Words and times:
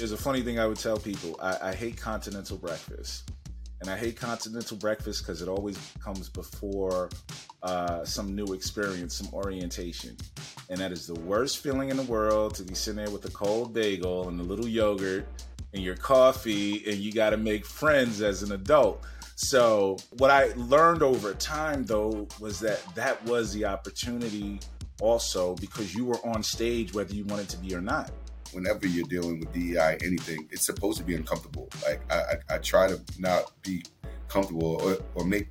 there's 0.00 0.12
a 0.12 0.16
funny 0.16 0.40
thing 0.40 0.58
I 0.58 0.66
would 0.66 0.78
tell 0.78 0.96
people. 0.96 1.38
I, 1.42 1.68
I 1.68 1.74
hate 1.74 1.98
continental 1.98 2.56
breakfast, 2.56 3.30
and 3.82 3.90
I 3.90 3.98
hate 3.98 4.16
continental 4.16 4.78
breakfast 4.78 5.22
because 5.22 5.42
it 5.42 5.48
always 5.48 5.76
comes 6.02 6.30
before 6.30 7.10
uh, 7.62 8.02
some 8.06 8.34
new 8.34 8.54
experience, 8.54 9.14
some 9.14 9.28
orientation, 9.34 10.16
and 10.70 10.78
that 10.78 10.90
is 10.90 11.06
the 11.06 11.20
worst 11.20 11.58
feeling 11.58 11.90
in 11.90 11.98
the 11.98 12.02
world 12.04 12.54
to 12.54 12.62
be 12.62 12.74
sitting 12.74 13.04
there 13.04 13.12
with 13.12 13.26
a 13.26 13.30
cold 13.30 13.74
bagel 13.74 14.26
and 14.28 14.40
a 14.40 14.42
little 14.42 14.66
yogurt 14.66 15.28
and 15.74 15.82
your 15.82 15.96
coffee, 15.96 16.82
and 16.90 16.96
you 16.96 17.12
got 17.12 17.30
to 17.30 17.36
make 17.36 17.66
friends 17.66 18.22
as 18.22 18.42
an 18.42 18.52
adult. 18.52 19.04
So, 19.36 19.98
what 20.16 20.30
I 20.30 20.52
learned 20.56 21.02
over 21.02 21.34
time, 21.34 21.84
though, 21.84 22.26
was 22.40 22.58
that 22.60 22.82
that 22.94 23.22
was 23.26 23.52
the 23.52 23.66
opportunity 23.66 24.60
also 25.02 25.54
because 25.56 25.94
you 25.94 26.06
were 26.06 26.18
on 26.26 26.42
stage 26.42 26.94
whether 26.94 27.14
you 27.14 27.24
wanted 27.24 27.50
to 27.50 27.58
be 27.58 27.74
or 27.74 27.80
not 27.82 28.10
whenever 28.52 28.86
you're 28.86 29.06
dealing 29.06 29.40
with 29.40 29.52
DEI, 29.52 29.98
anything, 30.04 30.48
it's 30.50 30.66
supposed 30.66 30.98
to 30.98 31.04
be 31.04 31.14
uncomfortable. 31.14 31.68
Like 31.84 32.00
I, 32.12 32.16
I, 32.16 32.54
I 32.54 32.58
try 32.58 32.88
to 32.88 33.00
not 33.18 33.50
be 33.62 33.84
comfortable 34.28 34.76
or, 34.82 34.98
or 35.14 35.24
make 35.24 35.48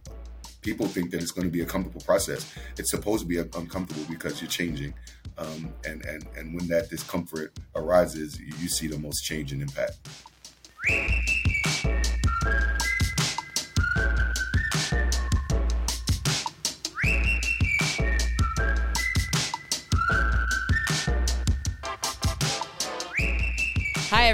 people 0.62 0.88
think 0.88 1.12
that 1.12 1.22
it's 1.22 1.32
going 1.32 1.48
to 1.48 1.52
be 1.52 1.62
a 1.62 1.66
comfortable 1.66 2.02
process. 2.02 2.54
It's 2.78 2.92
supposed 2.92 3.22
to 3.22 3.28
be 3.28 3.38
uncomfortable 3.38 4.04
because 4.10 4.42
you're 4.42 4.50
changing, 4.50 4.94
um, 5.38 5.74
and 5.86 6.06
and 6.06 6.26
and 6.36 6.54
when 6.56 6.68
that 6.68 6.90
discomfort 6.90 7.58
arises, 7.76 8.40
you 8.40 8.68
see 8.68 8.88
the 8.88 8.98
most 8.98 9.24
change 9.24 9.52
and 9.52 9.62
impact. 9.62 9.98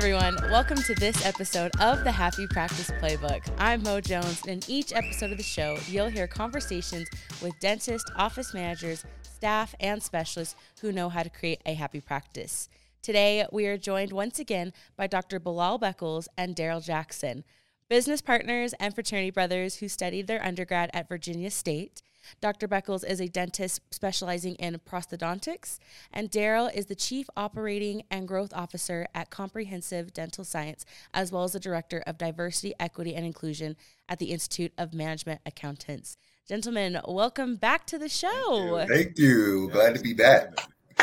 Everyone. 0.05 0.37
Welcome 0.51 0.77
to 0.83 0.93
this 0.93 1.25
episode 1.25 1.71
of 1.81 2.03
the 2.03 2.11
Happy 2.11 2.45
Practice 2.45 2.91
Playbook. 3.01 3.41
I'm 3.57 3.81
Mo 3.81 3.99
Jones, 4.01 4.39
and 4.47 4.63
in 4.63 4.71
each 4.71 4.93
episode 4.93 5.31
of 5.31 5.37
the 5.37 5.43
show, 5.43 5.79
you'll 5.87 6.09
hear 6.09 6.27
conversations 6.27 7.09
with 7.41 7.59
dentists, 7.59 8.11
office 8.15 8.53
managers, 8.53 9.03
staff, 9.23 9.73
and 9.79 10.03
specialists 10.03 10.55
who 10.81 10.91
know 10.91 11.09
how 11.09 11.23
to 11.23 11.29
create 11.31 11.59
a 11.65 11.73
happy 11.73 12.01
practice. 12.01 12.69
Today, 13.01 13.47
we 13.51 13.65
are 13.65 13.79
joined 13.79 14.13
once 14.13 14.37
again 14.37 14.73
by 14.95 15.07
Dr. 15.07 15.39
Bilal 15.39 15.79
Beckles 15.79 16.27
and 16.37 16.55
Darryl 16.55 16.85
Jackson, 16.85 17.43
business 17.89 18.21
partners 18.21 18.73
and 18.79 18.93
fraternity 18.93 19.31
brothers 19.31 19.77
who 19.77 19.87
studied 19.87 20.27
their 20.27 20.45
undergrad 20.45 20.91
at 20.93 21.09
Virginia 21.09 21.49
State 21.49 22.03
Dr. 22.41 22.67
Beckles 22.67 23.07
is 23.07 23.19
a 23.19 23.27
dentist 23.27 23.81
specializing 23.91 24.55
in 24.55 24.79
prosthodontics, 24.89 25.79
and 26.11 26.31
Darryl 26.31 26.73
is 26.73 26.87
the 26.87 26.95
Chief 26.95 27.27
Operating 27.35 28.03
and 28.09 28.27
Growth 28.27 28.53
Officer 28.53 29.07
at 29.13 29.29
Comprehensive 29.29 30.13
Dental 30.13 30.43
Science, 30.43 30.85
as 31.13 31.31
well 31.31 31.43
as 31.43 31.53
the 31.53 31.59
Director 31.59 32.03
of 32.05 32.17
Diversity, 32.17 32.73
Equity, 32.79 33.15
and 33.15 33.25
Inclusion 33.25 33.75
at 34.07 34.19
the 34.19 34.31
Institute 34.31 34.73
of 34.77 34.93
Management 34.93 35.41
Accountants. 35.45 36.17
Gentlemen, 36.47 36.99
welcome 37.07 37.55
back 37.55 37.87
to 37.87 37.97
the 37.97 38.09
show. 38.09 38.85
Thank 38.87 39.17
you. 39.17 39.69
Glad 39.71 39.95
to 39.95 40.01
be 40.01 40.13
back. 40.13 40.53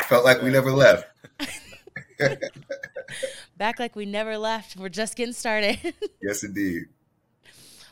Felt 0.04 0.24
like 0.24 0.40
we 0.40 0.50
never 0.50 0.70
left. 0.70 1.06
back 3.56 3.78
like 3.78 3.96
we 3.96 4.06
never 4.06 4.38
left. 4.38 4.76
We're 4.76 4.88
just 4.88 5.16
getting 5.16 5.34
started. 5.34 5.78
yes, 6.22 6.44
indeed. 6.44 6.84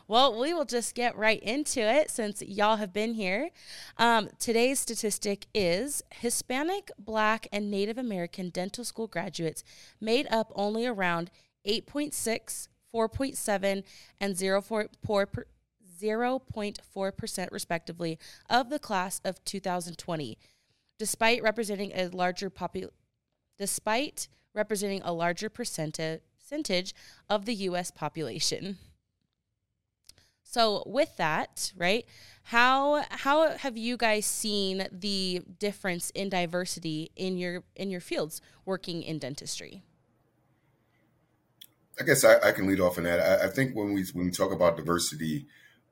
Well, 0.07 0.39
we 0.39 0.53
will 0.53 0.65
just 0.65 0.95
get 0.95 1.17
right 1.17 1.41
into 1.41 1.81
it 1.81 2.09
since 2.09 2.41
y'all 2.41 2.77
have 2.77 2.93
been 2.93 3.13
here. 3.13 3.49
Um, 3.97 4.29
today's 4.39 4.79
statistic 4.79 5.47
is 5.53 6.03
Hispanic, 6.11 6.91
Black, 6.99 7.47
and 7.51 7.71
Native 7.71 7.97
American 7.97 8.49
dental 8.49 8.83
school 8.83 9.07
graduates 9.07 9.63
made 9.99 10.27
up 10.31 10.51
only 10.55 10.85
around 10.85 11.31
8.6, 11.67 12.67
4.7, 12.93 13.83
and 14.19 14.35
0.4 14.35 15.27
0.4% 16.01 17.51
respectively 17.51 18.17
of 18.49 18.71
the 18.71 18.79
class 18.79 19.21
of 19.23 19.43
2020 19.45 20.35
despite 21.01 21.41
representing 21.41 21.91
a 21.95 22.07
larger 22.09 22.49
popu- 22.49 22.89
despite 23.57 24.27
representing 24.53 25.01
a 25.03 25.11
larger 25.11 25.49
percentage 25.49 26.93
of 27.27 27.45
the 27.45 27.55
US 27.55 27.89
population. 27.89 28.77
So 30.51 30.83
with 30.85 31.15
that, 31.15 31.71
right? 31.77 32.05
How 32.43 33.05
how 33.09 33.51
have 33.51 33.77
you 33.77 33.95
guys 33.95 34.25
seen 34.25 34.85
the 34.91 35.43
difference 35.59 36.09
in 36.09 36.27
diversity 36.27 37.09
in 37.15 37.37
your 37.37 37.63
in 37.77 37.89
your 37.89 38.01
fields 38.01 38.41
working 38.65 39.01
in 39.01 39.17
dentistry? 39.17 39.85
I 41.97 42.03
guess 42.03 42.25
I, 42.25 42.49
I 42.49 42.51
can 42.51 42.67
lead 42.67 42.81
off 42.81 42.97
on 42.97 43.05
that. 43.05 43.21
I, 43.21 43.45
I, 43.45 43.49
think 43.49 43.77
when 43.77 43.93
we 43.93 44.03
when 44.11 44.25
we 44.25 44.31
talk 44.31 44.51
about 44.51 44.75
diversity, 44.75 45.45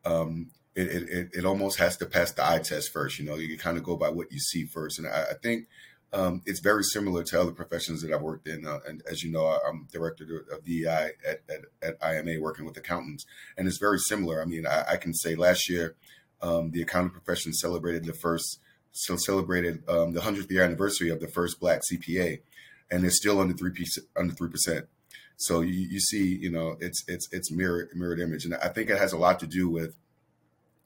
um, 0.04 0.52
it, 0.76 0.88
it, 1.10 1.30
it 1.34 1.46
almost 1.46 1.80
has 1.80 1.96
to 1.98 2.06
pass 2.06 2.34
the 2.34 2.46
eye 2.46 2.60
test 2.60 2.92
first. 2.92 3.18
You 3.18 3.26
know, 3.26 3.36
you 3.36 3.58
kind 3.58 3.78
of 3.78 3.86
go 3.86 3.96
by 3.96 4.10
what 4.10 4.30
you 4.30 4.40
see 4.40 4.66
first, 4.66 5.00
and 5.00 5.08
I, 5.08 5.28
I 5.32 5.34
think 5.42 5.70
um, 6.12 6.42
it's 6.46 6.60
very 6.60 6.84
similar 6.84 7.24
to 7.24 7.40
other 7.40 7.52
professions 7.52 8.02
that 8.02 8.12
I've 8.12 8.22
worked 8.22 8.48
in. 8.48 8.66
Uh, 8.66 8.80
and 8.88 9.04
as 9.10 9.24
you 9.24 9.32
know, 9.32 9.46
I'm 9.46 9.88
director 9.92 10.46
of 10.52 10.64
DEI 10.64 11.12
at, 11.28 11.42
at, 11.48 11.66
at, 11.82 11.98
IMA, 12.02 12.42
working 12.42 12.66
with 12.66 12.78
accountants, 12.78 13.26
and 13.58 13.68
it's 13.68 13.78
very 13.78 14.00
similar. 14.00 14.42
I 14.42 14.46
mean, 14.46 14.66
I, 14.66 14.84
I 14.92 14.98
can 14.98 15.14
say 15.14 15.36
last 15.36 15.70
year, 15.70 15.96
um, 16.42 16.72
the 16.72 16.82
accounting 16.82 17.12
profession 17.12 17.54
celebrated 17.54 18.06
the 18.06 18.14
first, 18.14 18.60
so 18.92 19.18
celebrated 19.18 19.88
um, 19.88 20.14
the 20.14 20.22
hundredth 20.22 20.52
year 20.52 20.64
anniversary 20.64 21.10
of 21.10 21.20
the 21.20 21.28
first 21.28 21.60
Black 21.60 21.82
CPA, 21.82 22.40
and 22.90 23.06
it's 23.06 23.18
still 23.18 23.40
under 23.40 23.54
three. 23.54 23.72
Under 24.18 24.34
three 24.34 24.50
percent. 24.50 24.88
So 25.38 25.62
you, 25.62 25.74
you 25.74 26.00
see, 26.00 26.36
you 26.36 26.50
know, 26.50 26.76
it's 26.80 27.04
it's 27.08 27.30
it's 27.32 27.52
mirror 27.52 27.88
mirrored 27.94 28.20
image, 28.20 28.46
and 28.46 28.56
I 28.56 28.70
think 28.70 28.90
it 28.90 28.98
has 28.98 29.14
a 29.14 29.18
lot 29.18 29.40
to 29.42 29.48
do 29.48 29.70
with 29.70 29.96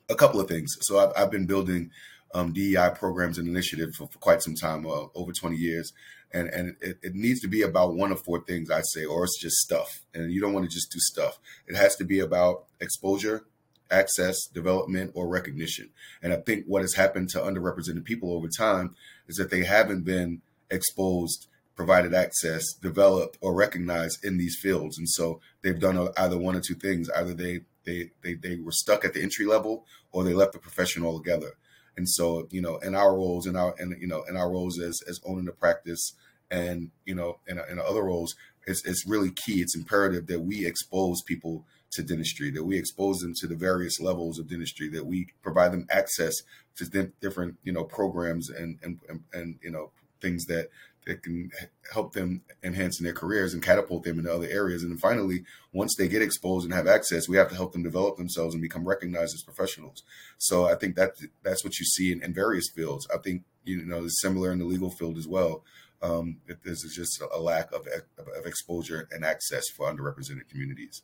a 0.09 0.15
couple 0.15 0.41
of 0.41 0.49
things. 0.49 0.75
So 0.81 0.99
I've, 0.99 1.13
I've 1.15 1.31
been 1.31 1.45
building 1.45 1.91
um, 2.33 2.53
DEI 2.53 2.89
programs 2.95 3.37
and 3.37 3.47
initiatives 3.47 3.95
for, 3.97 4.07
for 4.07 4.19
quite 4.19 4.41
some 4.41 4.55
time, 4.55 4.85
uh, 4.85 5.05
over 5.15 5.31
20 5.31 5.55
years. 5.55 5.93
And, 6.31 6.47
and 6.49 6.75
it, 6.81 6.97
it, 7.03 7.13
needs 7.13 7.41
to 7.41 7.47
be 7.47 7.61
about 7.61 7.93
one 7.93 8.11
of 8.11 8.23
four 8.23 8.43
things, 8.43 8.71
I'd 8.71 8.87
say, 8.87 9.05
or 9.05 9.23
it's 9.23 9.39
just 9.39 9.57
stuff. 9.57 10.01
And 10.15 10.31
you 10.31 10.41
don't 10.41 10.53
want 10.53 10.67
to 10.67 10.73
just 10.73 10.91
do 10.91 10.97
stuff. 10.99 11.37
It 11.67 11.75
has 11.75 11.95
to 11.97 12.03
be 12.03 12.19
about 12.19 12.65
exposure, 12.81 13.45
access, 13.91 14.47
development, 14.47 15.11
or 15.13 15.27
recognition. 15.27 15.91
And 16.23 16.33
I 16.33 16.37
think 16.37 16.65
what 16.65 16.81
has 16.81 16.95
happened 16.95 17.29
to 17.29 17.39
underrepresented 17.39 18.03
people 18.03 18.33
over 18.33 18.47
time 18.47 18.95
is 19.27 19.35
that 19.35 19.51
they 19.51 19.63
haven't 19.63 20.05
been 20.05 20.41
exposed, 20.71 21.47
provided 21.75 22.15
access, 22.15 22.63
developed, 22.81 23.37
or 23.39 23.53
recognized 23.53 24.25
in 24.25 24.37
these 24.37 24.57
fields. 24.59 24.97
And 24.97 25.07
so 25.07 25.39
they've 25.61 25.79
done 25.79 26.09
either 26.17 26.39
one 26.39 26.55
or 26.55 26.61
two 26.61 26.75
things. 26.75 27.11
Either 27.11 27.35
they 27.35 27.61
they, 27.85 28.11
they, 28.21 28.35
they 28.35 28.55
were 28.55 28.71
stuck 28.71 29.03
at 29.05 29.13
the 29.13 29.21
entry 29.21 29.45
level 29.45 29.85
or 30.11 30.23
they 30.23 30.33
left 30.33 30.53
the 30.53 30.59
profession 30.59 31.03
altogether. 31.03 31.51
And 31.95 32.09
so, 32.09 32.47
you 32.51 32.61
know, 32.61 32.77
in 32.77 32.95
our 32.95 33.15
roles, 33.15 33.45
in 33.45 33.55
our, 33.55 33.75
and 33.77 33.99
you 34.01 34.07
know, 34.07 34.23
in 34.23 34.35
our 34.35 34.49
roles 34.51 34.79
as 34.79 35.01
as 35.07 35.19
owning 35.25 35.45
the 35.45 35.51
practice, 35.51 36.13
and 36.49 36.91
you 37.05 37.15
know, 37.15 37.39
in, 37.47 37.59
in 37.69 37.79
other 37.79 38.03
roles, 38.03 38.35
it's 38.65 38.85
it's 38.85 39.07
really 39.07 39.31
key. 39.31 39.61
It's 39.61 39.75
imperative 39.75 40.27
that 40.27 40.41
we 40.41 40.65
expose 40.65 41.21
people 41.21 41.65
to 41.91 42.03
dentistry, 42.03 42.49
that 42.51 42.63
we 42.63 42.77
expose 42.77 43.19
them 43.19 43.33
to 43.35 43.47
the 43.47 43.55
various 43.55 43.99
levels 43.99 44.39
of 44.39 44.49
dentistry, 44.49 44.89
that 44.89 45.05
we 45.05 45.27
provide 45.43 45.71
them 45.71 45.85
access 45.91 46.33
to 46.75 47.11
different, 47.21 47.57
you 47.63 47.71
know, 47.71 47.83
programs 47.83 48.49
and 48.49 48.79
and 48.81 48.99
and, 49.07 49.23
and 49.33 49.59
you 49.61 49.69
know 49.69 49.91
things 50.21 50.45
that 50.45 50.69
that 51.05 51.23
can 51.23 51.51
help 51.91 52.13
them 52.13 52.41
enhance 52.63 52.99
in 52.99 53.03
their 53.03 53.13
careers 53.13 53.53
and 53.53 53.61
catapult 53.61 54.03
them 54.03 54.19
into 54.19 54.33
other 54.33 54.47
areas. 54.47 54.83
And 54.83 54.91
then 54.91 54.97
finally, 54.97 55.43
once 55.73 55.95
they 55.97 56.07
get 56.07 56.21
exposed 56.21 56.65
and 56.65 56.73
have 56.73 56.87
access, 56.87 57.27
we 57.27 57.37
have 57.37 57.49
to 57.49 57.55
help 57.55 57.73
them 57.73 57.83
develop 57.83 58.17
themselves 58.17 58.55
and 58.55 58.61
become 58.61 58.87
recognized 58.87 59.35
as 59.35 59.43
professionals. 59.43 60.03
So 60.37 60.65
I 60.65 60.75
think 60.75 60.95
that 60.95 61.11
that's 61.43 61.63
what 61.63 61.77
you 61.79 61.85
see 61.85 62.11
in, 62.11 62.23
in 62.23 62.33
various 62.33 62.69
fields. 62.73 63.07
I 63.13 63.17
think 63.17 63.43
you 63.63 63.85
know 63.85 64.03
it's 64.03 64.21
similar 64.21 64.51
in 64.51 64.59
the 64.59 64.65
legal 64.65 64.91
field 64.91 65.17
as 65.17 65.27
well. 65.27 65.63
Um, 66.01 66.37
there's 66.63 66.83
just 66.93 67.21
a 67.33 67.39
lack 67.39 67.71
of, 67.71 67.87
of 68.17 68.45
exposure 68.45 69.07
and 69.11 69.23
access 69.23 69.69
for 69.69 69.89
underrepresented 69.91 70.49
communities. 70.49 71.01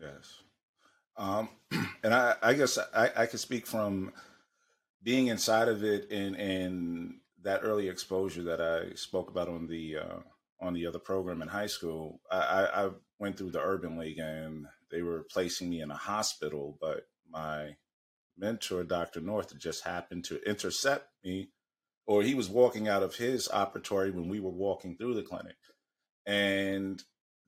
Yes, 0.00 0.42
um, 1.16 1.48
and 2.02 2.12
I, 2.12 2.34
I 2.42 2.54
guess 2.54 2.78
I, 2.92 3.10
I 3.16 3.26
could 3.26 3.40
speak 3.40 3.66
from 3.66 4.12
being 5.02 5.28
inside 5.28 5.68
of 5.68 5.84
it 5.84 6.10
and 6.10 6.34
and 6.36 7.14
that 7.46 7.60
early 7.62 7.88
exposure 7.88 8.42
that 8.42 8.60
I 8.60 8.92
spoke 8.96 9.30
about 9.30 9.48
on 9.48 9.68
the 9.68 9.98
uh, 9.98 10.18
on 10.60 10.74
the 10.74 10.84
other 10.84 10.98
program 10.98 11.42
in 11.42 11.48
high 11.48 11.68
school, 11.68 12.20
I, 12.30 12.66
I, 12.74 12.90
went 13.18 13.38
through 13.38 13.52
the 13.52 13.60
Urban 13.60 13.96
League 13.96 14.18
and 14.18 14.66
they 14.90 15.02
were 15.02 15.26
placing 15.30 15.70
me 15.70 15.80
in 15.80 15.90
a 15.90 15.96
hospital, 15.96 16.76
but 16.80 17.06
my 17.30 17.76
mentor, 18.36 18.82
Dr. 18.84 19.20
North, 19.20 19.56
just 19.58 19.84
happened 19.84 20.24
to 20.24 20.42
intercept 20.48 21.08
me, 21.24 21.50
or 22.06 22.22
he 22.22 22.34
was 22.34 22.48
walking 22.48 22.88
out 22.88 23.02
of 23.02 23.14
his 23.14 23.48
operatory 23.48 24.12
when 24.12 24.28
we 24.28 24.40
were 24.40 24.50
walking 24.50 24.96
through 24.96 25.14
the 25.14 25.22
clinic. 25.22 25.56
And 26.26 27.02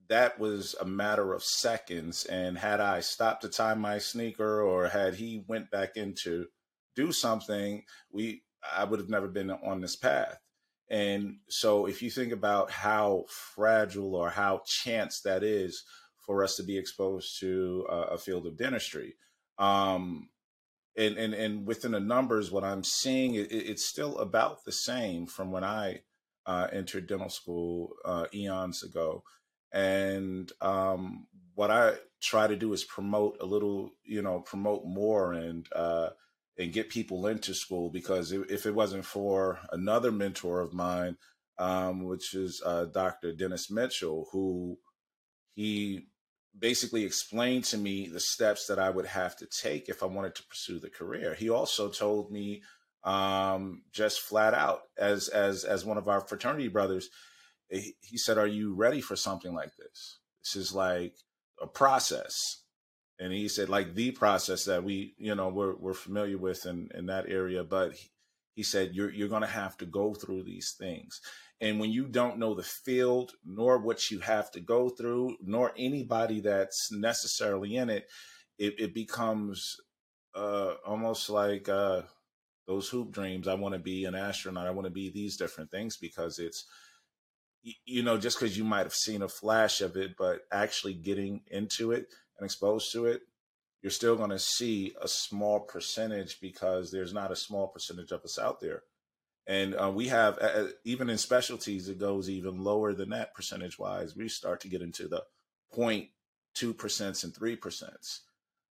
that 0.09 0.39
was 0.39 0.77
a 0.81 0.87
matter 0.87 1.35
of 1.35 1.43
seconds. 1.43 2.25
And 2.25 2.57
had 2.57 2.81
I 2.81 3.01
stopped 3.01 3.43
to 3.43 3.49
tie 3.49 3.75
my 3.75 3.99
sneaker 3.99 4.63
or 4.63 4.89
had 4.89 5.15
he 5.15 5.45
went 5.49 5.71
back 5.71 5.97
in 5.97 6.15
to 6.23 6.47
do 6.95 7.13
something, 7.13 7.83
we 8.11 8.43
I 8.77 8.85
would 8.85 9.01
have 9.01 9.09
never 9.09 9.29
been 9.29 9.51
on 9.51 9.81
this 9.81 9.97
path. 9.97 10.39
And 10.91 11.37
so, 11.49 11.87
if 11.87 12.03
you 12.03 12.11
think 12.11 12.33
about 12.33 12.71
how 12.71 13.27
fragile 13.29 14.15
or 14.15 14.31
how 14.31 14.63
chance 14.67 15.21
that 15.21 15.43
is 15.43 15.85
for 16.25 16.43
us 16.43 16.57
to 16.57 16.63
be 16.63 16.79
exposed 16.79 17.39
to 17.41 17.87
a, 17.91 17.97
a 17.97 18.19
field 18.19 18.47
of 18.47 18.57
dentistry, 18.57 19.17
um, 19.59 20.31
and, 20.97 21.17
and 21.17 21.35
and 21.35 21.67
within 21.67 21.93
the 21.93 22.01
numbers, 22.01 22.51
what 22.51 22.65
I'm 22.65 22.83
seeing, 22.85 23.35
it, 23.35 23.53
it's 23.53 23.85
still 23.85 24.19
about 24.19 24.65
the 24.65 24.73
same 24.73 25.27
from 25.27 25.53
when 25.53 25.63
I 25.63 26.03
uh, 26.47 26.69
entered 26.73 27.07
dental 27.07 27.29
school 27.29 27.95
uh, 28.05 28.27
eons 28.33 28.83
ago. 28.83 29.23
And 29.71 30.51
um, 30.63 31.27
what 31.55 31.71
I 31.71 31.95
try 32.23 32.47
to 32.47 32.57
do 32.57 32.73
is 32.73 32.85
promote 32.85 33.37
a 33.41 33.47
little, 33.47 33.91
you 34.05 34.23
know, 34.23 34.41
promote 34.41 34.87
more 34.87 35.35
and 35.35 35.69
uh, 35.75 36.11
and 36.59 36.73
get 36.73 36.91
people 36.91 37.27
into 37.29 37.55
school 37.55 37.89
because 37.89 38.33
if 38.33 38.67
it 38.67 38.75
wasn't 38.75 39.05
for 39.05 39.61
another 39.73 40.11
mentor 40.11 40.61
of 40.61 40.75
mine, 40.75 41.17
um, 41.59 42.05
which 42.05 42.35
is 42.35 42.61
uh, 42.65 42.87
Dr. 42.87 43.33
Dennis 43.33 43.71
Mitchell, 43.71 44.29
who 44.33 44.77
he 45.55 46.07
basically 46.59 47.05
explained 47.05 47.65
to 47.65 47.79
me 47.79 48.09
the 48.09 48.21
steps 48.21 48.67
that 48.67 48.79
I 48.79 48.91
would 48.91 49.07
have 49.07 49.37
to 49.37 49.47
take 49.47 49.89
if 49.89 50.03
I 50.03 50.07
wanted 50.07 50.35
to 50.37 50.45
pursue 50.45 50.81
the 50.81 50.91
career. 50.91 51.35
He 51.35 51.49
also 51.49 51.89
told 51.89 52.33
me 52.33 52.63
um, 53.05 53.83
just 53.93 54.21
flat 54.21 54.55
out 54.55 54.83
as 54.97 55.29
as 55.29 55.65
as 55.65 55.85
one 55.85 55.99
of 55.99 56.09
our 56.09 56.21
fraternity 56.21 56.69
brothers, 56.69 57.09
he, 57.71 57.95
he 58.01 58.19
said, 58.19 58.39
"Are 58.39 58.47
you 58.47 58.75
ready 58.75 59.01
for 59.01 59.17
something 59.17 59.55
like 59.55 59.75
this? 59.77 60.19
This 60.43 60.57
is 60.57 60.75
like 60.75 61.15
a 61.63 61.67
process." 61.67 62.35
And 63.21 63.33
he 63.33 63.49
said, 63.49 63.69
like 63.69 63.95
the 63.95 64.13
process 64.13 64.65
that 64.67 64.85
we, 64.85 65.15
you 65.19 65.35
know, 65.35 65.49
we're 65.49 65.75
we're 65.77 65.95
familiar 65.95 66.39
with 66.39 66.67
in 66.67 66.91
in 66.95 67.07
that 67.07 67.29
area, 67.29 67.65
but 67.65 67.95
he, 67.95 68.11
he 68.55 68.63
said 68.63 68.95
you're 68.95 69.11
you're 69.11 69.29
going 69.29 69.43
to 69.43 69.49
have 69.49 69.77
to 69.79 69.87
go 69.87 70.15
through 70.15 70.45
these 70.45 70.75
things 70.79 71.21
and 71.61 71.81
when 71.81 71.91
you 71.91 72.07
don't 72.07 72.39
know 72.39 72.55
the 72.55 72.63
field, 72.63 73.33
nor 73.45 73.79
what 73.79 74.11
you 74.11 74.21
have 74.21 74.51
to 74.53 74.61
go 74.61 74.89
through, 74.89 75.37
nor 75.43 75.73
anybody 75.77 76.41
that's 76.41 76.93
necessarily 76.93 77.77
in 77.77 77.91
it, 77.91 78.09
it, 78.59 78.75
it 78.79 78.95
becomes 78.95 79.77
uh, 80.37 80.75
almost 80.87 81.29
like 81.31 81.69
uh, 81.69 82.03
those 82.67 82.89
hoop 82.89 83.11
dreams. 83.11 83.49
I 83.49 83.55
want 83.55 83.75
to 83.75 83.81
be 83.81 84.05
an 84.05 84.15
astronaut. 84.15 84.69
I 84.69 84.71
want 84.71 84.87
to 84.87 84.93
be 84.93 85.11
these 85.11 85.37
different 85.37 85.71
things 85.71 85.97
because 85.97 86.39
it's, 86.39 86.65
you 87.85 88.05
know, 88.05 88.17
just 88.17 88.39
because 88.39 88.57
you 88.57 88.63
might 88.63 88.87
have 88.87 88.95
seen 88.95 89.23
a 89.23 89.29
flash 89.29 89.81
of 89.81 89.97
it, 89.97 90.13
but 90.17 90.43
actually 90.53 90.95
getting 90.95 91.41
into 91.51 91.91
it 91.91 92.07
and 92.39 92.45
exposed 92.45 92.93
to 92.93 93.07
it, 93.07 93.23
you're 93.83 93.91
still 93.91 94.17
going 94.17 94.31
to 94.31 94.39
see 94.39 94.95
a 95.01 95.09
small 95.09 95.61
percentage 95.61 96.41
because 96.41 96.91
there's 96.91 97.13
not 97.13 97.31
a 97.31 97.37
small 97.37 97.69
percentage 97.69 98.13
of 98.13 98.25
us 98.25 98.39
out 98.39 98.61
there. 98.61 98.83
And 99.47 99.75
uh, 99.75 99.91
we 99.95 100.09
have 100.09 100.39
uh, 100.41 100.67
even 100.85 101.09
in 101.09 101.17
specialties 101.17 101.89
it 101.89 101.99
goes 101.99 102.29
even 102.29 102.63
lower 102.63 102.93
than 102.93 103.11
that 103.11 103.35
percentage 103.35 103.79
wise 103.79 104.15
we 104.15 104.29
start 104.29 104.61
to 104.61 104.69
get 104.69 104.83
into 104.83 105.09
the 105.09 105.23
0.2 105.75 106.77
percent 106.77 107.25
and 107.25 107.35
3 107.35 107.57
percent 107.57 108.19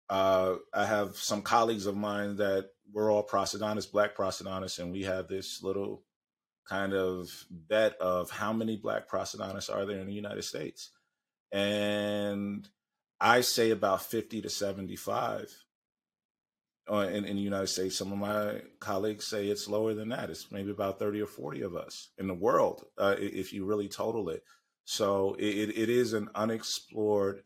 uh, 0.09 0.53
i 0.75 0.85
have 0.85 1.15
some 1.15 1.41
colleagues 1.41 1.87
of 1.87 1.97
mine 1.97 2.35
that 2.35 2.69
we're 2.93 3.11
all 3.11 3.25
prosthodontists 3.25 3.91
black 3.91 4.15
prosthodontists 4.15 4.77
and 4.77 4.91
we 4.91 5.01
have 5.01 5.27
this 5.27 5.63
little 5.63 6.03
kind 6.67 6.93
of 6.93 7.45
bet 7.49 7.95
of 7.99 8.29
how 8.29 8.51
many 8.51 8.75
black 8.75 9.09
prosthodontists 9.09 9.73
are 9.73 9.85
there 9.85 9.99
in 9.99 10.07
the 10.07 10.13
united 10.13 10.43
states? 10.43 10.91
And 11.51 12.67
i 13.19 13.41
say 13.41 13.71
about 13.71 14.03
50 14.03 14.41
to 14.41 14.49
75 14.49 15.53
uh, 16.89 16.99
in, 16.99 17.25
in 17.25 17.35
the 17.35 17.41
United 17.41 17.67
States. 17.67 17.97
Some 17.97 18.11
of 18.11 18.17
my 18.17 18.61
colleagues 18.79 19.27
say 19.27 19.47
it's 19.47 19.67
lower 19.67 19.93
than 19.93 20.09
that. 20.09 20.29
It's 20.29 20.51
maybe 20.51 20.71
about 20.71 20.99
30 20.99 21.21
or 21.21 21.27
40 21.27 21.61
of 21.61 21.75
us 21.75 22.09
in 22.17 22.27
the 22.27 22.33
world, 22.33 22.85
uh, 22.97 23.15
if 23.17 23.53
you 23.53 23.65
really 23.65 23.89
total 23.89 24.29
it. 24.29 24.43
So 24.85 25.35
it, 25.37 25.69
it 25.77 25.89
is 25.89 26.13
an 26.13 26.29
unexplored 26.33 27.43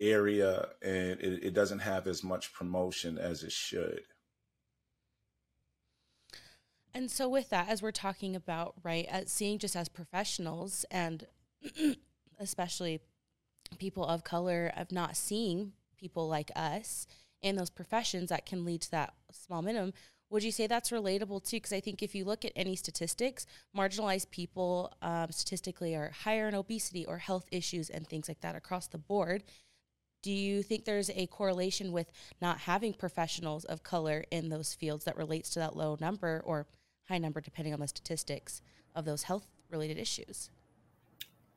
area 0.00 0.68
and 0.82 1.20
it, 1.20 1.44
it 1.44 1.54
doesn't 1.54 1.80
have 1.80 2.06
as 2.06 2.24
much 2.24 2.54
promotion 2.54 3.18
as 3.18 3.42
it 3.42 3.52
should. 3.52 4.00
And 6.92 7.10
so, 7.10 7.28
with 7.28 7.50
that, 7.50 7.68
as 7.68 7.82
we're 7.82 7.92
talking 7.92 8.34
about, 8.34 8.74
right, 8.82 9.06
at 9.08 9.28
seeing 9.28 9.60
just 9.60 9.76
as 9.76 9.88
professionals 9.88 10.84
and 10.90 11.26
especially 12.40 13.00
people 13.78 14.04
of 14.04 14.24
color, 14.24 14.72
of 14.76 14.92
not 14.92 15.16
seeing 15.16 15.72
people 15.98 16.28
like 16.28 16.50
us 16.56 17.06
in 17.42 17.56
those 17.56 17.70
professions 17.70 18.28
that 18.28 18.46
can 18.46 18.64
lead 18.64 18.82
to 18.82 18.90
that 18.90 19.14
small 19.32 19.62
minimum 19.62 19.92
would 20.30 20.44
you 20.44 20.52
say 20.52 20.68
that's 20.68 20.90
relatable 20.90 21.44
too? 21.44 21.56
Because 21.56 21.72
i 21.72 21.80
think 21.80 22.02
if 22.02 22.14
you 22.14 22.24
look 22.24 22.44
at 22.44 22.52
any 22.56 22.76
statistics 22.76 23.46
marginalized 23.76 24.30
people 24.30 24.92
um, 25.02 25.30
statistically 25.30 25.94
are 25.94 26.12
higher 26.22 26.48
in 26.48 26.54
obesity 26.54 27.04
or 27.04 27.18
health 27.18 27.46
issues 27.50 27.90
and 27.90 28.06
things 28.06 28.28
like 28.28 28.40
that 28.40 28.54
across 28.54 28.86
the 28.86 28.98
board. 28.98 29.42
Do 30.22 30.30
you 30.30 30.62
think 30.62 30.84
there's 30.84 31.10
a 31.10 31.26
correlation 31.26 31.92
with 31.92 32.12
not 32.42 32.58
having 32.58 32.92
professionals 32.92 33.64
of 33.64 33.82
color 33.82 34.24
in 34.30 34.50
those 34.50 34.74
fields 34.74 35.04
that 35.04 35.16
relates 35.16 35.50
to 35.50 35.58
that 35.60 35.76
low 35.76 35.96
number 35.98 36.42
or 36.44 36.66
high 37.08 37.18
number 37.18 37.40
depending 37.40 37.74
on 37.74 37.80
the 37.80 37.88
statistics 37.88 38.62
of 38.94 39.04
those 39.04 39.24
health 39.24 39.48
related 39.70 39.98
issues 39.98 40.50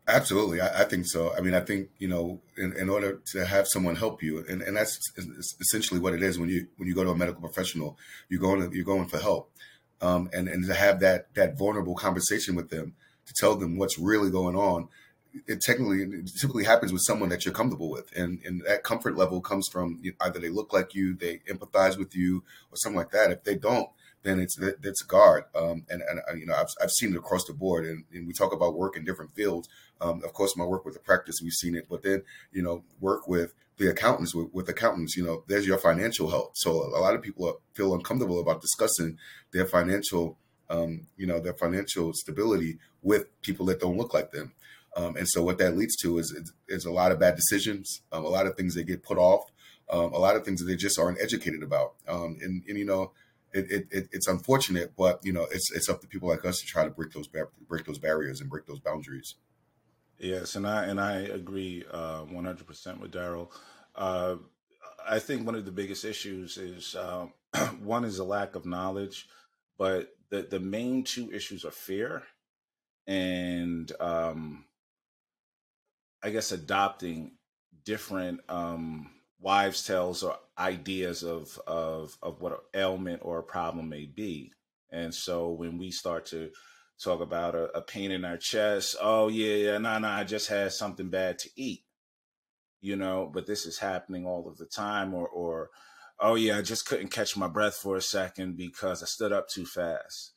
Absolutely, 0.06 0.60
I, 0.60 0.82
I, 0.82 0.84
think 0.84 1.06
so. 1.08 1.34
I 1.34 1.40
mean, 1.40 1.54
I 1.54 1.62
think 1.62 1.88
you 1.98 2.10
know, 2.10 2.42
in, 2.58 2.74
in 2.76 2.90
order 2.90 3.22
to 3.32 3.46
have 3.46 3.68
someone 3.70 3.96
help 3.96 4.22
you, 4.22 4.44
and, 4.50 4.62
and 4.62 4.76
that's 4.76 5.00
essentially 5.62 6.00
what 6.00 6.14
it 6.14 6.22
is 6.22 6.38
when 6.38 6.50
you 6.50 6.68
when 6.76 6.90
you 6.90 6.96
go 6.96 7.06
to 7.06 7.12
a 7.12 7.16
medical 7.16 7.40
professional, 7.40 7.98
you're 8.28 8.42
going 8.42 8.70
to, 8.70 8.76
you're 8.76 8.84
going 8.84 9.08
for 9.08 9.18
help, 9.18 9.50
um, 10.02 10.30
and 10.34 10.50
and 10.50 10.66
to 10.66 10.74
have 10.74 11.00
that 11.00 11.34
that 11.36 11.58
vulnerable 11.58 11.96
conversation 11.96 12.54
with 12.54 12.70
them, 12.70 12.96
to 13.28 13.34
tell 13.40 13.56
them 13.56 13.78
what's 13.78 13.98
really 13.98 14.30
going 14.30 14.58
on. 14.58 14.90
It 15.48 15.62
technically 15.62 16.02
it 16.02 16.30
typically 16.38 16.66
happens 16.66 16.92
with 16.92 17.04
someone 17.06 17.30
that 17.30 17.46
you're 17.46 17.54
comfortable 17.54 17.90
with, 17.90 18.12
and 18.14 18.42
and 18.44 18.62
that 18.68 18.84
comfort 18.84 19.16
level 19.16 19.40
comes 19.40 19.70
from 19.72 20.02
either 20.20 20.38
they 20.38 20.50
look 20.50 20.74
like 20.74 20.94
you, 20.94 21.16
they 21.16 21.40
empathize 21.50 21.98
with 21.98 22.14
you, 22.14 22.44
or 22.72 22.76
something 22.76 22.98
like 22.98 23.12
that. 23.12 23.32
If 23.32 23.46
they 23.46 23.56
don't, 23.56 23.88
then 24.24 24.40
it's 24.40 24.58
a 24.60 25.06
guard. 25.08 25.44
Um, 25.56 25.86
and 25.90 26.02
and 26.02 26.20
uh, 26.30 26.34
you 26.34 26.46
know 26.46 26.56
I've, 26.56 26.74
I've 26.82 26.92
seen 26.92 27.14
it 27.14 27.18
across 27.18 27.46
the 27.46 27.54
board. 27.54 27.86
And, 27.86 28.04
and 28.14 28.28
we 28.28 28.34
talk 28.34 28.54
about 28.54 28.76
work 28.76 28.98
in 28.98 29.06
different 29.06 29.36
fields. 29.36 29.70
Um, 30.02 30.24
of 30.24 30.34
course, 30.34 30.58
my 30.58 30.66
work 30.66 30.86
with 30.86 30.96
the 30.96 31.00
practice, 31.00 31.36
we've 31.42 31.54
seen 31.54 31.76
it. 31.76 31.88
But 31.90 32.04
then 32.04 32.24
you 32.52 32.64
know 32.64 32.84
work 33.00 33.28
with 33.28 33.54
the 33.78 33.90
accountants 33.90 34.36
with, 34.36 34.54
with 34.54 34.70
accountants. 34.70 35.16
You 35.18 35.24
know, 35.24 35.44
there's 35.48 35.68
your 35.68 35.78
financial 35.78 36.30
health. 36.30 36.52
So 36.56 36.72
a 36.72 37.00
lot 37.00 37.16
of 37.16 37.22
people 37.22 37.48
are, 37.48 37.56
feel 37.74 37.94
uncomfortable 37.94 38.40
about 38.40 38.62
discussing 38.62 39.18
their 39.52 39.66
financial, 39.66 40.38
um, 40.70 41.08
you 41.18 41.26
know, 41.26 41.40
their 41.40 41.54
financial 41.54 42.14
stability 42.14 42.78
with 43.02 43.26
people 43.42 43.66
that 43.68 43.80
don't 43.80 43.98
look 43.98 44.14
like 44.14 44.32
them. 44.32 44.54
Um, 44.96 45.16
and 45.18 45.28
so 45.28 45.42
what 45.42 45.58
that 45.58 45.76
leads 45.76 45.96
to 45.98 46.20
is, 46.20 46.32
is, 46.32 46.54
is 46.68 46.86
a 46.86 46.92
lot 46.92 47.12
of 47.12 47.20
bad 47.20 47.36
decisions, 47.36 48.02
um, 48.12 48.26
a 48.26 48.30
lot 48.30 48.46
of 48.46 48.56
things 48.56 48.76
that 48.76 48.84
get 48.84 49.04
put 49.04 49.18
off, 49.18 49.52
um, 49.90 50.14
a 50.14 50.20
lot 50.20 50.36
of 50.36 50.46
things 50.46 50.60
that 50.60 50.66
they 50.66 50.76
just 50.76 51.00
aren't 51.00 51.20
educated 51.20 51.64
about. 51.64 51.94
Um, 52.08 52.38
and, 52.42 52.64
and, 52.68 52.78
you 52.78 52.86
know, 52.86 53.12
it, 53.54 53.88
it, 53.92 54.10
it's 54.12 54.28
unfortunate, 54.28 54.94
but 54.98 55.20
you 55.24 55.34
know, 55.34 55.48
it's 55.52 55.72
it's 55.72 55.90
up 55.90 56.02
to 56.02 56.08
people 56.08 56.30
like 56.30 56.46
us 56.46 56.60
to 56.60 56.66
try 56.66 56.84
to 56.84 56.90
break 56.90 57.12
those 57.12 57.28
break 57.68 57.86
those 57.86 58.00
barriers 58.00 58.42
and 58.42 58.50
break 58.50 58.66
those 58.66 58.80
boundaries. 58.80 59.36
Yes, 60.18 60.56
and 60.56 60.68
I 60.68 60.86
and 60.86 61.00
I 61.00 61.18
agree 61.22 61.84
uh, 61.92 62.22
one 62.22 62.46
hundred 62.46 62.68
percent 62.68 63.00
with 63.00 63.12
Darryl. 63.12 63.50
Uh, 63.96 64.38
I 65.08 65.20
think 65.20 65.46
one 65.46 65.56
of 65.56 65.66
the 65.66 65.72
biggest 65.72 66.06
issues 66.06 66.58
is 66.58 66.96
um, 66.96 67.34
one 67.84 68.06
is 68.06 68.20
a 68.20 68.24
lack 68.24 68.56
of 68.56 68.66
knowledge, 68.66 69.28
but 69.78 70.16
the 70.30 70.44
the 70.44 70.60
main 70.60 71.04
two 71.04 71.32
issues 71.32 71.66
are 71.66 71.72
fear 71.72 72.24
and 73.08 73.92
um, 74.00 74.66
I 76.22 76.30
guess 76.30 76.52
adopting 76.52 77.34
different 77.84 78.42
um, 78.48 79.12
wives' 79.44 79.86
tales 79.86 80.24
or 80.24 80.38
ideas 80.58 81.22
of 81.22 81.60
of 81.68 82.18
of 82.24 82.42
what 82.42 82.54
an 82.54 82.60
ailment 82.74 83.22
or 83.24 83.40
a 83.40 83.44
problem 83.44 83.90
may 83.90 84.06
be. 84.06 84.54
And 84.92 85.14
so 85.14 85.52
when 85.52 85.78
we 85.78 85.92
start 85.92 86.26
to 86.28 86.52
talk 87.04 87.20
about 87.20 87.56
a, 87.56 87.66
a 87.78 87.82
pain 87.82 88.12
in 88.12 88.24
our 88.24 88.38
chest, 88.38 88.96
oh 89.02 89.28
yeah, 89.28 89.56
yeah, 89.56 89.72
no, 89.74 89.80
nah, 89.80 90.00
no, 90.00 90.08
nah, 90.08 90.18
I 90.18 90.24
just 90.24 90.48
had 90.48 90.72
something 90.72 91.10
bad 91.10 91.40
to 91.40 91.50
eat, 91.56 91.84
you 92.82 92.96
know. 92.96 93.30
But 93.32 93.46
this 93.46 93.66
is 93.66 93.80
happening 93.80 94.26
all 94.26 94.48
of 94.48 94.58
the 94.58 94.66
time, 94.66 95.14
or 95.14 95.28
or 95.28 95.70
oh 96.20 96.36
yeah, 96.36 96.58
I 96.58 96.62
just 96.62 96.86
couldn't 96.86 97.10
catch 97.10 97.36
my 97.36 97.48
breath 97.48 97.76
for 97.76 97.98
a 97.98 98.02
second 98.02 98.56
because 98.56 99.04
I 99.04 99.08
stood 99.08 99.34
up 99.34 99.50
too 99.50 99.66
fast. 99.66 100.32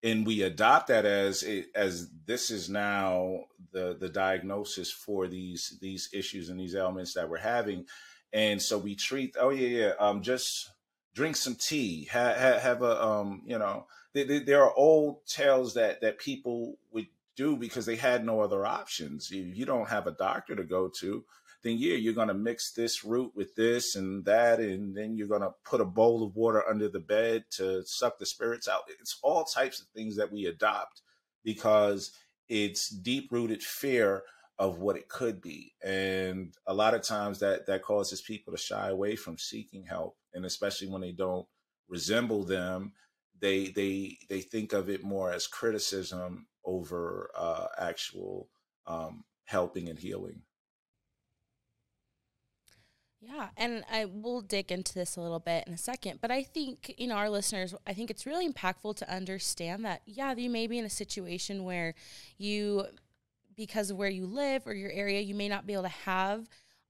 And 0.00 0.24
we 0.24 0.42
adopt 0.42 0.86
that 0.86 1.04
as 1.04 1.44
as 1.74 2.08
this 2.24 2.50
is 2.50 2.70
now 2.70 3.40
the 3.72 3.96
the 3.98 4.08
diagnosis 4.08 4.92
for 4.92 5.26
these 5.26 5.76
these 5.82 6.08
issues 6.14 6.48
and 6.48 6.58
these 6.58 6.76
ailments 6.76 7.14
that 7.14 7.28
we're 7.28 7.38
having, 7.38 7.84
and 8.32 8.60
so 8.60 8.78
we 8.78 8.94
treat 8.94 9.36
oh 9.38 9.50
yeah 9.50 9.68
yeah 9.68 9.92
um 9.98 10.22
just 10.22 10.70
drink 11.14 11.34
some 11.34 11.56
tea. 11.56 12.08
Have, 12.10 12.60
have, 12.60 12.82
a 12.82 13.04
um 13.04 13.42
you 13.44 13.58
know 13.58 13.86
there 14.14 14.62
are 14.62 14.74
old 14.74 15.26
tales 15.26 15.74
that 15.74 16.00
that 16.00 16.18
people 16.18 16.78
would 16.92 17.06
do 17.36 17.56
because 17.56 17.86
they 17.86 17.96
had 17.96 18.24
no 18.24 18.40
other 18.40 18.64
options. 18.64 19.30
You, 19.30 19.42
you 19.42 19.64
don't 19.64 19.88
have 19.88 20.06
a 20.06 20.12
doctor 20.12 20.54
to 20.56 20.64
go 20.64 20.88
to 21.00 21.24
then 21.62 21.76
yeah 21.78 21.94
you're 21.94 22.14
going 22.14 22.28
to 22.28 22.34
mix 22.34 22.72
this 22.72 23.04
root 23.04 23.32
with 23.34 23.54
this 23.54 23.96
and 23.96 24.24
that 24.24 24.60
and 24.60 24.96
then 24.96 25.16
you're 25.16 25.26
going 25.26 25.42
to 25.42 25.54
put 25.64 25.80
a 25.80 25.84
bowl 25.84 26.24
of 26.24 26.36
water 26.36 26.62
under 26.68 26.88
the 26.88 27.00
bed 27.00 27.44
to 27.50 27.82
suck 27.84 28.18
the 28.18 28.26
spirits 28.26 28.68
out. 28.68 28.82
It's 29.00 29.18
all 29.22 29.44
types 29.44 29.80
of 29.80 29.86
things 29.88 30.16
that 30.16 30.32
we 30.32 30.46
adopt 30.46 31.02
because 31.44 32.12
it's 32.48 32.88
deep 32.88 33.30
rooted 33.32 33.62
fear 33.62 34.22
of 34.58 34.78
what 34.78 34.96
it 34.96 35.08
could 35.08 35.40
be. 35.40 35.72
And 35.84 36.54
a 36.66 36.74
lot 36.74 36.94
of 36.94 37.02
times 37.02 37.38
that 37.40 37.66
that 37.66 37.82
causes 37.82 38.20
people 38.20 38.52
to 38.52 38.58
shy 38.58 38.88
away 38.88 39.16
from 39.16 39.38
seeking 39.38 39.84
help. 39.84 40.16
And 40.34 40.44
especially 40.44 40.88
when 40.88 41.00
they 41.00 41.12
don't 41.12 41.46
resemble 41.88 42.44
them 42.44 42.92
they 43.40 43.68
they 43.68 44.18
they 44.28 44.40
think 44.40 44.72
of 44.72 44.88
it 44.88 45.02
more 45.02 45.32
as 45.32 45.46
criticism 45.46 46.46
over 46.64 47.30
uh, 47.36 47.66
actual 47.78 48.48
um, 48.86 49.24
helping 49.44 49.88
and 49.88 49.98
healing. 49.98 50.42
Yeah, 53.20 53.48
and 53.56 53.84
I 53.90 54.04
will 54.04 54.42
dig 54.42 54.70
into 54.70 54.94
this 54.94 55.16
a 55.16 55.20
little 55.20 55.40
bit 55.40 55.64
in 55.66 55.72
a 55.72 55.78
second, 55.78 56.20
but 56.20 56.30
I 56.30 56.44
think, 56.44 56.94
you 56.98 57.08
know, 57.08 57.16
our 57.16 57.28
listeners, 57.28 57.74
I 57.84 57.92
think 57.92 58.10
it's 58.10 58.26
really 58.26 58.48
impactful 58.48 58.94
to 58.98 59.12
understand 59.12 59.84
that 59.84 60.02
yeah, 60.06 60.34
you 60.36 60.48
may 60.48 60.68
be 60.68 60.78
in 60.78 60.84
a 60.84 60.90
situation 60.90 61.64
where 61.64 61.94
you 62.36 62.86
because 63.58 63.90
of 63.90 63.98
where 63.98 64.08
you 64.08 64.24
live 64.24 64.66
or 64.66 64.72
your 64.72 64.90
area, 64.92 65.20
you 65.20 65.34
may 65.34 65.48
not 65.48 65.66
be 65.66 65.74
able 65.74 65.82
to 65.82 65.88
have 65.88 66.48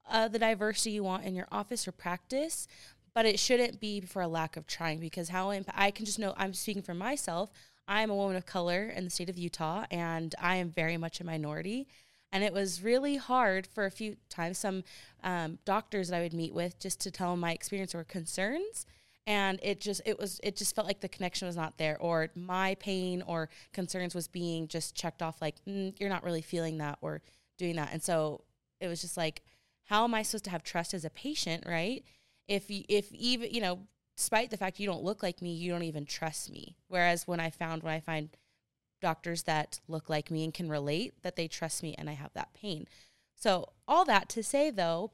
uh, 0.08 0.28
the 0.28 0.38
diversity 0.38 0.90
you 0.90 1.02
want 1.02 1.24
in 1.24 1.34
your 1.34 1.48
office 1.50 1.88
or 1.88 1.92
practice, 1.92 2.68
but 3.14 3.26
it 3.26 3.40
shouldn't 3.40 3.80
be 3.80 4.00
for 4.02 4.22
a 4.22 4.28
lack 4.28 4.56
of 4.56 4.66
trying 4.66 5.00
because 5.00 5.30
how 5.30 5.50
imp- 5.50 5.70
I 5.74 5.90
can 5.90 6.04
just 6.04 6.18
know 6.18 6.34
I'm 6.36 6.54
speaking 6.54 6.82
for 6.82 6.94
myself. 6.94 7.50
I'm 7.88 8.10
a 8.10 8.14
woman 8.14 8.36
of 8.36 8.44
color 8.44 8.84
in 8.94 9.04
the 9.04 9.10
state 9.10 9.30
of 9.30 9.38
Utah 9.38 9.86
and 9.90 10.34
I 10.40 10.56
am 10.56 10.70
very 10.70 10.98
much 10.98 11.20
a 11.20 11.24
minority. 11.24 11.88
And 12.30 12.44
it 12.44 12.52
was 12.52 12.82
really 12.82 13.16
hard 13.16 13.66
for 13.66 13.86
a 13.86 13.90
few 13.90 14.16
times, 14.28 14.58
some 14.58 14.84
um, 15.24 15.58
doctors 15.64 16.08
that 16.08 16.18
I 16.18 16.22
would 16.22 16.34
meet 16.34 16.52
with 16.52 16.78
just 16.78 17.00
to 17.00 17.10
tell 17.10 17.30
them 17.30 17.40
my 17.40 17.52
experience 17.52 17.94
or 17.94 18.04
concerns. 18.04 18.84
And 19.28 19.60
it 19.62 19.78
just 19.82 20.00
it 20.06 20.18
was 20.18 20.40
it 20.42 20.56
just 20.56 20.74
felt 20.74 20.86
like 20.86 21.00
the 21.00 21.08
connection 21.08 21.46
was 21.46 21.54
not 21.54 21.76
there, 21.76 21.98
or 22.00 22.30
my 22.34 22.76
pain 22.76 23.22
or 23.26 23.50
concerns 23.74 24.14
was 24.14 24.26
being 24.26 24.68
just 24.68 24.94
checked 24.94 25.20
off 25.20 25.42
like 25.42 25.56
mm, 25.68 25.94
you're 26.00 26.08
not 26.08 26.24
really 26.24 26.40
feeling 26.40 26.78
that 26.78 26.96
or 27.02 27.20
doing 27.58 27.76
that. 27.76 27.90
And 27.92 28.02
so 28.02 28.44
it 28.80 28.88
was 28.88 29.02
just 29.02 29.18
like, 29.18 29.42
how 29.84 30.04
am 30.04 30.14
I 30.14 30.22
supposed 30.22 30.44
to 30.44 30.50
have 30.50 30.62
trust 30.62 30.94
as 30.94 31.04
a 31.04 31.10
patient, 31.10 31.64
right? 31.66 32.02
If 32.48 32.64
if 32.70 33.12
even 33.12 33.50
you 33.52 33.60
know, 33.60 33.80
despite 34.16 34.50
the 34.50 34.56
fact 34.56 34.80
you 34.80 34.86
don't 34.86 35.04
look 35.04 35.22
like 35.22 35.42
me, 35.42 35.52
you 35.52 35.70
don't 35.70 35.82
even 35.82 36.06
trust 36.06 36.50
me. 36.50 36.78
Whereas 36.88 37.28
when 37.28 37.38
I 37.38 37.50
found 37.50 37.82
when 37.82 37.92
I 37.92 38.00
find 38.00 38.30
doctors 39.02 39.42
that 39.42 39.78
look 39.88 40.08
like 40.08 40.30
me 40.30 40.42
and 40.42 40.54
can 40.54 40.70
relate 40.70 41.22
that 41.22 41.36
they 41.36 41.48
trust 41.48 41.82
me 41.82 41.94
and 41.98 42.08
I 42.08 42.14
have 42.14 42.32
that 42.32 42.54
pain. 42.54 42.86
So 43.34 43.72
all 43.86 44.06
that 44.06 44.30
to 44.30 44.42
say 44.42 44.70
though, 44.70 45.10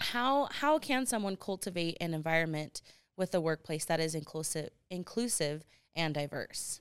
how 0.00 0.48
how 0.50 0.78
can 0.78 1.04
someone 1.04 1.36
cultivate 1.36 1.98
an 2.00 2.14
environment 2.14 2.80
with 3.16 3.34
a 3.34 3.40
workplace 3.40 3.84
that 3.86 4.00
is 4.00 4.14
inclusive 4.14 4.70
inclusive 4.90 5.64
and 5.94 6.14
diverse? 6.14 6.80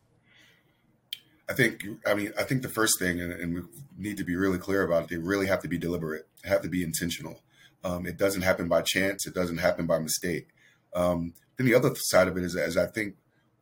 I 1.50 1.54
think 1.54 1.86
I 2.06 2.14
mean 2.14 2.34
I 2.38 2.44
think 2.44 2.62
the 2.62 2.70
first 2.70 3.00
thing 3.00 3.22
and, 3.22 3.32
and 3.34 3.54
we 3.54 3.62
need 3.98 4.18
to 4.18 4.24
be 4.24 4.36
really 4.36 4.58
clear 4.58 4.84
about 4.84 5.04
it, 5.04 5.10
they 5.10 5.18
really 5.18 5.48
have 5.48 5.62
to 5.62 5.68
be 5.68 5.78
deliberate, 5.78 6.28
have 6.44 6.62
to 6.62 6.70
be 6.70 6.84
intentional. 6.84 7.42
Um, 7.84 8.06
it 8.06 8.18
doesn't 8.18 8.42
happen 8.42 8.68
by 8.68 8.82
chance, 8.82 9.28
it 9.28 9.36
doesn't 9.36 9.58
happen 9.58 9.86
by 9.86 10.00
mistake. 10.00 10.48
Um, 10.96 11.34
then 11.58 11.68
the 11.68 11.76
other 11.76 11.92
side 11.96 12.28
of 12.28 12.38
it 12.38 12.44
is 12.44 12.56
as 12.56 12.78
I 12.78 12.88
think 12.88 13.16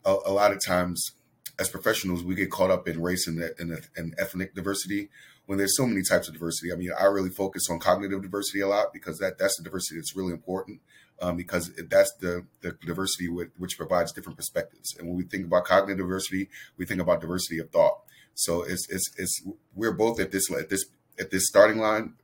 a, 0.05 0.15
a 0.25 0.31
lot 0.31 0.51
of 0.51 0.63
times 0.65 1.11
as 1.59 1.69
professionals, 1.69 2.23
we 2.23 2.35
get 2.35 2.49
caught 2.49 2.71
up 2.71 2.87
in 2.87 3.01
race 3.01 3.27
and, 3.27 3.39
and, 3.59 3.79
and, 3.95 4.15
ethnic 4.17 4.55
diversity 4.55 5.09
when 5.45 5.57
there's 5.57 5.77
so 5.77 5.85
many 5.85 6.01
types 6.01 6.27
of 6.27 6.33
diversity. 6.33 6.73
I 6.73 6.75
mean, 6.75 6.89
I 6.99 7.05
really 7.05 7.29
focus 7.29 7.69
on 7.69 7.79
cognitive 7.79 8.23
diversity 8.23 8.61
a 8.61 8.67
lot 8.67 8.91
because 8.91 9.19
that 9.19 9.37
that's 9.37 9.57
the 9.57 9.63
diversity 9.63 9.99
that's 9.99 10.15
really 10.15 10.33
important 10.33 10.81
um, 11.23 11.37
because 11.37 11.71
that's 11.89 12.13
the, 12.19 12.45
the 12.61 12.77
diversity 12.85 13.29
with, 13.29 13.49
which 13.57 13.77
provides 13.77 14.11
different 14.11 14.37
perspectives. 14.37 14.95
And 14.97 15.07
when 15.07 15.17
we 15.17 15.23
think 15.23 15.45
about 15.45 15.65
cognitive 15.65 15.97
diversity, 15.97 16.49
we 16.77 16.85
think 16.85 17.01
about 17.01 17.21
diversity 17.21 17.59
of 17.59 17.69
thought. 17.69 17.99
So 18.35 18.63
it's, 18.63 18.87
it's, 18.89 19.09
it's 19.17 19.41
we're 19.73 19.93
both 19.93 20.19
at 20.19 20.31
this 20.31 20.51
at 20.51 20.69
this 20.69 20.85
at 21.19 21.31
this 21.31 21.47
starting 21.47 21.79
line 21.79 22.15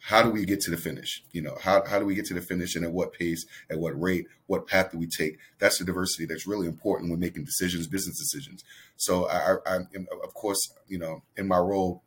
how 0.00 0.22
do 0.22 0.30
we 0.30 0.44
get 0.44 0.60
to 0.60 0.70
the 0.70 0.76
finish? 0.76 1.22
You 1.32 1.42
know, 1.42 1.56
how, 1.60 1.84
how 1.84 1.98
do 1.98 2.04
we 2.04 2.14
get 2.14 2.24
to 2.26 2.34
the 2.34 2.40
finish 2.40 2.76
and 2.76 2.84
at 2.84 2.92
what 2.92 3.12
pace, 3.12 3.44
at 3.68 3.78
what 3.78 4.00
rate, 4.00 4.26
what 4.46 4.66
path 4.66 4.92
do 4.92 4.98
we 4.98 5.06
take? 5.06 5.38
That's 5.58 5.78
the 5.78 5.84
diversity 5.84 6.24
that's 6.24 6.46
really 6.46 6.66
important 6.66 7.10
when 7.10 7.20
making 7.20 7.44
decisions, 7.44 7.86
business 7.86 8.16
decisions. 8.18 8.64
So 8.96 9.28
I, 9.28 9.56
I, 9.66 9.76
of 10.24 10.34
course, 10.34 10.72
you 10.86 10.98
know, 10.98 11.22
in 11.36 11.48
my 11.48 11.58
role, 11.58 12.02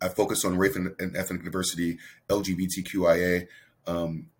I 0.00 0.08
focus 0.08 0.44
on 0.44 0.56
race 0.56 0.76
and, 0.76 0.94
ethnic 1.14 1.44
diversity, 1.44 1.98
LGBTQIA, 2.28 3.46
um, 3.86 4.30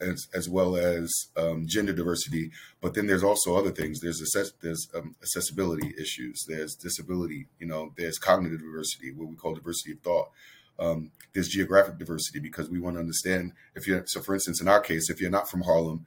as, 0.00 0.28
as 0.34 0.48
well 0.48 0.76
as 0.76 1.12
um, 1.36 1.66
gender 1.66 1.92
diversity. 1.92 2.50
But 2.80 2.94
then 2.94 3.06
there's 3.06 3.24
also 3.24 3.56
other 3.56 3.70
things. 3.70 4.00
There's 4.00 4.22
access, 4.22 4.52
there's 4.62 4.88
um, 4.94 5.14
accessibility 5.22 5.94
issues. 5.98 6.44
There's 6.48 6.74
disability. 6.74 7.46
You 7.58 7.66
know, 7.66 7.92
there's 7.96 8.18
cognitive 8.18 8.60
diversity, 8.60 9.12
what 9.12 9.28
we 9.28 9.36
call 9.36 9.54
diversity 9.54 9.92
of 9.92 10.00
thought 10.00 10.30
um, 10.78 11.10
there's 11.34 11.48
geographic 11.48 11.98
diversity 11.98 12.38
because 12.38 12.70
we 12.70 12.80
want 12.80 12.96
to 12.96 13.00
understand 13.00 13.52
if 13.74 13.86
you're 13.86 14.04
so 14.06 14.20
for 14.20 14.34
instance 14.34 14.60
in 14.60 14.68
our 14.68 14.80
case 14.80 15.10
if 15.10 15.20
you're 15.20 15.30
not 15.30 15.48
from 15.50 15.62
harlem 15.62 16.06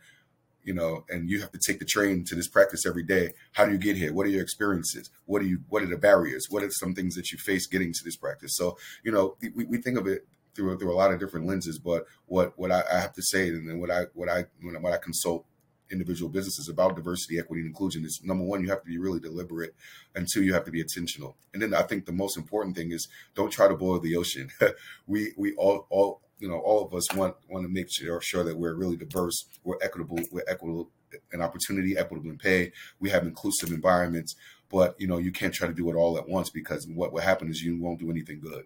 you 0.64 0.74
know 0.74 1.04
and 1.10 1.30
you 1.30 1.42
have 1.42 1.52
to 1.52 1.60
take 1.66 1.80
the 1.80 1.86
train 1.86 2.24
to 2.26 2.36
this 2.36 2.48
practice 2.48 2.86
every 2.86 3.04
day 3.04 3.32
how 3.54 3.66
do 3.66 3.72
you 3.72 3.78
get 3.78 3.98
here 3.98 4.14
what 4.14 4.26
are 4.26 4.30
your 4.30 4.42
experiences 4.42 5.10
what 5.26 5.42
are 5.42 5.46
you 5.46 5.60
what 5.70 5.84
are 5.84 5.88
the 5.88 5.98
barriers 5.98 6.48
what 6.50 6.64
are 6.64 6.72
some 6.72 6.94
things 6.94 7.16
that 7.16 7.32
you 7.32 7.38
face 7.38 7.68
getting 7.68 7.92
to 7.92 8.04
this 8.04 8.16
practice 8.16 8.56
so 8.56 8.78
you 9.04 9.12
know 9.12 9.36
we, 9.56 9.66
we 9.66 9.78
think 9.78 9.98
of 9.98 10.08
it 10.08 10.26
through 10.55 10.77
through 10.77 10.93
a 10.93 10.96
lot 10.96 11.12
of 11.12 11.20
different 11.20 11.46
lenses 11.46 11.79
but 11.79 12.05
what 12.25 12.58
what 12.58 12.72
I, 12.72 12.84
I 12.91 13.00
have 13.00 13.13
to 13.13 13.22
say 13.22 13.50
and 13.50 13.67
then 13.70 13.79
what 13.79 13.91
i 13.91 14.03
what 14.13 14.29
i 14.29 14.46
when 14.62 14.75
I 14.86 14.98
consult 14.98 15.46
individual 15.91 16.29
businesses 16.29 16.70
about 16.70 16.96
diversity, 16.96 17.38
equity, 17.38 17.62
and 17.62 17.70
inclusion 17.70 18.05
is 18.05 18.22
number 18.24 18.43
one, 18.43 18.62
you 18.62 18.70
have 18.70 18.81
to 18.81 18.88
be 18.88 18.98
really 18.98 19.20
deliberate, 19.20 19.75
and 20.15 20.27
two, 20.31 20.43
you 20.43 20.53
have 20.53 20.65
to 20.65 20.72
be 20.72 20.79
intentional. 20.79 21.36
And 21.53 21.62
then 21.62 21.74
I 21.74 21.84
think 21.84 22.05
the 22.05 22.12
most 22.12 22.38
important 22.38 22.75
thing 22.75 22.91
is 22.91 23.08
don't 23.36 23.51
try 23.51 23.67
to 23.67 23.75
boil 23.75 24.00
the 24.00 24.15
ocean. 24.15 24.50
we 25.08 25.34
we 25.38 25.53
all 25.55 25.86
all 25.89 26.22
you 26.39 26.48
know 26.48 26.60
all 26.60 26.86
of 26.86 26.93
us 26.93 27.13
want 27.13 27.36
want 27.50 27.65
to 27.65 27.72
make 27.72 27.88
sure 27.91 28.20
sure 28.22 28.43
that 28.43 28.58
we're 28.58 28.75
really 28.75 28.98
diverse, 28.98 29.46
we're 29.63 29.77
equitable, 29.81 30.20
we're 30.31 30.43
equitable 30.48 30.89
in 31.34 31.41
opportunity, 31.41 31.98
equitable 31.98 32.29
in 32.29 32.38
pay. 32.38 32.72
We 33.00 33.10
have 33.10 33.24
inclusive 33.24 33.72
environments, 33.72 34.36
but 34.70 34.96
you 35.00 35.08
know 35.08 35.17
you 35.17 35.31
can't 35.31 35.53
try 35.53 35.67
to 35.67 35.74
do 35.74 35.89
it 35.89 35.96
all 35.96 36.17
at 36.17 36.27
once 36.27 36.50
because 36.50 36.88
what 36.88 37.12
will 37.12 37.22
happen 37.22 37.50
is 37.50 37.62
you 37.62 37.79
won't 37.79 38.00
do 38.00 38.10
anything 38.10 38.39
good, 38.39 38.65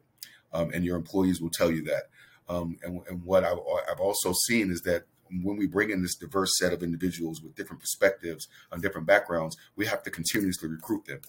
um, 0.55 0.71
and 0.73 0.85
your 0.85 0.95
employees 0.95 1.41
will 1.41 1.51
tell 1.51 1.69
you 1.69 1.83
that. 1.83 2.03
Um, 2.47 2.77
and, 2.83 3.01
and 3.09 3.23
what 3.23 3.43
I've, 3.43 3.59
I've 3.91 3.99
also 3.99 4.33
seen 4.47 4.71
is 4.71 4.81
that 4.81 5.03
when 5.43 5.57
we 5.57 5.67
bring 5.67 5.89
in 5.89 6.01
this 6.01 6.15
diverse 6.15 6.51
set 6.59 6.71
of 6.71 6.83
individuals 6.83 7.41
with 7.41 7.55
different 7.55 7.81
perspectives 7.81 8.47
on 8.71 8.79
different 8.81 9.07
backgrounds, 9.07 9.57
we 9.75 9.85
have 9.87 10.03
to 10.03 10.11
continuously 10.11 10.69
recruit 10.69 11.05
them 11.05 11.19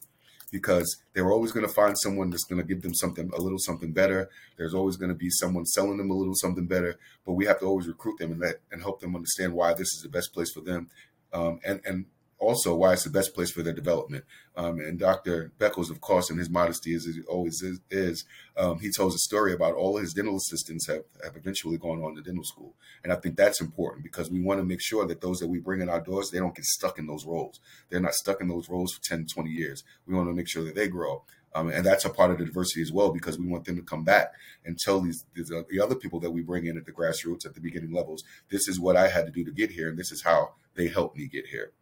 because 0.53 0.97
they're 1.13 1.33
always 1.33 1.51
going 1.51 1.67
to 1.67 1.73
find 1.73 1.97
someone 1.99 2.31
that's 2.31 2.45
going 2.45 2.61
to 2.61 2.67
give 2.67 2.83
them 2.83 2.95
something 2.95 3.31
a 3.35 3.41
little 3.41 3.59
something 3.59 3.93
better. 3.93 4.29
There's 4.57 4.75
always 4.75 4.97
going 4.97 5.09
to 5.09 5.15
be 5.15 5.31
someone 5.31 5.65
selling 5.65 5.97
them 5.97 6.11
a 6.11 6.15
little 6.15 6.35
something 6.37 6.67
better, 6.67 6.99
but 7.25 7.33
we 7.33 7.47
have 7.47 7.59
to 7.61 7.67
always 7.67 7.89
recruit 7.89 8.19
them 8.19 8.33
and 8.33 8.41
let 8.41 8.61
and 8.71 8.81
help 8.81 9.01
them 9.01 9.17
understand 9.17 9.55
why 9.55 9.73
this 9.73 9.89
is 9.89 10.03
the 10.03 10.09
best 10.09 10.33
place 10.33 10.53
for 10.53 10.61
them, 10.61 10.89
um, 11.33 11.59
and 11.65 11.81
and 11.85 12.05
also 12.39 12.75
why 12.75 12.93
it's 12.93 13.05
the 13.05 13.11
best 13.11 13.35
place 13.35 13.51
for 13.51 13.63
their 13.63 13.73
development. 13.73 14.25
Um, 14.57 14.79
and 14.79 14.99
Dr. 14.99 15.53
Beckles, 15.59 15.91
of 15.91 16.01
course, 16.01 16.31
in 16.31 16.39
his 16.39 16.51
modesty 16.51 16.95
as 16.95 17.05
he 17.05 17.23
always 17.29 17.63
is, 17.63 17.81
is 17.91 18.25
um, 18.57 18.79
he 18.79 18.91
tells 18.91 19.15
a 19.15 19.19
story 19.19 19.53
about 19.53 19.75
all 19.75 19.97
his 19.97 20.13
dental 20.13 20.37
assistants 20.37 20.87
have, 20.89 21.05
have 21.23 21.37
eventually 21.37 21.79
gone 21.79 22.03
on 22.03 22.15
to 22.15 22.23
dental 22.23 22.45
school. 22.45 22.75
And 23.03 23.13
I 23.13 23.17
think 23.17 23.37
that's 23.37 23.61
important 23.61 24.03
because 24.03 24.31
we 24.31 24.41
want 24.41 24.61
to 24.61 24.65
make 24.65 24.83
sure 24.83 25.07
that 25.07 25.21
those 25.21 25.39
that 25.39 25.49
we 25.49 25.59
bring 25.59 25.81
in 25.81 25.89
our 25.89 26.01
doors, 26.01 26.31
they 26.31 26.39
don't 26.39 26.55
get 26.55 26.65
stuck 26.65 26.99
in 26.99 27.07
those 27.07 27.25
roles. 27.25 27.61
They're 27.91 28.01
not 28.01 28.15
stuck 28.15 28.41
in 28.41 28.49
those 28.49 28.69
roles 28.69 28.93
for 28.93 29.03
10, 29.03 29.27
20 29.27 29.51
years. 29.51 29.85
We 30.07 30.15
want 30.15 30.29
to 30.29 30.35
make 30.35 30.49
sure 30.49 30.65
that 30.65 30.75
they 30.75 30.89
grow. 30.89 31.23
Um, 31.57 31.71
and 31.71 31.87
that's 31.87 32.05
a 32.05 32.11
part 32.11 32.31
of 32.31 32.39
the 32.39 32.45
diversity 32.45 32.83
as 32.83 32.93
well 32.93 33.11
because 33.11 33.39
we 33.39 33.47
want 33.47 33.65
them 33.65 33.77
to 33.77 33.83
come 33.83 34.05
back 34.05 34.35
and 34.67 34.77
tell 34.79 35.01
these, 35.01 35.25
these 35.35 35.51
uh, 35.51 35.63
the 35.71 35.81
other 35.81 35.95
people 35.95 36.21
that 36.21 36.31
we 36.31 36.43
bring 36.43 36.67
in 36.67 36.77
at 36.77 36.85
the 36.85 36.93
grassroots 36.93 37.47
at 37.47 37.55
the 37.55 37.63
beginning 37.63 37.93
levels 37.93 38.25
this 38.51 38.69
is 38.69 38.79
what 38.79 38.95
i 38.95 39.09
had 39.09 39.25
to 39.25 39.33
do 39.33 39.43
to 39.43 39.51
get 39.51 39.71
here 39.71 39.89
and 39.89 39.99
this 39.99 40.13
is 40.13 40.23
how 40.23 40.53
they 40.75 40.87
helped 40.87 41.17
me 41.17 41.27
get 41.27 41.47
here 41.47 41.73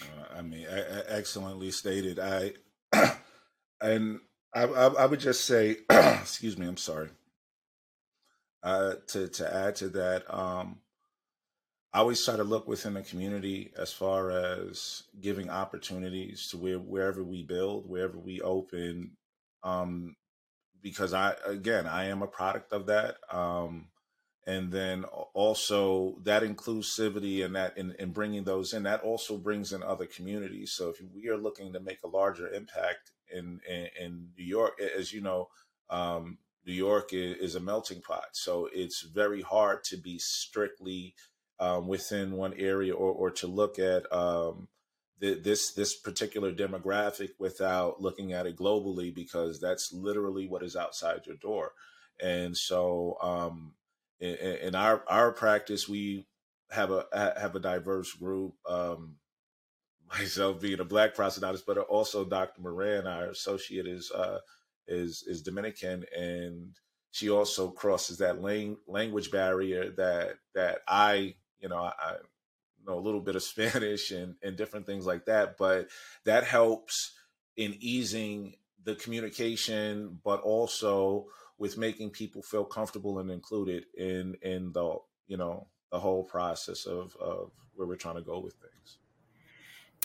uh, 0.00 0.38
I 0.38 0.42
mean, 0.42 0.66
excellently 1.08 1.70
stated. 1.70 2.18
I 2.18 2.52
and 3.80 4.20
I, 4.54 4.64
I, 4.64 4.86
I 4.86 5.06
would 5.06 5.20
just 5.20 5.44
say, 5.46 5.78
excuse 5.90 6.58
me, 6.58 6.66
I'm 6.66 6.76
sorry. 6.76 7.10
Uh, 8.62 8.94
to 9.08 9.28
to 9.28 9.54
add 9.54 9.74
to 9.76 9.88
that, 9.88 10.22
um, 10.32 10.78
I 11.92 11.98
always 11.98 12.24
try 12.24 12.36
to 12.36 12.44
look 12.44 12.68
within 12.68 12.94
the 12.94 13.02
community 13.02 13.72
as 13.76 13.92
far 13.92 14.30
as 14.30 15.02
giving 15.20 15.50
opportunities 15.50 16.48
to 16.48 16.58
where 16.58 16.78
wherever 16.78 17.24
we 17.24 17.42
build, 17.42 17.88
wherever 17.88 18.16
we 18.18 18.40
open, 18.40 19.16
um, 19.64 20.16
because 20.80 21.12
I 21.12 21.34
again 21.44 21.86
I 21.86 22.06
am 22.06 22.22
a 22.22 22.26
product 22.26 22.72
of 22.72 22.86
that. 22.86 23.16
Um, 23.30 23.88
and 24.46 24.72
then 24.72 25.04
also 25.34 26.18
that 26.22 26.42
inclusivity 26.42 27.44
and 27.44 27.54
that 27.54 27.76
and, 27.76 27.94
and 27.98 28.12
bringing 28.12 28.44
those 28.44 28.72
in 28.72 28.82
that 28.82 29.02
also 29.02 29.36
brings 29.36 29.72
in 29.72 29.82
other 29.82 30.06
communities 30.06 30.72
so 30.72 30.88
if 30.88 31.00
we 31.14 31.28
are 31.28 31.36
looking 31.36 31.72
to 31.72 31.80
make 31.80 32.02
a 32.02 32.08
larger 32.08 32.48
impact 32.48 33.12
in 33.32 33.60
in, 33.68 33.88
in 34.00 34.28
new 34.36 34.44
york 34.44 34.80
as 34.80 35.12
you 35.12 35.20
know 35.20 35.48
um, 35.90 36.38
new 36.66 36.72
york 36.72 37.10
is, 37.12 37.54
a 37.54 37.60
melting 37.60 38.00
pot 38.00 38.28
so 38.32 38.68
it's 38.72 39.02
very 39.02 39.42
hard 39.42 39.84
to 39.84 39.96
be 39.96 40.18
strictly 40.18 41.14
um, 41.60 41.86
within 41.86 42.32
one 42.32 42.54
area 42.58 42.94
or, 42.94 43.12
or 43.12 43.30
to 43.30 43.46
look 43.46 43.78
at 43.78 44.10
um, 44.12 44.68
th- 45.22 45.42
this 45.42 45.72
this 45.72 45.94
particular 45.94 46.52
demographic 46.52 47.30
without 47.38 48.02
looking 48.02 48.32
at 48.32 48.46
it 48.46 48.56
globally 48.56 49.14
because 49.14 49.60
that's 49.60 49.92
literally 49.92 50.46
what 50.48 50.62
is 50.62 50.76
outside 50.76 51.20
your 51.26 51.36
door. 51.36 51.72
And 52.20 52.56
so, 52.56 53.16
um, 53.22 53.74
in, 54.22 54.74
our 54.74 55.02
our 55.08 55.32
practice, 55.32 55.88
we 55.88 56.26
have 56.70 56.90
a 56.90 57.06
have 57.38 57.54
a 57.54 57.60
diverse 57.60 58.12
group. 58.12 58.54
Um, 58.68 59.16
myself 60.18 60.60
being 60.60 60.80
a 60.80 60.84
black 60.84 61.14
prosthetist, 61.14 61.62
but 61.66 61.78
also 61.78 62.24
Dr. 62.24 62.60
Moran, 62.60 63.06
our 63.06 63.26
associate, 63.26 63.86
is 63.86 64.10
uh, 64.10 64.38
is 64.86 65.24
is 65.26 65.42
Dominican, 65.42 66.04
and 66.16 66.76
she 67.10 67.30
also 67.30 67.70
crosses 67.70 68.18
that 68.18 68.40
lang- 68.40 68.78
language 68.86 69.30
barrier 69.30 69.90
that 69.96 70.36
that 70.54 70.80
I, 70.86 71.34
you 71.60 71.68
know, 71.68 71.78
I, 71.78 71.92
I 71.98 72.14
know 72.86 72.98
a 72.98 73.00
little 73.00 73.20
bit 73.20 73.36
of 73.36 73.42
Spanish 73.42 74.10
and 74.10 74.34
and 74.42 74.56
different 74.56 74.86
things 74.86 75.06
like 75.06 75.26
that, 75.26 75.56
but 75.56 75.88
that 76.24 76.44
helps 76.44 77.12
in 77.56 77.76
easing 77.80 78.54
the 78.84 78.94
communication, 78.96 80.18
but 80.24 80.40
also 80.40 81.26
with 81.62 81.78
making 81.78 82.10
people 82.10 82.42
feel 82.42 82.64
comfortable 82.64 83.20
and 83.20 83.30
included 83.30 83.86
in 83.96 84.34
in 84.42 84.72
the 84.72 84.96
you 85.28 85.36
know 85.36 85.68
the 85.92 85.98
whole 86.00 86.24
process 86.24 86.86
of 86.86 87.16
of 87.20 87.52
where 87.76 87.86
we're 87.86 87.94
trying 87.94 88.16
to 88.16 88.20
go 88.20 88.40
with 88.40 88.54
things. 88.54 88.98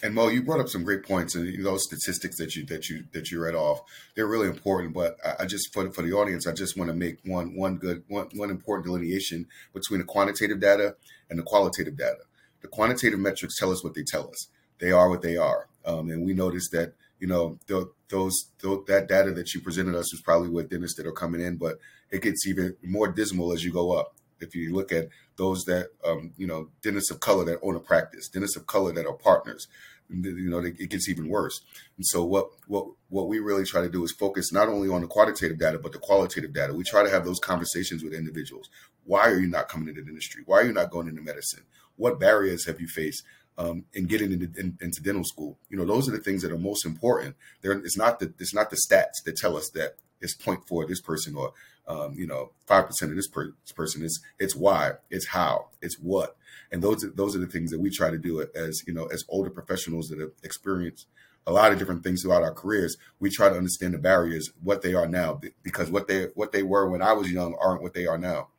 And 0.04 0.14
Mo, 0.14 0.28
you 0.28 0.44
brought 0.44 0.60
up 0.60 0.70
some 0.70 0.84
great 0.84 1.04
points, 1.04 1.34
and 1.34 1.66
those 1.66 1.84
statistics 1.84 2.38
that 2.38 2.56
you 2.56 2.64
that 2.68 2.92
you 2.92 3.06
that 3.12 3.32
you 3.32 3.42
read 3.44 3.56
off, 3.56 3.82
they're 4.16 4.28
really 4.28 4.48
important. 4.48 4.94
But 4.94 5.18
I, 5.40 5.48
just 5.48 5.74
for 5.74 5.92
for 5.92 6.04
the 6.04 6.14
audience, 6.14 6.46
I 6.46 6.52
just 6.52 6.78
want 6.78 6.92
to 6.92 6.96
make 6.96 7.18
one 7.26 7.56
one 7.56 7.78
good 7.78 8.04
one 8.08 8.30
one 8.36 8.52
important 8.52 8.86
delineation 8.86 9.48
between 9.74 10.00
the 10.00 10.06
quantitative 10.06 10.60
data 10.60 10.96
and 11.28 11.40
the 11.40 11.44
qualitative 11.44 11.98
data. 11.98 12.22
The 12.62 12.68
quantitative 12.68 13.20
metrics 13.20 13.58
tell 13.58 13.72
us 13.72 13.84
what 13.84 13.96
they 13.96 14.04
tell 14.04 14.30
us. 14.30 14.48
They 14.78 14.92
are 14.92 15.10
what 15.10 15.24
they 15.24 15.38
are, 15.38 15.70
um, 15.86 16.12
and 16.12 16.24
we 16.24 16.36
notice 16.36 16.70
that 16.70 16.94
you 17.20 17.28
know 17.28 17.60
the, 17.68 17.92
those 18.10 18.52
the, 18.60 18.84
that 18.88 19.08
data 19.08 19.32
that 19.32 19.54
you 19.54 19.62
presented 19.62 19.96
us 19.96 20.14
is 20.14 20.22
probably 20.22 20.50
what 20.50 20.70
dentists 20.70 20.98
that 20.98 21.08
are 21.08 21.12
coming 21.12 21.42
in, 21.42 21.58
but 21.58 21.80
it 22.12 22.22
gets 22.22 22.48
even 22.48 22.76
more 22.84 23.08
dismal 23.08 23.54
as 23.54 23.64
you 23.64 23.72
go 23.72 23.94
up. 23.94 24.16
If 24.40 24.56
you 24.56 24.74
look 24.74 24.92
at 24.92 25.10
those 25.38 25.64
that 25.66 25.90
um, 26.06 26.34
you 26.38 26.48
know 26.48 26.70
dentists 26.82 27.12
of 27.12 27.20
color 27.20 27.46
that 27.46 27.60
own 27.62 27.76
a 27.76 27.80
practice, 27.80 28.28
dentists 28.30 28.58
of 28.58 28.68
color 28.68 28.92
that 28.94 29.06
are 29.06 29.14
partners. 29.14 29.68
You 30.10 30.50
know, 30.50 30.60
it 30.60 30.90
gets 30.90 31.10
even 31.10 31.28
worse. 31.28 31.60
And 31.98 32.06
so, 32.06 32.24
what 32.24 32.48
what 32.68 32.86
what 33.10 33.28
we 33.28 33.40
really 33.40 33.66
try 33.66 33.82
to 33.82 33.90
do 33.90 34.06
is 34.06 34.14
focus 34.14 34.54
not 34.54 34.70
only 34.70 34.88
on 34.88 35.02
the 35.02 35.08
quantitative 35.08 35.60
data 35.60 35.80
but 35.80 35.92
the 35.92 36.00
qualitative 36.00 36.54
data. 36.54 36.74
We 36.74 36.86
try 36.86 37.04
to 37.04 37.10
have 37.10 37.26
those 37.26 37.40
conversations 37.40 38.06
with 38.06 38.14
individuals. 38.14 38.70
Why 39.04 39.30
are 39.30 39.38
you 39.38 39.48
not 39.48 39.68
coming 39.68 39.90
into 39.90 40.02
the 40.02 40.08
industry? 40.08 40.44
Why 40.46 40.60
are 40.60 40.66
you 40.66 40.72
not 40.72 40.92
going 40.92 41.10
into 41.10 41.22
medicine? 41.22 41.64
What 41.98 42.22
barriers 42.22 42.66
have 42.68 42.80
you 42.80 42.88
faced? 42.88 43.24
Um, 43.60 43.86
and 43.96 44.08
getting 44.08 44.32
into, 44.32 44.52
in, 44.60 44.78
into 44.82 45.02
dental 45.02 45.24
school. 45.24 45.58
You 45.68 45.78
know, 45.78 45.86
those 45.86 46.08
are 46.08 46.12
the 46.12 46.20
things 46.20 46.44
that 46.44 46.52
are 46.52 46.60
most 46.60 46.86
important. 46.86 47.36
There, 47.64 47.72
it's 47.72 47.98
not 47.98 48.20
the 48.20 48.32
it's 48.38 48.54
not 48.54 48.70
the 48.70 48.76
stats 48.76 49.24
that 49.26 49.36
tell 49.36 49.58
us 49.58 49.72
that 49.72 49.96
it's 50.22 50.36
four 50.68 50.86
this 50.86 51.02
person 51.02 51.36
or 51.36 51.54
um, 51.88 52.14
you 52.16 52.28
know 52.28 52.52
five 52.66 52.86
percent 52.86 53.12
of 53.12 53.18
this, 53.18 53.28
per- 53.28 53.54
this 53.64 53.72
person. 53.72 54.04
It's 54.04 54.20
it's 54.40 54.56
why, 54.56 54.92
it's 55.10 55.28
how, 55.28 55.70
it's 55.82 55.96
what, 55.96 56.36
and 56.72 56.82
those 56.82 57.04
are, 57.04 57.10
those 57.10 57.36
are 57.36 57.40
the 57.40 57.48
things 57.48 57.72
that 57.72 57.80
we 57.80 57.90
try 57.90 58.10
to 58.10 58.18
do 58.18 58.46
as 58.56 58.84
you 58.86 58.94
know 58.94 59.06
as 59.08 59.24
older 59.30 59.50
professionals 59.50 60.10
that 60.10 60.20
have 60.20 60.32
experienced 60.44 61.08
a 61.46 61.52
lot 61.52 61.72
of 61.72 61.80
different 61.80 62.04
things 62.04 62.22
throughout 62.22 62.44
our 62.44 62.54
careers. 62.54 62.98
We 63.20 63.30
try 63.30 63.50
to 63.50 63.56
understand 63.56 63.94
the 63.94 64.00
barriers, 64.00 64.52
what 64.62 64.82
they 64.82 64.94
are 64.94 65.08
now, 65.08 65.40
because 65.64 65.90
what 65.90 66.08
they 66.08 66.26
what 66.36 66.52
they 66.52 66.64
were 66.64 66.90
when 66.90 67.02
I 67.02 67.14
was 67.14 67.32
young 67.32 67.56
aren't 67.60 67.82
what 67.82 67.94
they 67.94 68.06
are 68.06 68.18
now. 68.18 68.50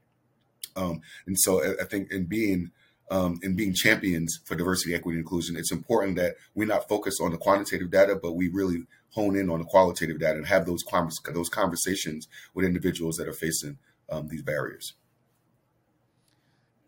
Um, 0.74 1.02
and 1.26 1.38
so 1.38 1.62
I 1.80 1.84
think 1.84 2.10
in 2.10 2.24
being 2.24 2.70
um, 3.10 3.38
in 3.42 3.56
being 3.56 3.74
champions 3.74 4.40
for 4.44 4.54
diversity, 4.54 4.94
equity, 4.94 5.16
and 5.16 5.24
inclusion, 5.24 5.56
it's 5.56 5.72
important 5.72 6.16
that 6.16 6.36
we're 6.54 6.68
not 6.68 6.88
focus 6.88 7.20
on 7.20 7.30
the 7.30 7.38
quantitative 7.38 7.90
data, 7.90 8.18
but 8.20 8.32
we 8.32 8.48
really 8.48 8.84
hone 9.10 9.36
in 9.36 9.48
on 9.50 9.60
the 9.60 9.64
qualitative 9.64 10.20
data 10.20 10.36
and 10.36 10.46
have 10.46 10.66
those 10.66 10.84
those 11.32 11.48
conversations 11.48 12.28
with 12.54 12.64
individuals 12.64 13.16
that 13.16 13.28
are 13.28 13.32
facing 13.32 13.78
um, 14.10 14.28
these 14.28 14.42
barriers. 14.42 14.94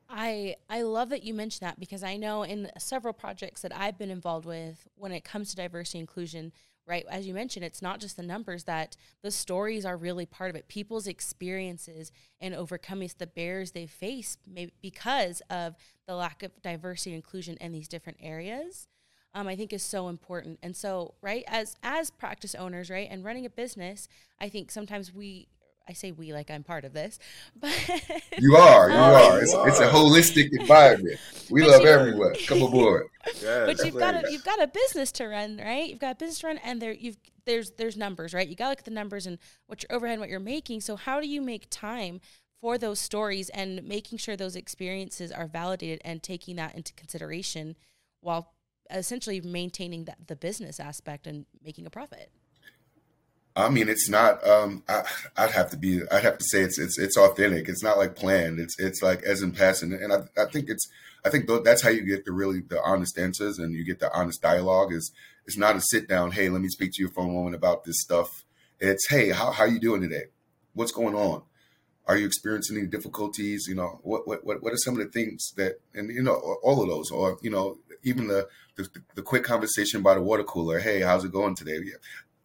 I 0.09 0.57
I 0.69 0.83
love 0.83 1.09
that 1.11 1.23
you 1.23 1.33
mentioned 1.35 1.67
that 1.67 1.79
because 1.79 2.03
I 2.03 2.17
know 2.17 2.43
in 2.43 2.71
several 2.79 3.15
projects 3.15 3.63
that 3.63 3.75
I've 3.75 3.97
been 3.97 4.11
involved 4.11 4.45
with 4.45 4.89
when 4.97 5.13
it 5.13 5.25
comes 5.25 5.51
to 5.51 5.57
diversity 5.57 6.01
inclusion, 6.01 6.53
right? 6.87 7.05
As 7.11 7.27
you 7.27 7.35
mentioned, 7.35 7.65
it's 7.65 7.83
not 7.83 8.01
just 8.01 8.17
the 8.17 8.23
numbers 8.23 8.65
that 8.65 8.97
the 9.23 9.31
stories 9.31 9.85
are 9.85 9.97
really 9.97 10.27
part 10.27 10.51
of 10.51 10.57
it. 10.57 10.69
People's 10.69 11.07
experiences 11.07 12.11
and 12.41 12.55
overcoming 12.55 13.11
the 13.19 13.27
barriers 13.27 13.73
they 13.73 13.87
face 13.87 14.37
maybe 14.47 14.73
because 14.83 15.41
of 15.51 15.77
the 16.07 16.15
lack 16.15 16.43
of 16.43 16.51
diversity 16.63 17.11
and 17.11 17.17
inclusion 17.17 17.57
in 17.61 17.73
these 17.73 17.89
different 17.89 18.19
areas. 18.21 18.89
Um, 19.33 19.47
I 19.47 19.55
think 19.55 19.73
is 19.73 19.85
so 19.85 20.09
important. 20.09 20.59
And 20.61 20.75
so, 20.75 21.15
right, 21.23 21.45
as 21.47 21.77
as 21.85 22.11
practice 22.11 22.57
owners, 22.57 22.91
right, 22.91 23.07
and 23.09 23.25
running 23.25 23.47
a 23.47 23.51
business, 23.51 24.09
I 24.41 24.49
think 24.49 24.73
sometimes 24.73 25.15
we 25.15 25.47
I 25.89 25.93
say 25.93 26.13
we 26.13 26.33
like 26.33 26.51
I'm 26.51 26.63
part 26.63 26.85
of 26.85 26.93
this, 26.93 27.19
but 27.61 27.73
you 28.39 28.57
are, 28.57 28.91
you 28.91 28.97
um, 28.97 29.33
are. 29.33 29.43
It's, 29.43 29.55
it's, 29.55 29.81
a 29.81 29.89
holistic 29.89 30.49
environment. 30.53 31.19
We 31.51 31.63
love 31.67 31.85
everyone. 31.85 32.35
Come 32.47 32.63
aboard. 32.63 33.10
Yeah, 33.43 33.67
but 33.67 33.85
you've 33.85 33.99
got 33.99 34.15
a 34.15 34.31
you've 34.31 34.45
got 34.45 34.63
a 34.63 34.67
business 34.67 35.13
to 35.13 35.27
run, 35.27 35.59
right? 35.59 35.89
You've 35.89 35.99
got 35.99 36.13
a 36.13 36.15
business 36.17 36.41
to 36.41 36.47
run, 36.49 36.59
and 36.59 36.81
there 36.81 36.93
you've 36.93 37.17
there's 37.47 37.73
there's 37.73 37.97
numbers, 37.97 38.35
right? 38.35 38.49
You 38.49 38.57
got 38.57 38.65
to 38.65 38.71
look 38.71 38.79
at 38.81 38.85
the 38.85 38.91
numbers 38.91 39.27
and 39.27 39.39
what 39.67 39.83
your 39.83 39.95
overhead, 39.95 40.15
and 40.15 40.21
what 40.21 40.31
you're 40.31 40.41
making. 40.41 40.81
So 40.81 40.97
how 40.97 41.21
do 41.21 41.29
you 41.29 41.41
make 41.41 41.67
time 41.71 42.21
for 42.61 42.77
those 42.77 43.01
stories 43.01 43.49
and 43.51 43.83
making 43.85 44.19
sure 44.19 44.37
those 44.37 44.57
experiences 44.57 45.33
are 45.33 45.47
validated 45.47 46.01
and 46.05 46.23
taking 46.23 46.57
that 46.57 46.75
into 46.75 46.93
consideration 46.93 47.77
while 48.21 48.53
essentially 48.91 49.41
maintaining 49.41 50.05
the, 50.05 50.15
the 50.27 50.37
business 50.37 50.79
aspect 50.79 51.27
and 51.27 51.47
making 51.63 51.87
a 51.87 51.91
profit? 51.91 52.31
I 53.57 53.69
mean, 53.69 53.89
it's 53.89 54.09
not. 54.09 54.47
Um, 54.47 54.85
I, 54.89 55.03
would 55.39 55.51
have 55.51 55.71
to 55.71 55.77
be. 55.77 56.03
I'd 56.11 56.23
have 56.23 56.39
to 56.39 56.45
say 56.45 56.61
it's 56.61 56.79
it's 56.79 56.99
it's 56.99 57.17
authentic. 57.17 57.69
It's 57.69 57.83
not 57.83 57.99
like 57.99 58.15
planned. 58.15 58.61
It's 58.61 58.79
it's 58.79 59.03
like 59.03 59.23
as 59.23 59.43
in 59.43 59.53
passing. 59.53 59.93
And 59.93 60.13
I, 60.13 60.23
I 60.41 60.47
think 60.47 60.69
it's. 60.69 60.89
I 61.25 61.29
think 61.29 61.51
that's 61.65 61.83
how 61.83 61.91
you 61.91 62.03
get 62.03 62.25
the 62.25 62.33
really 62.33 62.61
the 62.61 62.81
honest 62.83 63.19
answers 63.19 63.59
and 63.59 63.75
you 63.75 63.85
get 63.85 64.01
the 64.01 64.13
honest 64.13 64.41
dialogue. 64.41 64.93
Is 64.93 65.13
it's 65.47 65.59
not 65.59 65.77
a 65.77 65.81
sit 65.81 66.09
down. 66.09 66.31
Hey, 66.31 66.49
let 66.49 66.63
me 66.63 66.69
speak 66.69 66.93
to 66.95 67.03
you 67.03 67.09
for 67.09 67.25
a 67.25 67.29
moment 67.29 67.57
about 67.57 67.85
this 67.85 68.01
stuff. 68.01 68.45
It's 68.79 69.09
hey, 69.09 69.31
how 69.31 69.51
how 69.51 69.65
you 69.65 69.81
doing 69.81 70.01
today? 70.01 70.27
What's 70.75 70.93
going 70.93 71.15
on? 71.15 71.43
Are 72.07 72.17
you 72.17 72.27
experiencing 72.27 72.79
any 72.79 72.87
difficulties? 72.87 73.67
You 73.69 73.75
know, 73.75 74.01
what 74.03 74.27
what 74.27 74.45
what 74.45 74.63
what 74.63 74.73
are 74.73 74.79
some 74.79 74.99
of 74.99 75.05
the 75.05 75.13
things 75.13 75.53
that 75.57 75.81
and 75.93 76.09
you 76.09 76.23
know 76.23 76.35
all 76.63 76.83
of 76.83 76.89
those 76.89 77.11
or 77.11 77.37
you 77.43 77.51
know 77.51 77.79
even 78.05 78.29
the 78.29 78.49
the, 78.77 78.89
the 79.17 79.23
quick 79.23 79.45
conversation 79.45 80.03
by 80.03 80.15
the 80.15 80.23
water 80.23 80.45
cooler. 80.45 80.79
Hey, 80.79 81.01
how's 81.01 81.25
it 81.25 81.33
going 81.33 81.57
today? 81.57 81.81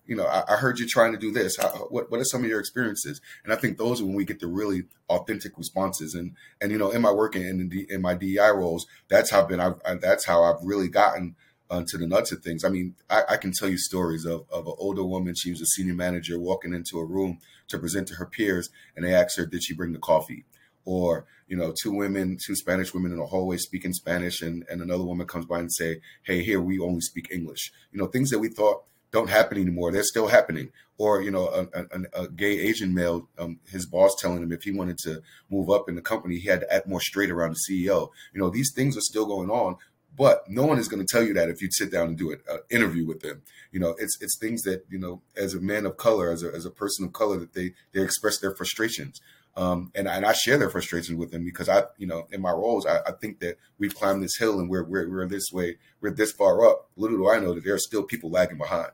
You 0.08 0.15
know, 0.15 0.26
I, 0.26 0.54
I, 0.54 0.56
heard 0.58 0.80
you 0.80 0.88
trying 0.88 1.12
to 1.13 1.18
do 1.18 1.32
this. 1.32 1.58
How, 1.58 1.70
what 1.89 2.12
what 2.12 2.20
are 2.20 2.26
some 2.26 2.44
of 2.44 2.50
your 2.50 2.60
experiences? 2.60 3.22
And 3.44 3.52
I 3.52 3.56
think 3.56 3.78
those 3.78 4.02
are 4.02 4.06
when 4.06 4.15
we 4.15 4.26
get 4.26 4.39
the 4.39 4.48
really 4.48 4.84
authentic 5.10 5.58
responses. 5.58 6.13
And 6.13 6.36
and 6.62 6.72
you 6.72 6.78
know, 6.78 6.91
in 6.91 7.02
my 7.02 7.12
work 7.12 7.36
and 7.36 7.74
in, 7.74 7.86
in, 7.89 8.02
my 8.02 8.13
DEI 8.13 8.52
roles, 8.54 8.86
that's 9.08 9.32
how 9.32 9.41
I've 9.41 9.50
been. 9.50 9.60
I've, 9.60 9.82
I, 9.86 9.96
that's 9.96 10.26
how 10.26 10.44
I've 10.44 10.63
really 10.63 10.89
gotten 10.89 11.36
uh, 11.70 11.84
to 11.88 11.98
the 11.98 12.08
nuts 12.08 12.32
of 12.32 12.44
things. 12.44 12.63
I 12.63 12.70
mean, 12.70 12.96
I, 13.10 13.24
I, 13.32 13.38
can 13.38 13.52
tell 13.52 13.70
you 13.70 13.78
stories 13.78 14.26
of 14.26 14.46
of 14.52 14.68
an 14.68 14.74
older 14.78 15.04
woman. 15.04 15.34
She 15.36 15.52
was 15.52 15.62
a 15.62 15.65
senior 15.65 15.96
manager 15.96 16.39
walking 16.39 16.74
into 16.74 17.00
a 17.00 17.06
room 17.06 17.39
to 17.70 17.80
present 17.80 18.08
to 18.10 18.15
her 18.15 18.26
peers, 18.26 18.70
and 18.96 19.06
they 19.06 19.13
asked 19.13 19.38
her, 19.38 19.46
"Did 19.46 19.63
she 19.63 19.74
bring 19.74 19.94
the 19.94 20.00
coffee?" 20.00 20.46
Or 20.86 21.26
you 21.48 21.58
know, 21.58 21.74
two 21.80 21.91
women, 21.91 22.38
two 22.44 22.56
Spanish 22.56 22.94
women 22.94 23.12
in 23.12 23.20
a 23.20 23.26
hallway 23.26 23.58
speaking 23.58 23.94
Spanish, 23.94 24.41
and 24.41 24.65
and 24.70 24.82
another 24.82 25.04
woman 25.04 25.26
comes 25.26 25.46
by 25.46 25.60
and 25.60 25.74
say, 25.74 26.02
"Hey, 26.24 26.44
here 26.44 26.62
we 26.62 26.80
only 26.80 27.02
speak 27.02 27.30
English." 27.32 27.72
You 27.91 28.00
know, 28.00 28.08
things 28.08 28.30
that 28.30 28.39
we 28.39 28.50
thought 28.50 28.84
don't 29.12 29.30
happen 29.30 29.58
anymore. 29.58 29.91
They're 29.91 30.04
still 30.04 30.28
happening. 30.28 30.70
Or 30.98 31.22
you 31.22 31.32
know, 31.32 31.48
a, 31.48 31.68
a, 31.74 32.24
a 32.24 32.28
gay 32.30 32.60
Asian 32.60 32.94
male, 32.94 33.28
um, 33.38 33.60
his 33.68 33.86
boss 33.86 34.15
telling 34.20 34.41
him 34.41 34.54
if 34.54 34.63
he 34.63 34.72
wanted 34.72 34.98
to 35.00 35.22
move 35.50 35.70
up 35.70 35.89
in 35.89 35.96
the 35.96 36.02
company, 36.02 36.38
he 36.38 36.48
had 36.48 36.62
to 36.62 36.74
act 36.74 36.88
more 36.88 37.02
straight 37.02 37.30
around 37.30 37.56
the 37.56 37.74
CEO. 37.74 38.10
You 38.34 38.39
know, 38.39 38.50
these 38.50 38.72
things 38.74 38.96
are 38.96 39.02
still 39.02 39.26
going 39.26 39.50
on, 39.50 39.76
but 40.18 40.50
no 40.50 40.65
one 40.65 40.80
is 40.80 40.88
going 40.88 41.06
to 41.06 41.12
tell 41.12 41.26
you 41.26 41.34
that 41.34 41.50
if 41.50 41.62
you 41.62 41.68
sit 41.72 41.91
down 41.91 42.08
and 42.10 42.18
do 42.18 42.32
an 42.32 42.39
uh, 42.50 42.58
interview 42.70 43.06
with 43.06 43.22
them. 43.22 43.41
You 43.72 43.80
know, 43.80 43.96
it's 44.00 44.18
it's 44.22 44.38
things 44.39 44.62
that 44.63 44.86
you 44.89 44.98
know, 44.98 45.22
as 45.36 45.54
a 45.54 45.60
man 45.60 45.86
of 45.86 45.98
color, 45.98 46.32
as 46.32 46.44
a 46.44 46.52
as 46.54 46.65
a 46.65 46.72
person 46.72 47.06
of 47.06 47.13
color, 47.13 47.38
that 47.39 47.54
they 47.54 47.74
they 47.94 48.02
express 48.02 48.39
their 48.39 48.56
frustrations. 48.56 49.20
Um, 49.58 49.91
and, 49.96 50.08
and 50.08 50.26
I 50.26 50.34
share 50.34 50.58
their 50.58 50.70
frustrations 50.70 51.18
with 51.18 51.32
them 51.32 51.46
because 51.46 51.70
I, 51.70 51.84
you 51.98 52.08
know, 52.08 52.28
in 52.32 52.41
my 52.41 52.52
roles, 52.52 52.86
I, 52.86 53.00
I, 53.08 53.12
think 53.13 53.39
that 53.39 53.58
we've 53.78 53.96
climbed 53.96 54.22
this 54.22 54.36
hill 54.38 54.60
and 54.60 54.70
we're, 54.70 54.84
we're, 54.84 55.10
we're 55.10 55.28
this 55.28 55.50
way, 55.50 55.78
we're 56.02 56.12
this 56.12 56.34
far 56.34 56.65
up. 56.68 56.89
Little 56.98 57.18
do 57.18 57.30
I 57.30 57.39
know 57.39 57.54
that 57.54 57.63
there 57.63 57.74
are 57.74 57.80
still 57.80 58.04
people 58.04 58.30
lagging 58.30 58.58
behind. 58.58 58.91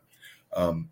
Um, 0.53 0.89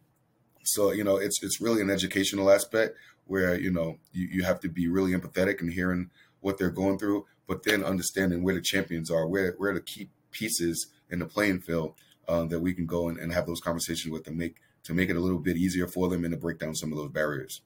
so 0.64 0.92
you 0.92 1.04
know, 1.04 1.18
it's 1.18 1.42
it's 1.44 1.62
really 1.62 1.82
an 1.82 1.90
educational 1.90 2.52
aspect 2.52 2.96
where 3.26 3.60
you 3.60 3.72
know 3.72 3.98
you, 4.14 4.28
you 4.32 4.44
have 4.44 4.60
to 4.62 4.70
be 4.70 4.88
really 4.88 5.12
empathetic 5.12 5.62
and 5.62 5.74
hearing 5.74 6.10
what 6.42 6.58
they're 6.58 6.70
going 6.70 6.98
through, 6.98 7.26
but 7.48 7.64
then 7.64 7.84
understanding 7.84 8.44
where 8.44 8.56
the 8.56 8.62
champions 8.62 9.10
are, 9.12 9.28
where 9.28 9.54
where 9.58 9.74
the 9.74 9.82
key 9.82 10.10
pieces 10.32 10.88
in 11.10 11.20
the 11.20 11.26
playing 11.26 11.60
field 11.60 11.96
uh, 12.28 12.44
that 12.46 12.60
we 12.60 12.74
can 12.74 12.86
go 12.86 13.10
and, 13.10 13.18
and 13.18 13.34
have 13.34 13.48
those 13.48 13.62
conversations 13.62 14.12
with 14.12 14.26
them, 14.26 14.38
make 14.38 14.58
to 14.84 14.94
make 14.94 15.10
it 15.10 15.16
a 15.16 15.20
little 15.20 15.40
bit 15.40 15.58
easier 15.58 15.88
for 15.88 16.08
them 16.08 16.24
and 16.24 16.32
to 16.32 16.40
break 16.40 16.60
down 16.60 16.76
some 16.76 16.92
of 16.92 16.98
those 16.98 17.12
barriers. 17.12 17.62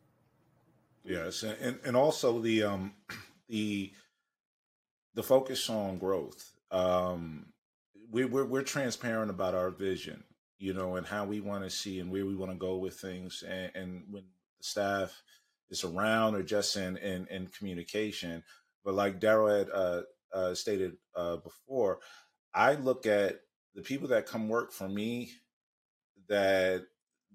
Yes, 1.03 1.43
and 1.43 1.79
and 1.85 1.97
also 1.97 2.39
the 2.39 2.63
um 2.63 2.93
the 3.49 3.91
the 5.15 5.23
focus 5.23 5.69
on 5.69 5.97
growth. 5.97 6.51
Um, 6.71 7.47
we, 8.11 8.25
we're 8.25 8.45
we're 8.45 8.63
transparent 8.63 9.29
about 9.31 9.55
our 9.55 9.71
vision, 9.71 10.23
you 10.59 10.73
know, 10.73 10.95
and 10.95 11.05
how 11.07 11.25
we 11.25 11.41
want 11.41 11.63
to 11.63 11.69
see 11.69 11.99
and 11.99 12.11
where 12.11 12.25
we 12.25 12.35
want 12.35 12.51
to 12.51 12.57
go 12.57 12.77
with 12.77 12.95
things. 12.99 13.43
And, 13.47 13.71
and 13.75 14.03
when 14.09 14.23
the 14.59 14.63
staff 14.63 15.21
is 15.69 15.83
around 15.83 16.35
or 16.35 16.43
just 16.43 16.75
in 16.77 16.97
in, 16.97 17.27
in 17.27 17.47
communication, 17.47 18.43
but 18.85 18.93
like 18.95 19.19
Darryl 19.19 19.57
had 19.59 19.69
uh, 19.71 20.01
uh, 20.33 20.55
stated 20.55 20.93
uh, 21.15 21.37
before, 21.37 21.99
I 22.53 22.75
look 22.75 23.05
at 23.05 23.41
the 23.75 23.81
people 23.81 24.09
that 24.09 24.27
come 24.27 24.49
work 24.49 24.71
for 24.71 24.87
me 24.87 25.31
that 26.29 26.85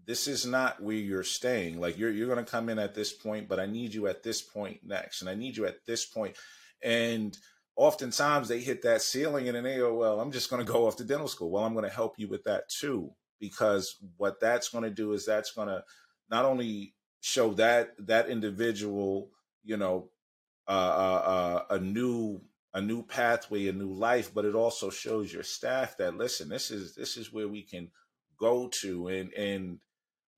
this 0.09 0.27
is 0.27 0.47
not 0.47 0.83
where 0.83 0.97
you're 0.97 1.23
staying. 1.23 1.79
Like 1.79 1.99
you're 1.99 2.11
you're 2.11 2.35
to 2.43 2.51
come 2.51 2.71
in 2.71 2.79
at 2.79 2.95
this 2.95 3.13
point, 3.13 3.47
but 3.47 3.61
I 3.61 3.67
need 3.67 3.93
you 3.93 4.09
at 4.09 4.23
this 4.23 4.41
point 4.41 4.81
next, 4.83 5.21
and 5.21 5.29
I 5.29 5.35
need 5.35 5.55
you 5.55 5.67
at 5.67 5.85
this 5.87 6.07
point. 6.07 6.35
And 6.83 7.37
oftentimes 7.77 8.49
they 8.49 8.61
hit 8.61 8.81
that 8.83 9.03
ceiling, 9.03 9.49
and 9.49 9.55
then 9.55 9.65
they 9.65 9.77
go, 9.77 9.95
"Well, 9.95 10.19
I'm 10.19 10.33
just 10.33 10.49
to 10.65 10.73
go 10.73 10.87
off 10.87 10.97
to 10.97 11.05
dental 11.05 11.29
school." 11.29 11.51
Well, 11.51 11.63
I'm 11.63 11.75
to 11.85 11.91
help 11.91 12.19
you 12.19 12.27
with 12.27 12.43
that 12.45 12.71
too, 12.71 13.11
because 13.39 13.97
what 14.17 14.41
that's 14.41 14.71
to 14.85 14.91
do 14.91 15.13
is 15.13 15.27
that's 15.27 15.53
to 15.69 15.85
not 16.31 16.47
only 16.47 16.95
show 17.21 17.53
that 17.55 17.91
that 18.07 18.31
individual, 18.31 19.29
you 19.63 19.77
know, 19.77 20.09
uh, 20.67 20.71
uh, 20.71 21.23
uh, 21.71 21.75
a 21.75 21.79
new 21.79 22.41
a 22.73 22.81
new 22.81 23.03
pathway, 23.03 23.69
a 23.69 23.73
new 23.75 23.93
life, 23.93 24.33
but 24.33 24.47
it 24.47 24.55
also 24.55 24.89
shows 24.89 25.31
your 25.31 25.43
staff 25.43 25.99
that 25.99 26.17
listen, 26.17 26.49
this 26.49 26.71
is 26.71 26.95
this 26.95 27.19
is 27.19 27.31
where 27.31 27.49
we 27.49 27.63
can 27.63 27.91
go 28.41 28.69
to, 28.81 29.09
and 29.09 29.35
and 29.35 29.79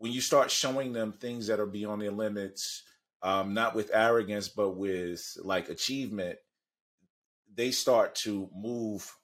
when 0.00 0.12
you 0.12 0.22
start 0.22 0.50
showing 0.50 0.94
them 0.94 1.12
things 1.12 1.46
that 1.46 1.60
are 1.60 1.66
beyond 1.66 2.00
their 2.00 2.10
limits, 2.10 2.82
um, 3.22 3.52
not 3.52 3.74
with 3.74 3.90
arrogance, 3.92 4.48
but 4.48 4.70
with 4.70 5.36
like 5.44 5.68
achievement, 5.68 6.38
they 7.54 7.70
start 7.70 8.14
to 8.14 8.48
move 8.54 9.14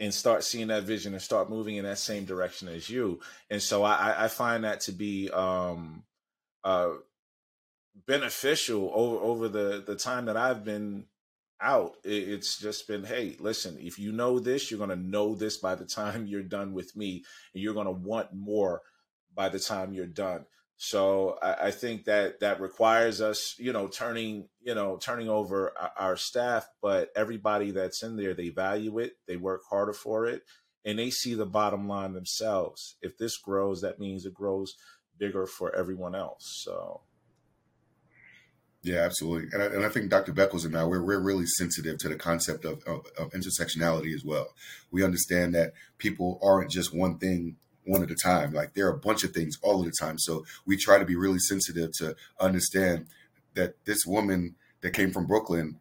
and 0.00 0.12
start 0.12 0.42
seeing 0.42 0.68
that 0.68 0.84
vision 0.84 1.12
and 1.12 1.22
start 1.22 1.50
moving 1.50 1.76
in 1.76 1.84
that 1.84 1.98
same 1.98 2.24
direction 2.24 2.66
as 2.66 2.88
you. 2.88 3.20
And 3.50 3.60
so 3.60 3.82
I, 3.82 4.24
I 4.24 4.28
find 4.28 4.64
that 4.64 4.80
to 4.82 4.92
be 4.92 5.28
um, 5.30 6.02
uh, 6.64 6.92
beneficial 8.06 8.90
over 8.94 9.16
over 9.16 9.48
the 9.48 9.84
the 9.86 9.96
time 9.96 10.26
that 10.26 10.36
I've 10.38 10.64
been 10.64 11.04
out. 11.60 11.96
It's 12.04 12.58
just 12.58 12.88
been, 12.88 13.04
hey, 13.04 13.36
listen, 13.38 13.76
if 13.78 13.98
you 13.98 14.12
know 14.12 14.38
this, 14.38 14.70
you're 14.70 14.78
to 14.88 14.96
know 14.96 15.34
this 15.34 15.58
by 15.58 15.74
the 15.74 15.84
time 15.84 16.26
you're 16.26 16.42
done 16.42 16.72
with 16.72 16.96
me, 16.96 17.22
and 17.52 17.62
you're 17.62 17.74
to 17.86 17.92
want 17.92 18.32
more 18.32 18.80
by 19.36 19.48
the 19.48 19.60
time 19.60 19.92
you're 19.92 20.06
done. 20.06 20.46
So 20.78 21.38
I, 21.40 21.68
I, 21.68 21.70
think 21.70 22.04
that 22.04 22.40
that 22.40 22.60
requires 22.60 23.20
us, 23.20 23.54
you 23.58 23.72
know, 23.72 23.86
turning, 23.86 24.48
you 24.60 24.74
know, 24.74 24.98
turning 24.98 25.28
over 25.28 25.72
our, 25.96 26.16
staff, 26.16 26.68
but 26.82 27.10
everybody 27.16 27.70
that's 27.70 28.02
in 28.02 28.16
there, 28.16 28.34
they 28.34 28.50
value 28.50 28.98
it, 28.98 29.12
they 29.26 29.36
work 29.36 29.62
harder 29.70 29.94
for 29.94 30.26
it, 30.26 30.42
and 30.84 30.98
they 30.98 31.08
see 31.08 31.32
the 31.34 31.46
bottom 31.46 31.88
line 31.88 32.12
themselves. 32.12 32.96
If 33.00 33.16
this 33.16 33.38
grows, 33.38 33.80
that 33.80 33.98
means 33.98 34.26
it 34.26 34.34
grows 34.34 34.74
bigger 35.18 35.46
for 35.46 35.74
everyone 35.74 36.14
else. 36.14 36.60
So 36.62 37.00
yeah, 38.86 39.00
absolutely. 39.00 39.48
And 39.52 39.62
I, 39.62 39.66
and 39.66 39.84
I 39.84 39.88
think 39.88 40.10
Dr. 40.10 40.32
Beckles 40.32 40.64
and 40.64 40.76
I, 40.76 40.84
we're, 40.84 41.02
we're 41.02 41.18
really 41.18 41.46
sensitive 41.46 41.98
to 41.98 42.08
the 42.08 42.14
concept 42.14 42.64
of, 42.64 42.84
of, 42.84 43.06
of, 43.18 43.32
intersectionality 43.32 44.14
as 44.14 44.24
well. 44.24 44.54
We 44.92 45.02
understand 45.02 45.56
that 45.56 45.72
people 45.98 46.38
aren't 46.40 46.70
just 46.70 46.94
one 46.94 47.18
thing 47.18 47.56
one 47.86 48.02
at 48.02 48.10
a 48.10 48.16
time. 48.16 48.52
Like 48.52 48.74
there 48.74 48.86
are 48.86 48.94
a 48.94 48.98
bunch 48.98 49.24
of 49.24 49.32
things 49.32 49.58
all 49.62 49.80
of 49.80 49.86
the 49.86 49.92
time. 49.98 50.18
So 50.18 50.44
we 50.64 50.76
try 50.76 50.98
to 50.98 51.04
be 51.04 51.16
really 51.16 51.38
sensitive 51.38 51.92
to 51.98 52.16
understand 52.40 53.06
that 53.54 53.84
this 53.84 54.04
woman 54.06 54.54
that 54.82 54.90
came 54.90 55.10
from 55.10 55.26
Brooklyn, 55.26 55.78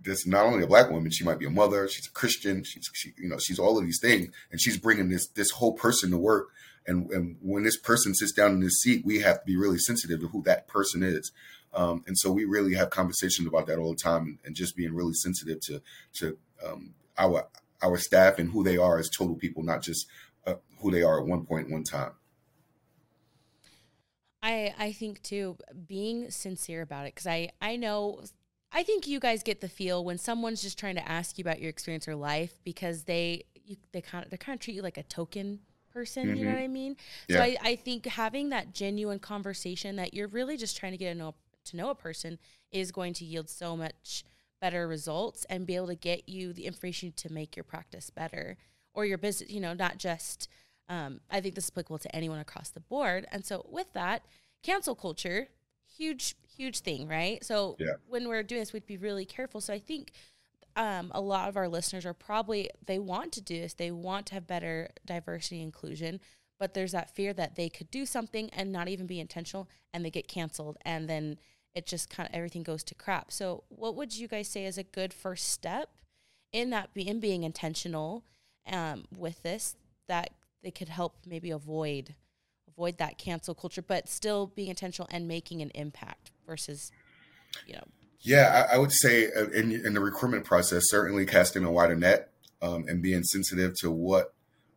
this 0.00 0.26
not 0.26 0.46
only 0.46 0.64
a 0.64 0.66
black 0.66 0.90
woman, 0.90 1.10
she 1.10 1.24
might 1.24 1.38
be 1.38 1.46
a 1.46 1.50
mother, 1.50 1.88
she's 1.88 2.06
a 2.06 2.10
Christian, 2.10 2.64
she's 2.64 2.88
she, 2.94 3.12
you 3.16 3.28
know 3.28 3.38
she's 3.38 3.58
all 3.58 3.78
of 3.78 3.84
these 3.84 4.00
things, 4.00 4.28
and 4.50 4.60
she's 4.60 4.78
bringing 4.78 5.08
this 5.08 5.28
this 5.28 5.50
whole 5.50 5.72
person 5.72 6.10
to 6.10 6.18
work. 6.18 6.48
And, 6.84 7.08
and 7.10 7.36
when 7.40 7.62
this 7.62 7.78
person 7.78 8.12
sits 8.12 8.32
down 8.32 8.52
in 8.52 8.60
this 8.60 8.80
seat, 8.80 9.04
we 9.04 9.20
have 9.20 9.40
to 9.40 9.46
be 9.46 9.56
really 9.56 9.78
sensitive 9.78 10.20
to 10.20 10.26
who 10.26 10.42
that 10.42 10.66
person 10.66 11.04
is. 11.04 11.30
Um, 11.74 12.02
and 12.08 12.18
so 12.18 12.32
we 12.32 12.44
really 12.44 12.74
have 12.74 12.90
conversations 12.90 13.46
about 13.46 13.68
that 13.68 13.78
all 13.78 13.90
the 13.90 13.96
time 13.96 14.22
and, 14.22 14.38
and 14.44 14.56
just 14.56 14.76
being 14.76 14.92
really 14.92 15.14
sensitive 15.14 15.60
to 15.62 15.80
to 16.14 16.36
um, 16.66 16.94
our 17.16 17.46
our 17.82 17.98
staff 17.98 18.38
and 18.38 18.50
who 18.50 18.62
they 18.62 18.76
are 18.76 18.98
as 18.98 19.08
total 19.08 19.34
people, 19.34 19.62
not 19.62 19.82
just 19.82 20.06
uh, 20.46 20.54
who 20.80 20.90
they 20.90 21.02
are 21.02 21.20
at 21.20 21.26
one 21.26 21.44
point, 21.44 21.70
one 21.70 21.84
time. 21.84 22.12
I 24.42 24.74
I 24.78 24.92
think 24.92 25.22
too 25.22 25.56
being 25.86 26.30
sincere 26.30 26.82
about 26.82 27.06
it 27.06 27.14
because 27.14 27.26
I 27.26 27.50
I 27.60 27.76
know 27.76 28.22
I 28.72 28.82
think 28.82 29.06
you 29.06 29.20
guys 29.20 29.42
get 29.42 29.60
the 29.60 29.68
feel 29.68 30.04
when 30.04 30.18
someone's 30.18 30.62
just 30.62 30.78
trying 30.78 30.96
to 30.96 31.08
ask 31.08 31.38
you 31.38 31.42
about 31.42 31.60
your 31.60 31.70
experience 31.70 32.08
or 32.08 32.16
life 32.16 32.58
because 32.64 33.04
they 33.04 33.44
you, 33.64 33.76
they 33.92 34.00
kind 34.00 34.24
of 34.24 34.30
they 34.30 34.36
kind 34.36 34.56
of 34.56 34.60
treat 34.60 34.74
you 34.74 34.82
like 34.82 34.98
a 34.98 35.02
token 35.04 35.60
person. 35.92 36.26
Mm-hmm. 36.26 36.36
You 36.36 36.44
know 36.44 36.50
mm-hmm. 36.50 36.60
what 36.60 36.64
I 36.64 36.68
mean? 36.68 36.96
Yeah. 37.28 37.36
So 37.36 37.42
I, 37.42 37.56
I 37.62 37.76
think 37.76 38.06
having 38.06 38.48
that 38.48 38.72
genuine 38.72 39.18
conversation 39.18 39.96
that 39.96 40.14
you're 40.14 40.28
really 40.28 40.56
just 40.56 40.76
trying 40.76 40.92
to 40.92 40.98
get 40.98 41.12
to 41.12 41.18
know 41.18 41.34
to 41.66 41.76
know 41.76 41.90
a 41.90 41.94
person 41.94 42.38
is 42.72 42.90
going 42.90 43.12
to 43.14 43.24
yield 43.24 43.48
so 43.48 43.76
much 43.76 44.24
better 44.60 44.88
results 44.88 45.44
and 45.50 45.66
be 45.66 45.76
able 45.76 45.88
to 45.88 45.94
get 45.94 46.28
you 46.28 46.52
the 46.52 46.66
information 46.66 47.12
to 47.16 47.32
make 47.32 47.56
your 47.56 47.64
practice 47.64 48.10
better 48.10 48.56
or 48.94 49.04
your 49.04 49.18
business, 49.18 49.50
you 49.50 49.60
know, 49.60 49.74
not 49.74 49.98
just, 49.98 50.48
um, 50.88 51.20
I 51.30 51.40
think 51.40 51.54
this 51.54 51.64
is 51.64 51.70
applicable 51.70 51.98
to 51.98 52.14
anyone 52.14 52.38
across 52.38 52.70
the 52.70 52.80
board. 52.80 53.26
And 53.32 53.44
so 53.44 53.66
with 53.70 53.92
that, 53.94 54.24
cancel 54.62 54.94
culture, 54.94 55.48
huge, 55.96 56.36
huge 56.56 56.80
thing, 56.80 57.08
right? 57.08 57.44
So 57.44 57.76
yeah. 57.78 57.94
when 58.08 58.28
we're 58.28 58.42
doing 58.42 58.60
this, 58.60 58.72
we'd 58.72 58.86
be 58.86 58.96
really 58.96 59.24
careful. 59.24 59.60
So 59.60 59.72
I 59.72 59.78
think 59.78 60.12
um, 60.76 61.10
a 61.14 61.20
lot 61.20 61.48
of 61.48 61.56
our 61.56 61.68
listeners 61.68 62.06
are 62.06 62.14
probably, 62.14 62.70
they 62.86 62.98
want 62.98 63.32
to 63.32 63.40
do 63.40 63.60
this, 63.60 63.74
they 63.74 63.90
want 63.90 64.26
to 64.26 64.34
have 64.34 64.46
better 64.46 64.90
diversity 65.04 65.62
inclusion, 65.62 66.20
but 66.58 66.74
there's 66.74 66.92
that 66.92 67.14
fear 67.14 67.32
that 67.32 67.56
they 67.56 67.68
could 67.68 67.90
do 67.90 68.06
something 68.06 68.48
and 68.50 68.72
not 68.72 68.88
even 68.88 69.06
be 69.06 69.20
intentional 69.20 69.68
and 69.92 70.04
they 70.04 70.10
get 70.10 70.28
canceled 70.28 70.78
and 70.84 71.08
then 71.08 71.38
it 71.74 71.86
just 71.86 72.10
kind 72.10 72.28
of 72.28 72.34
everything 72.34 72.62
goes 72.62 72.84
to 72.84 72.94
crap. 72.94 73.32
So 73.32 73.64
what 73.68 73.96
would 73.96 74.14
you 74.16 74.28
guys 74.28 74.48
say 74.48 74.66
is 74.66 74.78
a 74.78 74.82
good 74.82 75.12
first 75.12 75.48
step 75.48 75.88
in 76.52 76.70
that 76.70 76.92
be, 76.92 77.08
in 77.08 77.18
being 77.18 77.44
intentional 77.44 78.24
um, 78.70 79.04
with 79.16 79.42
this 79.42 79.76
that 80.08 80.30
they 80.62 80.70
could 80.70 80.88
help 80.88 81.16
maybe 81.26 81.50
avoid 81.50 82.14
avoid 82.68 82.98
that 82.98 83.18
cancel 83.18 83.54
culture, 83.54 83.82
but 83.82 84.08
still 84.08 84.46
being 84.46 84.68
intentional 84.68 85.08
and 85.10 85.28
making 85.28 85.60
an 85.60 85.70
impact 85.74 86.30
versus 86.46 86.90
you 87.66 87.74
know 87.74 87.84
yeah, 88.22 88.66
I, 88.70 88.76
I 88.76 88.78
would 88.78 88.92
say 88.92 89.26
uh, 89.32 89.48
in, 89.48 89.72
in, 89.72 89.94
the 89.94 90.00
recruitment 90.00 90.44
process, 90.44 90.84
certainly 90.86 91.26
casting 91.26 91.64
a 91.64 91.72
wider 91.72 91.96
net 91.96 92.30
um, 92.62 92.84
and 92.86 93.02
being 93.02 93.24
sensitive 93.24 93.74
to 93.80 93.90
what 93.90 94.32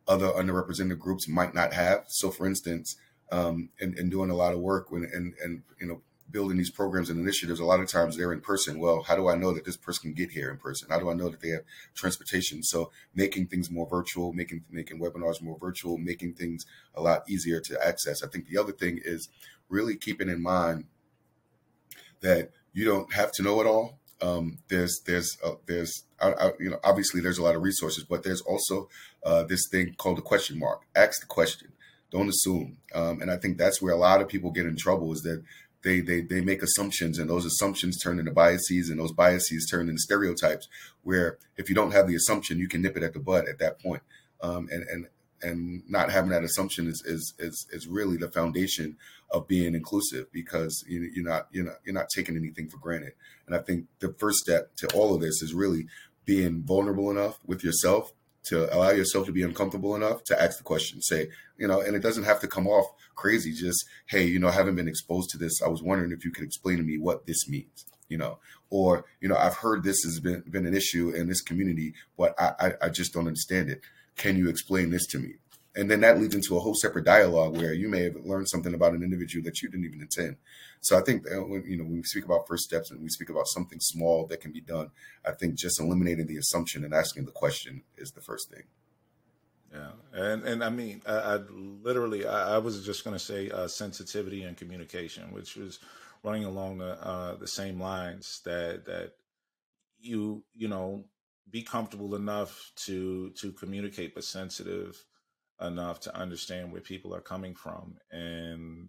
other 0.08 0.26
underrepresented 0.26 0.98
groups 0.98 1.28
might 1.28 1.54
not 1.54 1.72
have. 1.72 2.04
So, 2.08 2.30
for 2.30 2.46
instance, 2.46 2.96
um, 3.30 3.70
and, 3.80 3.96
and, 3.98 4.10
doing 4.10 4.30
a 4.30 4.34
lot 4.34 4.52
of 4.52 4.58
work 4.58 4.90
when 4.90 5.04
and, 5.04 5.34
and 5.42 5.62
you 5.80 5.86
know 5.86 6.00
building 6.30 6.56
these 6.56 6.70
programs 6.70 7.10
and 7.10 7.20
initiatives, 7.20 7.60
a 7.60 7.64
lot 7.64 7.80
of 7.80 7.88
times 7.88 8.16
they're 8.16 8.32
in 8.32 8.40
person. 8.40 8.78
Well, 8.78 9.02
how 9.02 9.16
do 9.16 9.28
I 9.28 9.36
know 9.36 9.52
that 9.52 9.64
this 9.64 9.76
person 9.76 10.02
can 10.02 10.14
get 10.14 10.32
here 10.32 10.50
in 10.50 10.58
person? 10.58 10.88
How 10.90 10.98
do 10.98 11.10
I 11.10 11.14
know 11.14 11.28
that 11.28 11.40
they 11.40 11.50
have 11.50 11.62
transportation? 11.94 12.62
So 12.62 12.90
making 13.14 13.46
things 13.46 13.70
more 13.70 13.88
virtual, 13.88 14.32
making 14.32 14.64
making 14.70 15.00
webinars 15.00 15.40
more 15.42 15.58
virtual, 15.58 15.98
making 15.98 16.34
things 16.34 16.66
a 16.94 17.02
lot 17.02 17.28
easier 17.28 17.60
to 17.60 17.86
access. 17.86 18.22
I 18.22 18.28
think 18.28 18.48
the 18.48 18.58
other 18.58 18.72
thing 18.72 19.00
is 19.02 19.28
really 19.68 19.96
keeping 19.96 20.28
in 20.28 20.42
mind 20.42 20.84
that 22.20 22.50
you 22.72 22.84
don't 22.84 23.12
have 23.12 23.32
to 23.32 23.42
know 23.42 23.60
it 23.60 23.66
all. 23.66 23.98
Um, 24.22 24.58
there's 24.68 25.00
there's 25.06 25.36
uh, 25.44 25.54
there's 25.66 26.04
I, 26.20 26.32
I, 26.32 26.52
you 26.58 26.70
know 26.70 26.80
obviously 26.82 27.20
there's 27.20 27.38
a 27.38 27.42
lot 27.42 27.56
of 27.56 27.62
resources, 27.62 28.04
but 28.04 28.22
there's 28.22 28.40
also 28.40 28.88
uh, 29.24 29.42
this 29.44 29.68
thing 29.70 29.94
called 29.96 30.18
the 30.18 30.22
question 30.22 30.58
mark. 30.58 30.82
Ask 30.94 31.20
the 31.20 31.26
question. 31.26 31.72
Don't 32.10 32.28
assume. 32.28 32.78
Um, 32.94 33.20
and 33.20 33.30
I 33.30 33.36
think 33.36 33.58
that's 33.58 33.82
where 33.82 33.92
a 33.92 33.98
lot 33.98 34.20
of 34.20 34.28
people 34.28 34.52
get 34.52 34.64
in 34.64 34.76
trouble 34.76 35.12
is 35.12 35.22
that 35.22 35.42
they 35.86 36.00
they 36.00 36.20
they 36.20 36.40
make 36.40 36.62
assumptions 36.62 37.16
and 37.16 37.30
those 37.30 37.44
assumptions 37.46 37.96
turn 38.02 38.18
into 38.18 38.32
biases 38.32 38.90
and 38.90 38.98
those 38.98 39.12
biases 39.12 39.68
turn 39.70 39.88
into 39.88 40.00
stereotypes 40.00 40.66
where 41.04 41.38
if 41.56 41.68
you 41.68 41.76
don't 41.76 41.92
have 41.92 42.08
the 42.08 42.16
assumption 42.16 42.58
you 42.58 42.66
can 42.66 42.82
nip 42.82 42.96
it 42.96 43.04
at 43.04 43.12
the 43.12 43.20
bud 43.20 43.48
at 43.48 43.60
that 43.60 43.80
point. 43.80 44.02
Um, 44.42 44.68
and 44.70 44.82
and 44.90 45.06
and 45.42 45.82
not 45.88 46.10
having 46.10 46.30
that 46.30 46.42
assumption 46.42 46.88
is 46.88 47.02
is 47.06 47.34
is, 47.38 47.66
is 47.70 47.86
really 47.86 48.16
the 48.16 48.28
foundation 48.28 48.96
of 49.30 49.46
being 49.46 49.74
inclusive 49.74 50.26
because 50.32 50.84
you, 50.88 51.08
you're 51.14 51.24
not 51.24 51.46
you're 51.52 51.64
not 51.64 51.76
you're 51.84 51.94
not 51.94 52.08
taking 52.14 52.36
anything 52.36 52.68
for 52.68 52.78
granted. 52.78 53.12
And 53.46 53.54
i 53.54 53.60
think 53.60 53.86
the 54.00 54.12
first 54.18 54.38
step 54.38 54.74
to 54.78 54.88
all 54.88 55.14
of 55.14 55.20
this 55.20 55.40
is 55.40 55.54
really 55.54 55.86
being 56.24 56.62
vulnerable 56.62 57.12
enough 57.12 57.38
with 57.46 57.62
yourself 57.62 58.12
to 58.46 58.74
allow 58.74 58.90
yourself 58.90 59.26
to 59.26 59.32
be 59.32 59.42
uncomfortable 59.42 59.94
enough 59.94 60.24
to 60.24 60.40
ask 60.40 60.58
the 60.58 60.64
question. 60.64 61.00
Say 61.02 61.28
you 61.58 61.68
know 61.68 61.80
and 61.80 61.94
it 61.96 62.02
doesn't 62.02 62.24
have 62.24 62.40
to 62.40 62.48
come 62.48 62.66
off 62.66 62.86
crazy. 63.14 63.52
Just 63.52 63.84
hey 64.06 64.24
you 64.24 64.38
know 64.38 64.48
i 64.48 64.52
haven't 64.52 64.76
been 64.76 64.88
exposed 64.88 65.30
to 65.30 65.38
this. 65.38 65.62
I 65.62 65.68
was 65.68 65.82
wondering 65.82 66.12
if 66.12 66.24
you 66.24 66.30
could 66.30 66.44
explain 66.44 66.78
to 66.78 66.82
me 66.82 66.98
what 66.98 67.26
this 67.26 67.48
means 67.48 67.86
you 68.08 68.18
know? 68.18 68.38
Or 68.70 69.04
you 69.20 69.28
know 69.28 69.36
i've 69.36 69.54
heard 69.54 69.84
this 69.84 70.02
has 70.02 70.20
been 70.20 70.42
been 70.50 70.66
an 70.66 70.74
issue 70.74 71.10
in 71.10 71.28
this 71.28 71.40
community 71.40 71.94
but 72.18 72.34
i 72.38 72.52
i, 72.60 72.72
I 72.86 72.88
just 72.88 73.12
don't 73.12 73.28
understand 73.28 73.70
it. 73.70 73.80
Can 74.16 74.36
you 74.36 74.48
explain 74.48 74.90
this 74.90 75.06
to 75.08 75.18
me 75.18 75.34
and 75.76 75.90
then 75.90 76.00
that 76.00 76.18
leads 76.18 76.34
into 76.34 76.56
a 76.56 76.60
whole 76.60 76.74
separate 76.74 77.04
dialogue 77.04 77.56
where 77.56 77.74
you 77.74 77.88
may 77.88 78.04
have 78.04 78.16
learned 78.24 78.48
something 78.48 78.72
about 78.72 78.94
an 78.94 79.02
individual 79.02 79.44
that 79.44 79.60
you 79.60 79.68
didn't 79.68 79.84
even 79.84 80.00
intend. 80.00 80.36
So 80.80 80.98
I 80.98 81.02
think 81.02 81.24
when, 81.26 81.64
you 81.66 81.76
know 81.76 81.84
when 81.84 81.96
we 81.96 82.02
speak 82.02 82.24
about 82.24 82.48
first 82.48 82.64
steps 82.64 82.90
and 82.90 83.02
we 83.02 83.10
speak 83.10 83.28
about 83.28 83.46
something 83.46 83.78
small 83.80 84.26
that 84.28 84.40
can 84.40 84.52
be 84.52 84.62
done, 84.62 84.90
I 85.24 85.32
think 85.32 85.54
just 85.56 85.78
eliminating 85.78 86.26
the 86.26 86.38
assumption 86.38 86.82
and 86.82 86.94
asking 86.94 87.26
the 87.26 87.32
question 87.32 87.82
is 87.96 88.10
the 88.12 88.22
first 88.22 88.50
thing. 88.50 88.62
Yeah, 89.72 89.90
and 90.14 90.44
and 90.44 90.64
I 90.64 90.70
mean, 90.70 91.02
I, 91.06 91.12
I 91.12 91.36
literally, 91.36 92.26
I, 92.26 92.54
I, 92.54 92.58
was 92.58 92.84
just 92.84 93.04
going 93.04 93.14
to 93.14 93.22
say 93.22 93.50
uh, 93.50 93.68
sensitivity 93.68 94.44
and 94.44 94.56
communication, 94.56 95.32
which 95.32 95.56
was 95.56 95.80
running 96.22 96.44
along 96.44 96.78
the 96.78 96.92
uh, 97.04 97.34
the 97.34 97.48
same 97.48 97.80
lines 97.80 98.40
that 98.44 98.86
that 98.86 99.12
you 100.00 100.42
you 100.54 100.68
know 100.68 101.04
be 101.50 101.62
comfortable 101.62 102.14
enough 102.14 102.72
to 102.76 103.30
to 103.30 103.52
communicate, 103.52 104.14
but 104.14 104.24
sensitive 104.24 105.04
enough 105.60 106.00
to 106.00 106.16
understand 106.16 106.72
where 106.72 106.80
people 106.80 107.14
are 107.14 107.20
coming 107.20 107.54
from, 107.54 107.96
and 108.10 108.88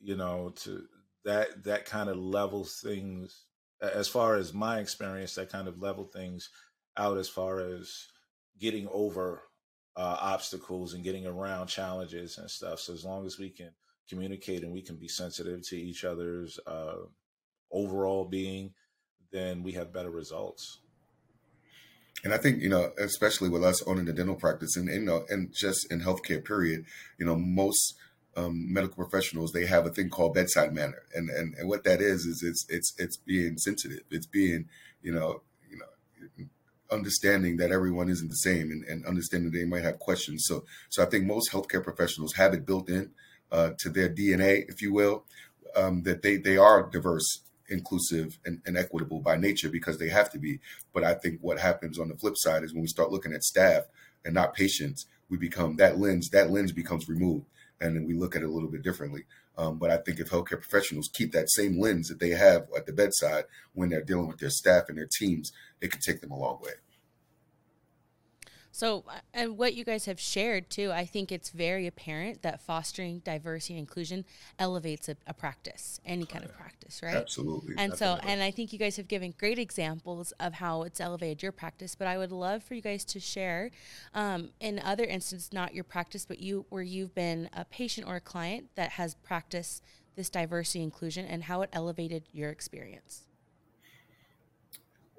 you 0.00 0.16
know 0.16 0.52
to 0.56 0.84
that 1.24 1.64
that 1.64 1.84
kind 1.84 2.08
of 2.08 2.16
levels 2.16 2.80
things 2.80 3.44
as 3.80 4.08
far 4.08 4.36
as 4.36 4.52
my 4.52 4.80
experience 4.80 5.34
that 5.34 5.50
kind 5.50 5.68
of 5.68 5.80
level 5.80 6.04
things 6.04 6.50
out 6.96 7.16
as 7.16 7.28
far 7.28 7.60
as 7.60 8.08
getting 8.58 8.88
over 8.92 9.42
uh, 9.96 10.16
obstacles 10.20 10.94
and 10.94 11.04
getting 11.04 11.26
around 11.26 11.66
challenges 11.66 12.38
and 12.38 12.50
stuff. 12.50 12.80
So 12.80 12.92
as 12.92 13.04
long 13.04 13.26
as 13.26 13.38
we 13.38 13.50
can 13.50 13.70
communicate 14.08 14.62
and 14.62 14.72
we 14.72 14.82
can 14.82 14.96
be 14.96 15.08
sensitive 15.08 15.62
to 15.68 15.76
each 15.76 16.04
other's 16.04 16.58
uh, 16.66 16.96
overall 17.70 18.24
being, 18.24 18.72
then 19.32 19.62
we 19.62 19.72
have 19.72 19.92
better 19.92 20.10
results. 20.10 20.80
And 22.24 22.34
I 22.34 22.38
think 22.38 22.60
you 22.62 22.68
know, 22.68 22.92
especially 22.98 23.48
with 23.48 23.64
us 23.64 23.82
owning 23.86 24.06
the 24.06 24.12
dental 24.12 24.34
practice, 24.34 24.76
and, 24.76 24.88
and 24.88 25.00
you 25.02 25.06
know, 25.06 25.24
and 25.28 25.52
just 25.52 25.90
in 25.90 26.00
healthcare, 26.00 26.44
period, 26.44 26.84
you 27.18 27.26
know, 27.26 27.36
most 27.36 27.94
um, 28.36 28.72
medical 28.72 28.96
professionals 28.96 29.52
they 29.52 29.66
have 29.66 29.86
a 29.86 29.90
thing 29.90 30.08
called 30.08 30.34
bedside 30.34 30.72
manner, 30.72 31.02
and, 31.14 31.30
and 31.30 31.54
and 31.54 31.68
what 31.68 31.84
that 31.84 32.00
is 32.00 32.24
is 32.24 32.42
it's 32.42 32.66
it's 32.68 32.94
it's 32.98 33.16
being 33.16 33.56
sensitive, 33.58 34.00
it's 34.10 34.26
being 34.26 34.68
you 35.02 35.12
know 35.12 35.42
you 35.70 35.78
know 35.78 36.46
understanding 36.90 37.56
that 37.58 37.70
everyone 37.70 38.08
isn't 38.08 38.28
the 38.28 38.36
same 38.36 38.70
and, 38.70 38.84
and 38.84 39.04
understanding 39.06 39.50
they 39.50 39.64
might 39.64 39.84
have 39.84 39.98
questions. 39.98 40.44
So, 40.46 40.64
so 40.88 41.02
I 41.02 41.06
think 41.06 41.26
most 41.26 41.52
healthcare 41.52 41.82
professionals 41.82 42.34
have 42.34 42.54
it 42.54 42.64
built 42.64 42.88
in 42.88 43.10
uh, 43.52 43.70
to 43.78 43.90
their 43.90 44.08
DNA, 44.08 44.64
if 44.68 44.80
you 44.80 44.92
will, 44.92 45.24
um, 45.76 46.02
that 46.02 46.22
they 46.22 46.36
they 46.36 46.56
are 46.56 46.88
diverse, 46.88 47.40
inclusive, 47.68 48.38
and, 48.44 48.60
and, 48.66 48.76
equitable 48.76 49.20
by 49.20 49.36
nature 49.36 49.68
because 49.68 49.98
they 49.98 50.08
have 50.08 50.30
to 50.30 50.38
be. 50.38 50.60
But 50.92 51.04
I 51.04 51.14
think 51.14 51.40
what 51.40 51.58
happens 51.58 51.98
on 51.98 52.08
the 52.08 52.16
flip 52.16 52.34
side 52.36 52.64
is 52.64 52.72
when 52.72 52.82
we 52.82 52.88
start 52.88 53.12
looking 53.12 53.32
at 53.32 53.44
staff 53.44 53.84
and 54.24 54.34
not 54.34 54.54
patients, 54.54 55.06
we 55.28 55.36
become 55.36 55.76
that 55.76 55.98
lens. 55.98 56.30
That 56.30 56.50
lens 56.50 56.72
becomes 56.72 57.08
removed, 57.08 57.46
and 57.80 57.94
then 57.94 58.06
we 58.06 58.14
look 58.14 58.34
at 58.34 58.42
it 58.42 58.48
a 58.48 58.52
little 58.52 58.70
bit 58.70 58.82
differently. 58.82 59.24
Um, 59.56 59.78
but 59.78 59.90
I 59.90 59.96
think 59.96 60.20
if 60.20 60.30
healthcare 60.30 60.60
professionals 60.60 61.10
keep 61.12 61.32
that 61.32 61.50
same 61.50 61.80
lens 61.80 62.08
that 62.08 62.20
they 62.20 62.30
have 62.30 62.68
at 62.76 62.86
the 62.86 62.92
bedside 62.92 63.44
when 63.74 63.88
they're 63.88 64.02
dealing 64.02 64.28
with 64.28 64.38
their 64.38 64.50
staff 64.50 64.84
and 64.88 64.96
their 64.96 65.08
teams, 65.18 65.52
it 65.80 65.90
could 65.90 66.00
take 66.00 66.20
them 66.20 66.30
a 66.30 66.38
long 66.38 66.60
way. 66.62 66.72
So, 68.78 69.02
uh, 69.08 69.18
and 69.34 69.58
what 69.58 69.74
you 69.74 69.82
guys 69.82 70.04
have 70.04 70.20
shared 70.20 70.70
too, 70.70 70.92
I 70.92 71.04
think 71.04 71.32
it's 71.32 71.50
very 71.50 71.88
apparent 71.88 72.42
that 72.42 72.60
fostering 72.60 73.18
diversity 73.24 73.74
and 73.74 73.80
inclusion 73.80 74.24
elevates 74.56 75.08
a, 75.08 75.16
a 75.26 75.34
practice, 75.34 76.00
any 76.06 76.24
kind 76.24 76.44
of 76.44 76.56
practice, 76.56 77.00
right? 77.02 77.16
Absolutely. 77.16 77.74
And 77.76 77.90
Definitely. 77.90 78.20
so, 78.22 78.28
and 78.28 78.40
I 78.40 78.52
think 78.52 78.72
you 78.72 78.78
guys 78.78 78.96
have 78.96 79.08
given 79.08 79.34
great 79.36 79.58
examples 79.58 80.30
of 80.38 80.54
how 80.54 80.82
it's 80.82 81.00
elevated 81.00 81.42
your 81.42 81.50
practice. 81.50 81.96
But 81.96 82.06
I 82.06 82.18
would 82.18 82.30
love 82.30 82.62
for 82.62 82.74
you 82.74 82.80
guys 82.80 83.04
to 83.06 83.18
share, 83.18 83.72
um, 84.14 84.50
in 84.60 84.78
other 84.78 85.02
instances, 85.02 85.52
not 85.52 85.74
your 85.74 85.82
practice, 85.82 86.24
but 86.24 86.38
you 86.38 86.64
where 86.68 86.80
you've 86.80 87.16
been 87.16 87.50
a 87.56 87.64
patient 87.64 88.06
or 88.06 88.14
a 88.14 88.20
client 88.20 88.68
that 88.76 88.90
has 88.90 89.16
practiced 89.16 89.82
this 90.14 90.30
diversity 90.30 90.84
inclusion 90.84 91.26
and 91.26 91.42
how 91.42 91.62
it 91.62 91.70
elevated 91.72 92.28
your 92.32 92.50
experience. 92.50 93.24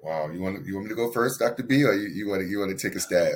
Wow, 0.02 0.30
you 0.30 0.40
want 0.40 0.64
you 0.64 0.76
want 0.76 0.86
me 0.86 0.88
to 0.88 0.96
go 0.96 1.12
first, 1.12 1.40
Doctor 1.40 1.62
B, 1.62 1.84
or 1.84 1.92
you, 1.92 2.08
you 2.08 2.26
want 2.26 2.40
to 2.40 2.48
you 2.48 2.58
want 2.58 2.70
to 2.70 2.88
take 2.88 2.96
a 2.96 3.00
stab? 3.00 3.34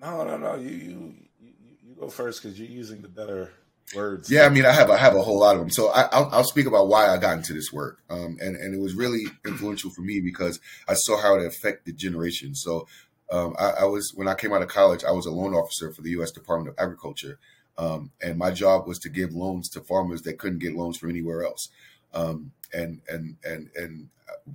No, 0.00 0.24
no, 0.24 0.36
no. 0.36 0.56
You 0.56 0.68
you 0.68 1.14
you, 1.40 1.52
you 1.82 1.94
go 1.98 2.08
first 2.08 2.42
because 2.42 2.58
you're 2.58 2.68
using 2.68 3.02
the 3.02 3.08
better 3.08 3.52
words. 3.94 4.30
Yeah, 4.30 4.46
I 4.46 4.48
mean, 4.48 4.64
I 4.64 4.72
have 4.72 4.90
I 4.90 4.96
have 4.96 5.14
a 5.14 5.22
whole 5.22 5.38
lot 5.38 5.54
of 5.54 5.60
them. 5.60 5.70
So 5.70 5.88
I, 5.88 6.18
will 6.18 6.28
I'll 6.32 6.44
speak 6.44 6.66
about 6.66 6.88
why 6.88 7.08
I 7.08 7.18
got 7.18 7.36
into 7.36 7.52
this 7.52 7.72
work, 7.72 8.02
um, 8.10 8.36
and 8.40 8.56
and 8.56 8.74
it 8.74 8.80
was 8.80 8.94
really 8.94 9.26
influential 9.46 9.90
for 9.90 10.02
me 10.02 10.20
because 10.20 10.60
I 10.88 10.94
saw 10.94 11.20
how 11.20 11.36
it 11.38 11.46
affected 11.46 11.96
generations. 11.96 12.62
So 12.62 12.86
um, 13.30 13.54
I, 13.58 13.70
I, 13.70 13.84
was 13.84 14.12
when 14.14 14.28
I 14.28 14.34
came 14.34 14.52
out 14.52 14.62
of 14.62 14.68
college, 14.68 15.04
I 15.04 15.12
was 15.12 15.26
a 15.26 15.32
loan 15.32 15.54
officer 15.54 15.92
for 15.92 16.02
the 16.02 16.10
U.S. 16.10 16.30
Department 16.30 16.70
of 16.70 16.82
Agriculture, 16.82 17.38
um, 17.78 18.10
and 18.22 18.38
my 18.38 18.50
job 18.50 18.86
was 18.86 18.98
to 19.00 19.08
give 19.08 19.32
loans 19.32 19.68
to 19.70 19.80
farmers 19.80 20.22
that 20.22 20.38
couldn't 20.38 20.58
get 20.58 20.74
loans 20.74 20.96
from 20.96 21.10
anywhere 21.10 21.44
else. 21.44 21.68
Um, 22.14 22.52
and 22.72 23.00
and 23.08 23.36
and 23.44 23.70
and 23.76 24.08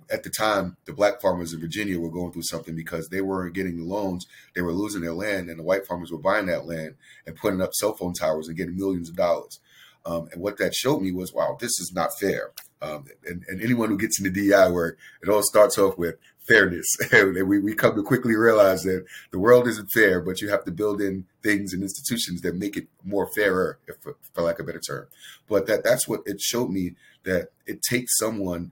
at 0.10 0.24
the 0.24 0.30
time, 0.30 0.78
the 0.86 0.94
black 0.94 1.22
farmers 1.22 1.54
in 1.54 1.60
Virginia 1.60 2.00
were 2.00 2.12
going 2.12 2.32
through 2.32 2.44
something 2.44 2.76
because 2.76 3.10
they 3.10 3.22
weren't 3.22 3.56
getting 3.56 3.78
the 3.78 3.84
loans. 3.84 4.26
They 4.56 4.62
were 4.62 4.74
losing 4.74 5.02
their 5.02 5.14
land, 5.14 5.50
and 5.50 5.60
the 5.60 5.64
white 5.64 5.86
farmers 5.86 6.12
were 6.12 6.18
buying 6.18 6.46
that 6.48 6.66
land 6.66 6.96
and 7.26 7.36
putting 7.36 7.62
up 7.62 7.74
cell 7.74 7.94
phone 7.94 8.14
towers 8.14 8.48
and 8.48 8.58
getting 8.58 8.78
millions 8.78 9.10
of 9.10 9.16
dollars. 9.16 9.60
Um, 10.06 10.30
and 10.32 10.42
what 10.42 10.58
that 10.58 10.74
showed 10.74 11.02
me 11.02 11.12
was, 11.12 11.34
wow, 11.34 11.58
this 11.60 11.80
is 11.80 11.92
not 11.94 12.18
fair. 12.20 12.52
Um, 12.82 13.06
and, 13.28 13.44
and, 13.48 13.62
anyone 13.62 13.90
who 13.90 13.98
gets 13.98 14.20
into 14.20 14.32
DI 14.32 14.70
work, 14.72 14.98
it 15.22 15.30
all 15.30 15.44
starts 15.44 15.78
off 15.78 16.00
with 16.00 16.16
fairness. 16.48 16.88
and 17.12 17.48
we, 17.48 17.60
we 17.60 17.74
come 17.74 17.96
to 17.96 18.04
quickly 18.04 18.36
realize 18.36 18.84
that 18.84 19.06
the 19.32 19.40
world 19.40 19.68
isn't 19.68 19.92
fair, 19.92 20.22
but 20.22 20.42
you 20.42 20.50
have 20.50 20.64
to 20.66 20.72
build 20.72 21.02
in 21.02 21.26
things 21.44 21.74
and 21.74 21.84
institutions 21.84 22.42
that 22.42 22.56
make 22.56 22.78
it 22.78 22.88
more 23.04 23.28
fairer, 23.28 23.80
if, 23.88 23.96
for 24.02 24.42
lack 24.42 24.60
of 24.60 24.66
a 24.66 24.68
better 24.68 24.80
term. 24.80 25.08
But 25.48 25.68
that 25.68 25.84
that's 25.84 26.08
what 26.08 26.22
it 26.26 26.42
showed 26.42 26.70
me 26.70 26.96
that 27.24 27.50
it 27.66 27.82
takes 27.82 28.18
someone 28.18 28.72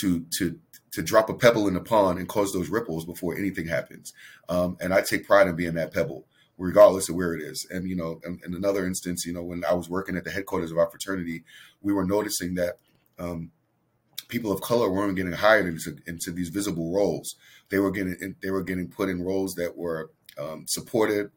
to 0.00 0.26
to 0.38 0.58
to 0.92 1.02
drop 1.02 1.28
a 1.28 1.34
pebble 1.34 1.68
in 1.68 1.74
the 1.74 1.80
pond 1.80 2.18
and 2.18 2.28
cause 2.28 2.52
those 2.52 2.70
ripples 2.70 3.04
before 3.04 3.36
anything 3.36 3.66
happens. 3.66 4.12
Um, 4.48 4.76
and 4.80 4.94
I 4.94 5.02
take 5.02 5.26
pride 5.26 5.46
in 5.46 5.54
being 5.54 5.74
that 5.74 5.92
pebble, 5.92 6.24
regardless 6.56 7.08
of 7.08 7.14
where 7.14 7.34
it 7.34 7.42
is. 7.42 7.66
And 7.70 7.88
you 7.88 7.96
know, 7.96 8.20
in, 8.24 8.40
in, 8.44 8.54
another 8.54 8.86
instance, 8.86 9.26
you 9.26 9.32
know, 9.32 9.42
when 9.42 9.64
I 9.64 9.74
was 9.74 9.88
working 9.88 10.16
at 10.16 10.24
the 10.24 10.30
headquarters 10.30 10.70
of 10.70 10.78
our 10.78 10.90
fraternity, 10.90 11.44
we 11.82 11.92
were 11.92 12.04
noticing 12.04 12.54
that 12.54 12.78
um, 13.18 13.50
people 14.28 14.52
of 14.52 14.60
color 14.60 14.90
weren't 14.90 15.16
getting 15.16 15.32
hired 15.32 15.66
into, 15.66 15.96
into 16.06 16.30
these 16.30 16.50
visible 16.50 16.92
roles. 16.92 17.34
They 17.70 17.78
were 17.78 17.90
getting 17.90 18.36
they 18.42 18.50
were 18.50 18.62
getting 18.62 18.88
put 18.88 19.08
in 19.08 19.24
roles 19.24 19.54
that 19.54 19.76
were 19.76 20.10
um, 20.38 20.64
supported 20.68 21.30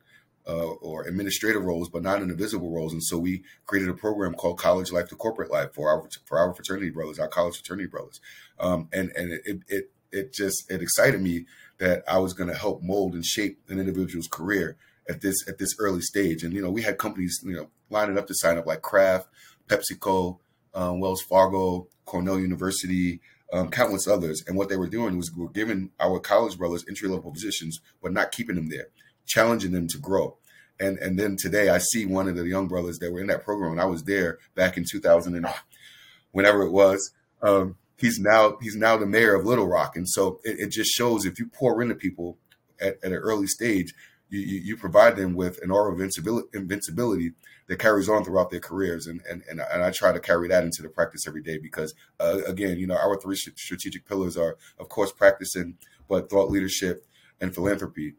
uh, 0.48 0.72
or 0.82 1.04
administrative 1.04 1.64
roles, 1.64 1.90
but 1.90 2.04
not 2.04 2.22
in 2.22 2.28
the 2.28 2.36
visible 2.36 2.72
roles. 2.72 2.94
And 2.94 3.04
so 3.04 3.18
we 3.18 3.44
created 3.66 3.90
a 3.90 3.94
program 3.94 4.34
called 4.34 4.60
College 4.60 4.92
Life 4.92 5.10
to 5.10 5.16
Corporate 5.16 5.52
Life 5.52 5.74
for 5.74 5.90
our 5.90 6.08
for 6.26 6.38
our 6.38 6.54
fraternity 6.54 6.90
brothers, 6.90 7.20
our 7.20 7.28
college 7.28 7.56
fraternity 7.58 7.88
brothers. 7.88 8.20
Um, 8.60 8.90
and 8.92 9.12
and 9.16 9.32
it, 9.32 9.60
it 9.68 9.92
it 10.12 10.34
just 10.34 10.70
it 10.72 10.82
excited 10.82 11.22
me 11.22 11.46
that 11.80 12.04
I 12.08 12.20
was 12.20 12.34
going 12.34 12.50
to 12.50 12.58
help 12.58 12.82
mold 12.84 13.14
and 13.14 13.26
shape 13.26 13.60
an 13.70 13.80
individual's 13.80 14.28
career 14.28 14.78
at 15.10 15.22
this 15.22 15.48
at 15.48 15.58
this 15.58 15.76
early 15.80 16.02
stage. 16.02 16.44
And 16.44 16.54
you 16.54 16.62
know, 16.62 16.72
we 16.72 16.82
had 16.82 16.98
companies 16.98 17.40
you 17.44 17.56
know 17.56 17.70
lining 17.90 18.18
up 18.18 18.28
to 18.28 18.34
sign 18.36 18.58
up 18.58 18.66
like 18.66 18.82
Kraft, 18.82 19.28
PepsiCo, 19.68 20.40
um, 20.74 21.00
Wells 21.00 21.22
Fargo, 21.22 21.88
Cornell 22.06 22.40
University. 22.40 23.22
Um, 23.54 23.70
countless 23.70 24.08
others, 24.08 24.46
and 24.48 24.56
what 24.56 24.70
they 24.70 24.78
were 24.78 24.88
doing 24.88 25.18
was 25.18 25.30
we're 25.36 25.50
giving 25.50 25.90
our 26.00 26.22
college 26.22 26.58
brothers 26.58 26.86
entry 26.88 27.10
level 27.10 27.34
positions, 27.34 27.82
but 28.02 28.14
not 28.14 28.32
keeping 28.32 28.56
them 28.56 28.70
there 28.70 28.88
challenging 29.32 29.72
them 29.72 29.88
to 29.88 29.98
grow. 29.98 30.38
And 30.80 30.98
and 30.98 31.18
then 31.18 31.38
today 31.38 31.70
I 31.70 31.78
see 31.78 32.06
one 32.06 32.28
of 32.28 32.36
the 32.36 32.48
young 32.48 32.68
brothers 32.68 33.00
that 33.00 33.12
were 33.12 33.22
in 33.22 33.28
that 33.28 33.44
program, 33.44 33.72
and 33.72 33.82
I 33.82 33.86
was 33.86 34.04
there 34.04 34.40
back 34.56 34.78
in 34.78 34.86
2000 34.90 35.36
and 35.36 35.48
whenever 36.32 36.64
it 36.64 36.72
was. 36.72 37.12
Um, 37.42 37.78
he's 37.98 38.20
now 38.20 38.58
he's 38.62 38.76
now 38.76 38.98
the 38.98 39.06
mayor 39.06 39.36
of 39.36 39.46
Little 39.46 39.68
Rock, 39.68 39.96
and 39.96 40.08
so 40.08 40.40
it, 40.44 40.60
it 40.60 40.72
just 40.72 40.92
shows 40.92 41.26
if 41.26 41.40
you 41.40 41.48
pour 41.48 41.82
into 41.82 41.96
people 41.96 42.38
at, 42.80 42.98
at 43.04 43.12
an 43.12 43.14
early 43.14 43.48
stage, 43.48 43.94
you, 44.32 44.60
you, 44.60 44.78
provide 44.78 45.16
them 45.18 45.36
with 45.36 45.62
an 45.62 45.72
aura 45.72 45.92
of 45.92 46.00
invincibility, 46.00 46.48
invincibility 46.54 47.34
that 47.68 47.80
carries 47.80 48.10
on 48.10 48.24
throughout 48.24 48.50
their 48.50 48.60
careers, 48.60 49.08
and 49.08 49.22
and 49.30 49.44
and, 49.50 49.60
and 49.60 49.84
I 49.84 49.92
try 49.92 50.12
to 50.12 50.20
carry 50.20 50.48
that 50.48 50.64
into 50.64 50.82
the 50.82 50.90
practice 50.90 51.28
every 51.28 51.44
day 51.44 51.58
because 51.58 51.94
uh, 52.20 52.40
again, 52.48 52.78
you 52.78 52.88
know, 52.88 52.98
our 52.98 53.20
three 53.20 53.36
strategic 53.36 54.08
pillars 54.08 54.38
are 54.38 54.58
of 54.80 54.90
course 54.90 55.12
practicing, 55.12 55.78
but 56.08 56.30
thought 56.30 56.50
leadership 56.50 57.06
and 57.40 57.54
philanthropy 57.54 58.14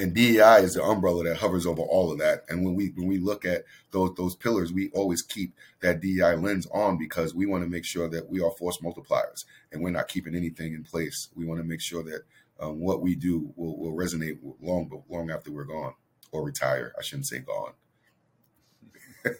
and 0.00 0.14
DEI 0.14 0.62
is 0.62 0.74
the 0.74 0.82
umbrella 0.82 1.24
that 1.24 1.36
hovers 1.36 1.66
over 1.66 1.82
all 1.82 2.10
of 2.10 2.18
that. 2.18 2.44
And 2.48 2.64
when 2.64 2.74
we 2.74 2.88
when 2.94 3.06
we 3.06 3.18
look 3.18 3.44
at 3.44 3.64
those 3.90 4.14
those 4.16 4.34
pillars, 4.34 4.72
we 4.72 4.90
always 4.94 5.20
keep 5.20 5.54
that 5.80 6.00
DEI 6.00 6.36
lens 6.36 6.66
on 6.72 6.96
because 6.96 7.34
we 7.34 7.44
want 7.44 7.64
to 7.64 7.70
make 7.70 7.84
sure 7.84 8.08
that 8.08 8.30
we 8.30 8.40
are 8.40 8.50
force 8.52 8.78
multipliers 8.78 9.44
and 9.70 9.82
we're 9.82 9.90
not 9.90 10.08
keeping 10.08 10.34
anything 10.34 10.72
in 10.72 10.84
place. 10.84 11.28
We 11.36 11.44
want 11.44 11.60
to 11.60 11.66
make 11.66 11.82
sure 11.82 12.02
that 12.04 12.22
um, 12.60 12.80
what 12.80 13.00
we 13.00 13.14
do 13.14 13.52
will, 13.56 13.78
will 13.78 13.96
resonate 13.96 14.38
long 14.60 14.90
long 15.08 15.30
after 15.30 15.50
we're 15.50 15.64
gone 15.64 15.94
or 16.32 16.44
retire. 16.44 16.92
I 16.98 17.02
shouldn't 17.02 17.26
say 17.26 17.40
gone. 17.40 17.72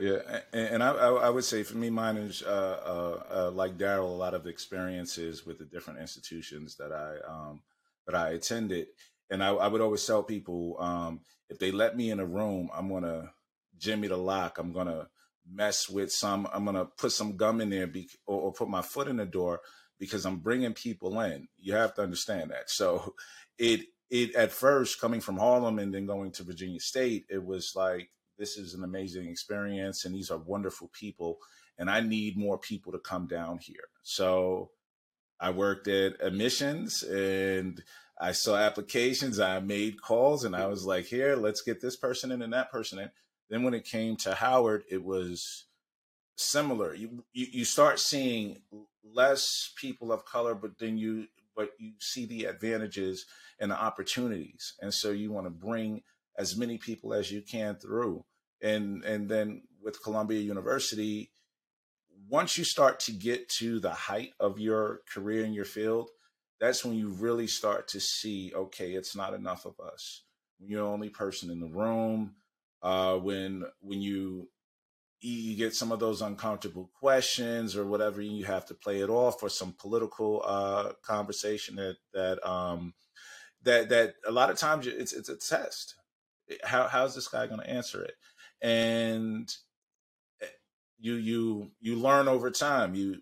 yeah, 0.00 0.40
and 0.52 0.82
I, 0.82 0.90
I, 0.90 1.30
would 1.30 1.44
say 1.44 1.62
for 1.62 1.76
me, 1.76 1.90
mine 1.90 2.16
is 2.16 2.42
uh, 2.42 2.80
uh, 2.84 3.22
uh, 3.34 3.50
like 3.50 3.76
Darryl, 3.78 4.04
a 4.04 4.16
lot 4.16 4.34
of 4.34 4.46
experiences 4.46 5.44
with 5.44 5.58
the 5.58 5.64
different 5.64 5.98
institutions 6.00 6.76
that 6.76 6.92
I 6.92 7.16
um, 7.28 7.62
that 8.06 8.14
I 8.14 8.30
attended, 8.30 8.88
and 9.30 9.42
I, 9.42 9.48
I 9.48 9.66
would 9.68 9.80
always 9.80 10.04
tell 10.06 10.22
people 10.22 10.76
um, 10.78 11.20
if 11.48 11.58
they 11.58 11.70
let 11.70 11.96
me 11.96 12.10
in 12.10 12.20
a 12.20 12.26
room, 12.26 12.70
I'm 12.74 12.88
gonna 12.88 13.32
jimmy 13.78 14.08
the 14.08 14.16
lock. 14.16 14.58
I'm 14.58 14.72
gonna 14.72 15.08
mess 15.50 15.88
with 15.88 16.12
some. 16.12 16.48
I'm 16.52 16.64
gonna 16.64 16.84
put 16.84 17.12
some 17.12 17.36
gum 17.36 17.60
in 17.60 17.70
there, 17.70 17.86
be, 17.86 18.08
or, 18.26 18.42
or 18.42 18.52
put 18.52 18.68
my 18.68 18.82
foot 18.82 19.08
in 19.08 19.16
the 19.16 19.26
door 19.26 19.60
because 19.98 20.26
I'm 20.26 20.38
bringing 20.38 20.74
people 20.74 21.20
in. 21.20 21.48
You 21.58 21.74
have 21.74 21.94
to 21.94 22.02
understand 22.02 22.50
that. 22.50 22.70
So 22.70 23.14
it 23.58 23.80
it 24.10 24.34
at 24.34 24.52
first 24.52 25.00
coming 25.00 25.20
from 25.20 25.38
Harlem 25.38 25.78
and 25.78 25.92
then 25.92 26.06
going 26.06 26.30
to 26.32 26.44
Virginia 26.44 26.80
State, 26.80 27.26
it 27.28 27.44
was 27.44 27.72
like 27.74 28.10
this 28.38 28.56
is 28.56 28.74
an 28.74 28.84
amazing 28.84 29.28
experience 29.28 30.04
and 30.04 30.14
these 30.14 30.30
are 30.30 30.38
wonderful 30.38 30.90
people 30.92 31.38
and 31.78 31.90
I 31.90 32.00
need 32.00 32.36
more 32.36 32.58
people 32.58 32.92
to 32.92 32.98
come 32.98 33.26
down 33.26 33.58
here. 33.58 33.88
So 34.02 34.70
I 35.40 35.50
worked 35.50 35.88
at 35.88 36.22
admissions 36.22 37.02
and 37.02 37.82
I 38.18 38.32
saw 38.32 38.56
applications, 38.56 39.40
I 39.40 39.60
made 39.60 40.00
calls 40.00 40.44
and 40.44 40.56
I 40.56 40.66
was 40.66 40.84
like, 40.84 41.04
here, 41.04 41.36
let's 41.36 41.62
get 41.62 41.80
this 41.80 41.96
person 41.96 42.32
in 42.32 42.42
and 42.42 42.52
that 42.52 42.70
person 42.70 42.98
in. 42.98 43.10
Then 43.48 43.62
when 43.62 43.74
it 43.74 43.84
came 43.84 44.16
to 44.18 44.34
Howard, 44.34 44.84
it 44.90 45.02
was 45.04 45.66
similar. 46.36 46.94
You, 46.94 47.24
you 47.32 47.46
you 47.52 47.64
start 47.64 47.98
seeing 47.98 48.58
less 49.04 49.72
people 49.76 50.12
of 50.12 50.24
color, 50.24 50.54
but 50.54 50.78
then 50.78 50.98
you 50.98 51.26
but 51.54 51.70
you 51.78 51.92
see 52.00 52.26
the 52.26 52.44
advantages 52.44 53.26
and 53.58 53.70
the 53.70 53.80
opportunities, 53.80 54.74
and 54.80 54.92
so 54.92 55.10
you 55.10 55.32
want 55.32 55.46
to 55.46 55.50
bring 55.50 56.02
as 56.36 56.56
many 56.56 56.76
people 56.76 57.14
as 57.14 57.32
you 57.32 57.40
can 57.40 57.76
through. 57.76 58.24
And 58.62 59.04
and 59.04 59.28
then 59.28 59.62
with 59.82 60.02
Columbia 60.02 60.40
University, 60.40 61.30
once 62.28 62.58
you 62.58 62.64
start 62.64 63.00
to 63.00 63.12
get 63.12 63.48
to 63.48 63.78
the 63.78 63.90
height 63.90 64.32
of 64.40 64.58
your 64.58 65.00
career 65.12 65.44
in 65.44 65.52
your 65.52 65.64
field, 65.64 66.10
that's 66.60 66.84
when 66.84 66.96
you 66.96 67.08
really 67.08 67.46
start 67.46 67.88
to 67.88 68.00
see, 68.00 68.52
okay, 68.54 68.92
it's 68.92 69.14
not 69.14 69.34
enough 69.34 69.64
of 69.64 69.78
us. 69.78 70.22
You're 70.58 70.82
the 70.82 70.88
only 70.88 71.10
person 71.10 71.50
in 71.50 71.60
the 71.60 71.66
room, 71.66 72.34
uh, 72.86 73.16
when 73.16 73.64
when 73.80 74.00
you 74.00 74.48
you 75.20 75.56
get 75.56 75.74
some 75.74 75.90
of 75.90 75.98
those 75.98 76.22
uncomfortable 76.22 76.88
questions 77.00 77.76
or 77.76 77.84
whatever, 77.84 78.22
you 78.22 78.44
have 78.44 78.64
to 78.66 78.74
play 78.74 79.00
it 79.00 79.10
off 79.10 79.42
or 79.42 79.48
some 79.48 79.74
political 79.76 80.40
uh, 80.46 80.92
conversation 81.02 81.74
that 81.74 81.96
that 82.14 82.48
um, 82.48 82.94
that 83.64 83.88
that 83.88 84.14
a 84.24 84.30
lot 84.30 84.50
of 84.50 84.56
times 84.56 84.86
it's 84.86 85.12
it's 85.12 85.28
a 85.28 85.36
test. 85.36 85.96
How 86.62 86.86
how's 86.86 87.16
this 87.16 87.26
guy 87.26 87.48
going 87.48 87.60
to 87.60 87.68
answer 87.68 88.04
it? 88.04 88.14
And 88.62 89.52
eh, 90.40 90.46
you 91.00 91.14
you 91.14 91.72
you 91.80 91.96
learn 91.96 92.28
over 92.28 92.52
time. 92.52 92.94
You 92.94 93.16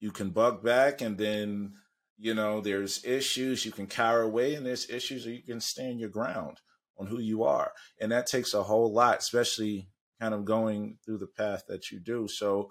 you 0.00 0.10
can 0.10 0.30
bug 0.30 0.64
back, 0.64 1.02
and 1.02 1.18
then 1.18 1.74
you 2.16 2.32
know 2.32 2.62
there's 2.62 3.04
issues. 3.04 3.66
You 3.66 3.72
can 3.72 3.88
cower 3.88 4.22
away, 4.22 4.54
and 4.54 4.64
there's 4.64 4.88
issues, 4.88 5.26
or 5.26 5.32
you 5.32 5.42
can 5.42 5.60
stand 5.60 6.00
your 6.00 6.08
ground 6.08 6.60
on 6.98 7.06
who 7.06 7.18
you 7.18 7.44
are, 7.44 7.72
and 8.00 8.12
that 8.12 8.26
takes 8.26 8.54
a 8.54 8.62
whole 8.62 8.92
lot, 8.92 9.18
especially 9.18 9.88
kind 10.20 10.34
of 10.34 10.44
going 10.44 10.98
through 11.04 11.18
the 11.18 11.26
path 11.26 11.64
that 11.68 11.90
you 11.90 11.98
do. 11.98 12.28
So 12.28 12.70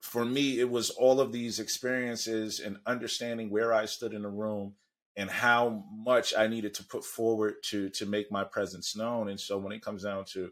for 0.00 0.24
me, 0.24 0.60
it 0.60 0.70
was 0.70 0.90
all 0.90 1.20
of 1.20 1.32
these 1.32 1.60
experiences 1.60 2.60
and 2.60 2.78
understanding 2.86 3.50
where 3.50 3.72
I 3.72 3.84
stood 3.84 4.12
in 4.12 4.22
the 4.22 4.28
room 4.28 4.74
and 5.16 5.30
how 5.30 5.84
much 5.92 6.34
I 6.36 6.46
needed 6.46 6.74
to 6.74 6.84
put 6.84 7.04
forward 7.04 7.54
to 7.64 7.90
to 7.90 8.06
make 8.06 8.30
my 8.30 8.44
presence 8.44 8.96
known. 8.96 9.28
And 9.28 9.38
so 9.38 9.58
when 9.58 9.72
it 9.72 9.82
comes 9.82 10.04
down 10.04 10.24
to 10.32 10.50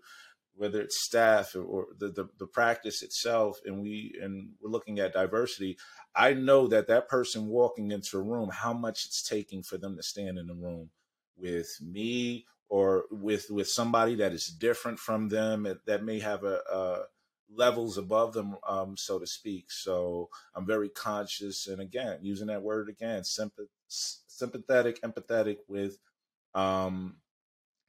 whether 0.57 0.81
it's 0.81 1.03
staff 1.03 1.55
or 1.55 1.87
the, 1.99 2.09
the, 2.09 2.29
the 2.39 2.47
practice 2.47 3.03
itself, 3.03 3.61
and 3.65 3.81
we 3.83 4.19
and 4.21 4.51
we're 4.61 4.71
looking 4.71 4.99
at 4.99 5.13
diversity, 5.13 5.79
I 6.15 6.35
know 6.35 6.67
that 6.69 6.89
that 6.89 7.09
person 7.09 7.47
walking 7.47 7.93
into 7.93 8.19
a 8.19 8.23
room, 8.23 8.51
how 8.53 8.73
much 8.73 9.05
it's 9.05 9.23
taking 9.23 9.63
for 9.63 9.77
them 9.77 9.97
to 9.97 10.03
stand 10.03 10.39
in 10.39 10.47
the 10.47 10.55
room 10.55 10.91
with 11.37 11.79
me 11.81 12.47
or 12.69 13.05
with 13.11 13.47
with 13.51 13.69
somebody 13.69 14.17
that 14.17 14.33
is 14.33 14.47
different 14.47 14.99
from 14.99 15.29
them 15.29 15.67
that 15.87 16.05
may 16.05 16.19
have 16.21 16.45
a, 16.45 16.61
a 16.73 17.03
levels 17.55 17.97
above 17.97 18.33
them, 18.33 18.57
um, 18.69 18.97
so 18.97 19.19
to 19.19 19.27
speak. 19.27 19.71
So 19.71 20.29
I'm 20.55 20.67
very 20.67 20.89
conscious, 20.89 21.67
and 21.69 21.81
again, 21.81 22.19
using 22.23 22.49
that 22.49 22.63
word 22.63 22.89
again, 22.89 23.23
sympath- 23.23 23.69
sympathetic, 23.89 25.01
empathetic 25.03 25.59
with 25.69 25.99
um, 26.55 27.17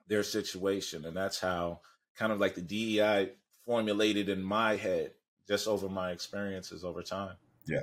their 0.08 0.24
situation, 0.24 1.06
and 1.06 1.16
that's 1.16 1.40
how 1.40 1.82
kind 2.16 2.32
of 2.32 2.40
like 2.40 2.56
the 2.56 2.62
DEI 2.62 3.32
formulated 3.66 4.30
in 4.30 4.42
my 4.42 4.76
head 4.76 5.12
just 5.48 5.68
over 5.68 5.90
my 5.90 6.12
experiences 6.12 6.84
over 6.84 7.02
time. 7.02 7.36
Yeah. 7.68 7.82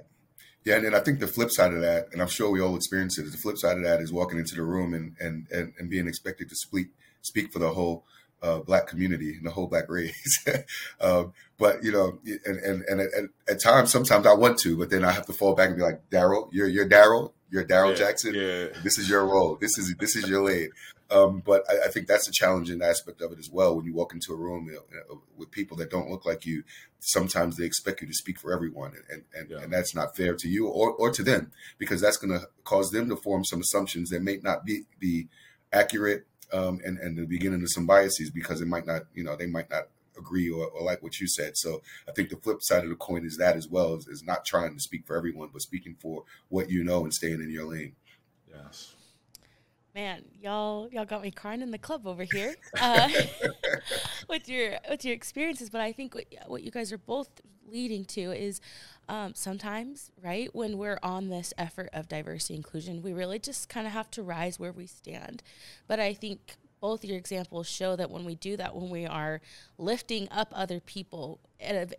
Yeah, 0.65 0.77
and 0.77 0.85
then 0.87 0.95
I 0.95 1.01
think 1.01 1.21
the 1.21 1.27
flip 1.27 1.51
side 1.51 1.75
of 1.75 1.83
that, 1.83 2.09
and 2.13 2.23
I'm 2.23 2.29
sure 2.29 2.51
we 2.51 2.61
all 2.61 2.75
experience 2.75 3.19
it, 3.19 3.27
is 3.27 3.33
the 3.33 3.39
flip 3.39 3.59
side 3.59 3.77
of 3.77 3.85
that 3.85 4.01
is 4.01 4.13
walking 4.13 4.39
into 4.39 4.55
the 4.55 4.63
room 4.63 4.95
and 4.95 5.15
and 5.21 5.47
and, 5.51 5.75
and 5.79 5.91
being 5.91 6.09
expected 6.09 6.49
to 6.49 6.57
speak 6.57 6.89
speak 7.21 7.53
for 7.53 7.59
the 7.59 7.71
whole 7.71 8.05
uh, 8.43 8.61
black 8.61 8.87
community 8.87 9.35
and 9.35 9.47
the 9.47 9.51
whole 9.51 9.67
black 9.67 9.89
race. 9.89 10.45
um, 11.01 11.33
but 11.59 11.85
you 11.85 11.93
know, 11.93 12.19
and 12.47 12.57
and, 12.59 12.83
and 12.83 13.01
at, 13.01 13.25
at, 13.49 13.63
times, 13.63 13.91
sometimes 13.91 14.27
I 14.27 14.33
want 14.35 14.59
to, 14.61 14.77
but 14.79 14.91
then 14.91 15.05
I 15.05 15.13
have 15.13 15.27
to 15.27 15.33
fall 15.33 15.55
back 15.55 15.69
and 15.69 15.77
be 15.77 15.83
like, 15.83 16.01
Darryl, 16.11 16.49
you're 16.51 16.69
you're 16.69 16.89
Darryl, 16.89 17.33
you're 17.51 17.65
Darryl 17.65 17.91
yeah, 17.91 17.97
Jackson. 18.07 18.35
Yeah. 18.35 18.67
This 18.83 18.99
is 18.99 19.09
your 19.09 19.25
role. 19.27 19.57
This 19.61 19.77
is 19.79 19.95
this 19.99 20.17
is 20.17 20.29
your 20.29 20.43
lane. 20.43 20.71
Um, 21.11 21.43
but 21.45 21.65
I, 21.69 21.87
I, 21.87 21.89
think 21.89 22.07
that's 22.07 22.27
a 22.29 22.33
challenging 22.33 22.83
aspect 22.83 23.21
of 23.21 23.31
it 23.33 23.39
as 23.39 23.51
well. 23.51 23.77
When 23.77 23.85
you 23.85 23.93
walk 23.93 24.15
into 24.15 24.33
a 24.33 24.37
room 24.37 24.69
you 24.69 24.81
know, 24.91 25.23
with 25.37 25.51
people 25.51 25.77
that 25.77 25.91
don't 25.91 26.11
look 26.11 26.25
like 26.25 26.47
you, 26.47 26.65
sometimes 26.99 27.57
they 27.57 27.67
expect 27.67 28.01
you 28.01 28.07
to 28.07 28.15
speak 28.15 28.39
for 28.39 28.53
everyone, 28.53 28.95
and 29.11 29.23
and, 29.37 29.51
yeah. 29.51 29.59
and 29.59 29.73
that's 29.73 29.95
not 29.95 30.17
fair 30.17 30.35
to 30.35 30.49
you 30.49 30.67
or, 30.67 30.93
or 30.93 31.11
to 31.11 31.23
them 31.23 31.53
because 31.79 32.01
that's 32.01 32.17
going 32.17 32.39
to 32.39 32.49
cause 32.65 32.91
them 32.91 33.09
to 33.11 33.17
form 33.17 33.45
some 33.45 33.61
assumptions 33.61 34.11
that 34.11 34.23
may 34.23 34.39
not 34.43 34.65
be 34.65 34.85
be 34.99 35.29
accurate, 35.73 36.27
um, 36.53 36.81
and 36.85 36.99
and 36.99 37.19
the 37.19 37.27
beginning 37.27 37.63
of 37.63 37.69
some 37.71 37.87
biases 37.87 38.31
because 38.31 38.63
it 38.63 38.69
might 38.69 38.87
not, 38.87 39.03
you 39.15 39.23
know, 39.23 39.37
they 39.37 39.47
might 39.47 39.69
not 39.71 39.89
agree 40.17 40.51
or, 40.51 40.69
or, 40.69 40.83
like 40.83 41.03
what 41.03 41.21
you 41.21 41.29
said. 41.29 41.57
So 41.57 41.83
I 42.09 42.13
think 42.13 42.31
the 42.31 42.37
flip 42.37 42.59
side 42.61 42.85
of 42.85 42.91
the 42.91 42.97
coin 42.97 43.27
is 43.27 43.37
that 43.39 43.57
as 43.57 43.69
well 43.69 43.95
is, 43.95 44.07
is 44.07 44.23
not 44.23 44.45
trying 44.45 44.75
to 44.75 44.81
speak 44.81 45.07
for 45.07 45.17
everyone, 45.17 45.51
but 45.53 45.63
speaking 45.63 45.97
for 46.01 46.25
what 46.49 46.71
you 46.71 46.85
know 46.85 47.05
and 47.05 47.13
staying 47.13 47.43
in 47.43 47.51
your 47.51 47.67
lane. 47.67 47.97
Yes. 48.49 48.95
Man, 49.95 50.25
y'all, 50.41 50.89
y'all 50.91 51.05
got 51.05 51.23
me 51.23 51.31
crying 51.31 51.63
in 51.63 51.71
the 51.71 51.79
club 51.79 52.05
over 52.05 52.25
here 52.25 52.57
uh, 52.81 53.09
with 54.29 54.49
your 54.49 54.79
with 54.91 55.05
your 55.05 55.15
experiences. 55.15 55.71
But 55.71 55.83
I 55.83 55.93
think 55.93 56.17
what, 56.17 56.25
what 56.49 56.63
you 56.65 56.73
guys 56.73 56.93
are 56.93 56.99
both 56.99 57.29
leading 57.65 58.05
to 58.07 58.33
is 58.33 58.61
um, 59.09 59.35
sometimes, 59.37 60.11
right, 60.21 60.53
when 60.53 60.79
we're 60.79 60.99
on 61.05 61.29
this 61.29 61.55
effort 61.57 61.91
of 61.93 62.09
diversity 62.09 62.57
inclusion, 62.57 63.03
we 63.03 63.13
really 63.13 63.39
just 63.39 63.69
kind 63.69 63.87
of 63.87 63.93
have 63.93 64.11
to 64.13 64.23
rise 64.25 64.59
where 64.59 64.73
we 64.73 64.87
stand. 64.87 65.45
But 65.87 66.01
I 66.01 66.13
think 66.13 66.57
both 66.81 67.05
your 67.05 67.17
examples 67.17 67.69
show 67.69 67.95
that 67.95 68.11
when 68.11 68.25
we 68.25 68.35
do 68.35 68.57
that, 68.57 68.75
when 68.75 68.91
we 68.91 69.07
are 69.07 69.41
lifting 69.79 70.29
up 70.33 70.49
other 70.53 70.81
people, 70.81 71.39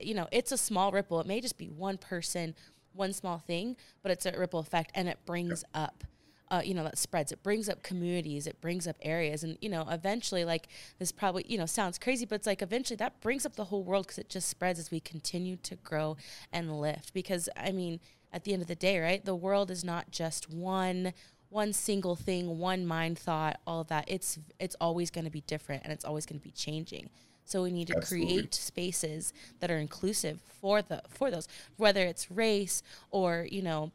you 0.01 0.13
know, 0.13 0.27
it's 0.33 0.51
a 0.51 0.57
small 0.57 0.91
ripple. 0.91 1.21
It 1.21 1.27
may 1.27 1.39
just 1.39 1.57
be 1.57 1.69
one 1.69 1.97
person, 1.97 2.55
one 2.91 3.13
small 3.13 3.39
thing, 3.39 3.77
but 4.03 4.11
it's 4.11 4.25
a 4.25 4.37
ripple 4.37 4.59
effect, 4.59 4.91
and 4.95 5.07
it 5.07 5.19
brings 5.25 5.63
up 5.73 6.03
uh, 6.51 6.61
you 6.63 6.73
know 6.73 6.83
that 6.83 6.97
spreads. 6.97 7.31
It 7.31 7.43
brings 7.43 7.69
up 7.69 7.83
communities. 7.83 8.47
It 8.47 8.61
brings 8.61 8.87
up 8.87 8.97
areas. 9.01 9.43
And 9.43 9.57
you 9.61 9.69
know 9.69 9.87
eventually 9.89 10.45
like 10.45 10.67
this 10.99 11.11
probably 11.11 11.45
you 11.47 11.57
know 11.57 11.65
sounds 11.65 11.97
crazy 11.97 12.25
but 12.25 12.35
it's 12.35 12.47
like 12.47 12.61
eventually 12.61 12.97
that 12.97 13.19
brings 13.21 13.45
up 13.45 13.55
the 13.55 13.65
whole 13.65 13.83
world 13.83 14.05
because 14.05 14.19
it 14.19 14.29
just 14.29 14.49
spreads 14.49 14.79
as 14.79 14.91
we 14.91 14.99
continue 14.99 15.57
to 15.57 15.75
grow 15.77 16.17
and 16.51 16.79
lift. 16.79 17.13
Because 17.13 17.49
i 17.57 17.71
mean 17.71 17.99
at 18.33 18.43
the 18.43 18.53
end 18.53 18.61
of 18.61 18.67
the 18.67 18.75
day 18.75 18.99
right 18.99 19.25
the 19.25 19.35
world 19.35 19.71
is 19.71 19.83
not 19.83 20.11
just 20.11 20.49
one 20.49 21.13
one 21.49 21.71
single 21.71 22.15
thing 22.15 22.59
one 22.59 22.85
mind 22.85 23.17
thought 23.17 23.59
all 23.65 23.81
of 23.81 23.87
that. 23.87 24.05
It's 24.07 24.37
it's 24.59 24.75
always 24.81 25.09
going 25.09 25.25
to 25.25 25.31
be 25.31 25.41
different 25.41 25.83
and 25.83 25.93
it's 25.93 26.05
always 26.05 26.25
going 26.25 26.39
to 26.39 26.43
be 26.43 26.51
changing. 26.51 27.09
So 27.45 27.63
we 27.63 27.71
need 27.71 27.87
to 27.87 27.97
Absolutely. 27.97 28.33
create 28.33 28.55
spaces 28.55 29.31
that 29.59 29.69
are 29.71 29.77
inclusive 29.77 30.41
for 30.59 30.81
the 30.81 31.01
for 31.07 31.29
those 31.31 31.47
whether 31.77 32.01
it's 32.01 32.29
race 32.31 32.81
or 33.11 33.47
you 33.49 33.61
know 33.61 33.91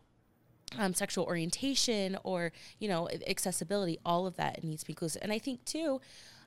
um, 0.78 0.94
sexual 0.94 1.24
orientation 1.24 2.16
or 2.24 2.52
you 2.78 2.88
know 2.88 3.08
accessibility 3.26 3.98
all 4.04 4.26
of 4.26 4.36
that 4.36 4.62
needs 4.62 4.82
to 4.82 4.86
be 4.86 4.92
inclusive. 4.92 5.22
And 5.22 5.32
i 5.32 5.38
think 5.38 5.64
too 5.64 6.00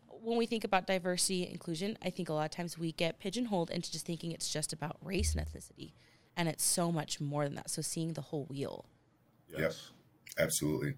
when 0.08 0.38
we 0.38 0.46
think 0.46 0.64
about 0.64 0.88
diversity 0.88 1.44
and 1.44 1.52
inclusion 1.52 1.98
i 2.02 2.10
think 2.10 2.30
a 2.30 2.34
lot 2.34 2.46
of 2.46 2.52
times 2.52 2.78
we 2.78 2.92
get 2.94 3.20
pigeonholed 3.20 3.70
into 3.70 3.92
just 3.92 4.06
thinking 4.06 4.32
it's 4.32 4.52
just 4.52 4.72
about 4.72 4.98
race 5.02 5.36
and 5.36 5.46
ethnicity 5.46 5.92
and 6.36 6.50
it's 6.50 6.64
so 6.64 6.92
much 6.92 7.22
more 7.22 7.44
than 7.44 7.56
that. 7.56 7.70
So 7.70 7.82
seeing 7.82 8.14
the 8.14 8.22
whole 8.22 8.46
wheel. 8.46 8.86
Yes. 9.50 9.92
Yep. 10.38 10.46
absolutely. 10.46 10.94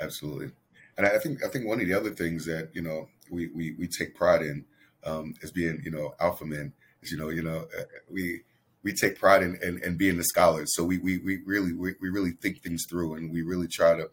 Absolutely. 0.00 0.50
And 0.96 1.06
i 1.06 1.18
think 1.18 1.44
i 1.44 1.48
think 1.48 1.66
one 1.66 1.80
of 1.80 1.86
the 1.86 1.94
other 1.94 2.10
things 2.10 2.44
that 2.46 2.70
you 2.74 2.82
know 2.82 3.08
we 3.30 3.48
we, 3.48 3.72
we 3.78 3.86
take 3.86 4.14
pride 4.14 4.42
in 4.42 4.64
um, 5.04 5.34
as 5.42 5.50
being 5.50 5.80
you 5.84 5.90
know 5.90 6.14
alpha 6.20 6.44
men. 6.44 6.72
Is 7.02 7.12
you 7.12 7.18
know 7.18 7.30
you 7.30 7.42
know 7.42 7.68
uh, 7.78 7.84
we 8.10 8.42
we 8.82 8.92
take 8.92 9.18
pride 9.18 9.42
in, 9.42 9.58
in, 9.62 9.82
in, 9.82 9.96
being 9.96 10.16
the 10.16 10.24
scholars. 10.24 10.74
So 10.74 10.84
we, 10.84 10.98
we, 10.98 11.18
we 11.18 11.38
really 11.44 11.72
we, 11.72 11.94
we 12.00 12.08
really 12.08 12.32
think 12.32 12.62
things 12.62 12.86
through, 12.88 13.14
and 13.14 13.32
we 13.32 13.42
really 13.42 13.68
try 13.68 13.96
to 13.96 14.10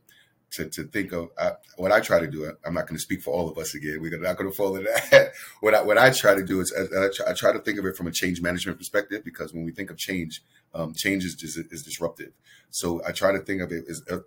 to, 0.51 0.70
to 0.70 0.84
think 0.84 1.11
of 1.11 1.30
uh, 1.38 1.51
what 1.76 1.91
I 1.91 1.99
try 1.99 2.20
to 2.20 2.28
do. 2.28 2.51
I'm 2.65 2.74
not 2.74 2.88
going 2.88 2.95
to 2.95 3.01
speak 3.01 3.22
for 3.22 3.34
all 3.34 3.49
of 3.49 3.57
us 3.57 3.76
again. 3.76 3.99
We're 4.01 4.18
not 4.18 4.38
going 4.38 4.49
to 4.49 4.55
fall 4.55 4.76
into 4.76 4.89
that. 5.11 5.32
what 5.61 5.74
I 5.74 5.82
what 5.82 5.97
I 5.97 6.11
try 6.11 6.36
to 6.36 6.43
do 6.43 6.61
is 6.61 6.74
I 6.74 7.09
try, 7.13 7.32
I 7.32 7.34
try, 7.34 7.53
to 7.53 7.59
think 7.59 7.80
of 7.80 7.86
it 7.86 7.95
from 7.95 8.07
a 8.07 8.11
change 8.11 8.41
management 8.41 8.78
perspective 8.78 9.24
because 9.24 9.53
when 9.53 9.65
we 9.65 9.72
think 9.72 9.89
of 9.89 9.97
change, 9.97 10.41
um, 10.74 10.93
change 10.93 11.26
is, 11.26 11.41
is, 11.43 11.57
is 11.57 11.84
disruptive. 11.84 12.32
So 12.70 13.01
I 13.05 13.11
try 13.11 13.32
to 13.32 13.39
think 13.39 13.61
of 13.61 13.72
it 13.72 13.86
as 13.89 14.01
uh, 14.09 14.20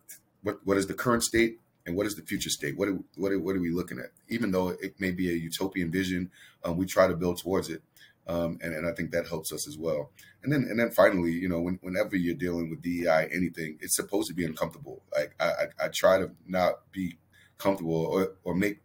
what 0.42 0.58
what 0.64 0.76
is 0.76 0.86
the 0.86 0.94
current 0.94 1.22
state 1.22 1.58
and 1.86 1.96
what 1.96 2.06
is 2.06 2.14
the 2.14 2.22
future 2.22 2.50
state? 2.50 2.76
What 2.76 2.88
are, 2.88 2.98
what 3.16 3.32
are, 3.32 3.38
what 3.38 3.56
are 3.56 3.60
we 3.60 3.70
looking 3.70 3.98
at? 3.98 4.10
Even 4.28 4.52
though 4.52 4.68
it 4.68 5.00
may 5.00 5.12
be 5.12 5.30
a 5.30 5.34
utopian 5.34 5.90
vision, 5.90 6.30
um, 6.64 6.76
we 6.76 6.86
try 6.86 7.06
to 7.06 7.14
build 7.14 7.38
towards 7.38 7.70
it 7.70 7.82
um, 8.26 8.58
and, 8.62 8.74
and 8.74 8.86
I 8.86 8.92
think 8.92 9.10
that 9.10 9.26
helps 9.26 9.52
us 9.52 9.66
as 9.66 9.76
well. 9.78 10.10
And 10.42 10.52
then 10.52 10.66
and 10.70 10.78
then 10.78 10.90
finally, 10.90 11.32
you 11.32 11.48
know, 11.48 11.60
when, 11.60 11.78
whenever 11.82 12.16
you're 12.16 12.34
dealing 12.34 12.70
with 12.70 12.82
DEI, 12.82 13.28
anything, 13.32 13.78
it's 13.80 13.96
supposed 13.96 14.28
to 14.28 14.34
be 14.34 14.44
uncomfortable. 14.44 15.02
Like 15.12 15.34
I, 15.40 15.44
I, 15.46 15.86
I 15.86 15.88
try 15.94 16.18
to 16.18 16.30
not 16.46 16.90
be 16.92 17.18
comfortable 17.58 18.06
or, 18.06 18.32
or 18.44 18.54
make 18.54 18.80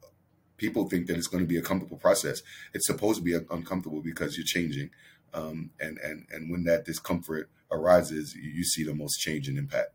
people 0.58 0.88
think 0.90 1.08
that 1.08 1.18
it's 1.18 1.28
going 1.28 1.44
to 1.44 1.48
be 1.48 1.58
a 1.58 1.62
comfortable 1.62 1.98
process. 1.98 2.42
It's 2.74 2.88
supposed 2.88 3.18
to 3.20 3.24
be 3.24 3.34
uncomfortable 3.34 4.02
because 4.02 4.38
you're 4.38 4.46
changing. 4.46 4.92
Um, 5.34 5.72
and, 5.80 5.98
and, 6.00 6.26
and 6.32 6.50
when 6.50 6.64
that 6.66 6.86
discomfort 6.86 7.50
arises, 7.72 8.36
you, 8.36 8.64
see 8.64 8.84
the 8.84 8.94
most 8.94 9.20
change 9.20 9.48
and 9.48 9.58
impact. 9.58 9.90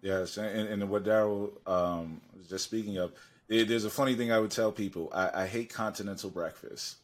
Yes. 0.00 0.38
And, 0.38 0.68
and 0.68 0.88
what 0.88 1.04
Darryl 1.04 1.50
um, 1.68 2.20
was 2.36 2.48
just 2.48 2.64
speaking 2.64 2.96
of, 2.96 3.12
there's 3.48 3.84
a 3.84 3.90
funny 3.90 4.14
thing 4.14 4.32
I 4.32 4.38
would 4.38 4.50
tell 4.50 4.72
people. 4.72 5.10
I, 5.14 5.42
I 5.42 5.46
hate 5.46 5.72
continental 5.72 6.30
breakfast. 6.30 6.96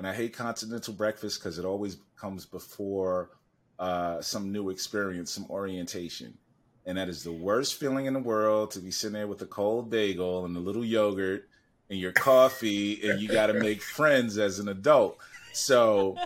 And 0.00 0.06
I 0.06 0.14
hate 0.14 0.32
continental 0.32 0.94
breakfast 0.94 1.38
because 1.38 1.58
it 1.58 1.66
always 1.66 1.98
comes 2.16 2.46
before 2.46 3.32
uh, 3.78 4.22
some 4.22 4.50
new 4.50 4.70
experience, 4.70 5.30
some 5.30 5.44
orientation. 5.50 6.38
And 6.86 6.96
that 6.96 7.10
is 7.10 7.22
the 7.22 7.32
worst 7.32 7.78
feeling 7.78 8.06
in 8.06 8.14
the 8.14 8.20
world 8.20 8.70
to 8.70 8.78
be 8.78 8.90
sitting 8.90 9.12
there 9.12 9.26
with 9.26 9.42
a 9.42 9.46
cold 9.46 9.90
bagel 9.90 10.46
and 10.46 10.56
a 10.56 10.60
little 10.60 10.86
yogurt 10.86 11.50
and 11.90 11.98
your 11.98 12.12
coffee, 12.12 13.06
and 13.06 13.20
you 13.20 13.28
got 13.28 13.48
to 13.48 13.52
make 13.52 13.82
friends 13.98 14.38
as 14.38 14.58
an 14.58 14.68
adult. 14.68 15.18
So, 15.52 16.16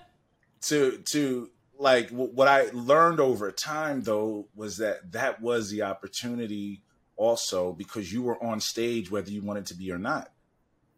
to 0.68 0.98
to 0.98 1.50
like 1.76 2.10
what 2.10 2.46
I 2.46 2.70
learned 2.72 3.18
over 3.18 3.50
time 3.50 4.04
though 4.04 4.46
was 4.54 4.76
that 4.76 5.10
that 5.10 5.42
was 5.42 5.68
the 5.68 5.82
opportunity 5.82 6.84
also 7.16 7.72
because 7.72 8.12
you 8.12 8.22
were 8.22 8.40
on 8.40 8.60
stage 8.60 9.10
whether 9.10 9.32
you 9.32 9.42
wanted 9.42 9.66
to 9.66 9.74
be 9.74 9.90
or 9.90 9.98
not. 9.98 10.30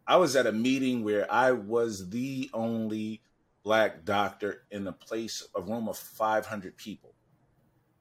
I 0.07 0.15
was 0.15 0.35
at 0.35 0.47
a 0.47 0.51
meeting 0.51 1.03
where 1.03 1.31
I 1.31 1.51
was 1.51 2.09
the 2.09 2.49
only 2.53 3.21
black 3.63 4.05
doctor 4.05 4.63
in 4.71 4.87
a 4.87 4.93
place, 4.93 5.45
a 5.53 5.61
room 5.61 5.89
of 5.89 5.97
500 5.97 6.77
people. 6.77 7.13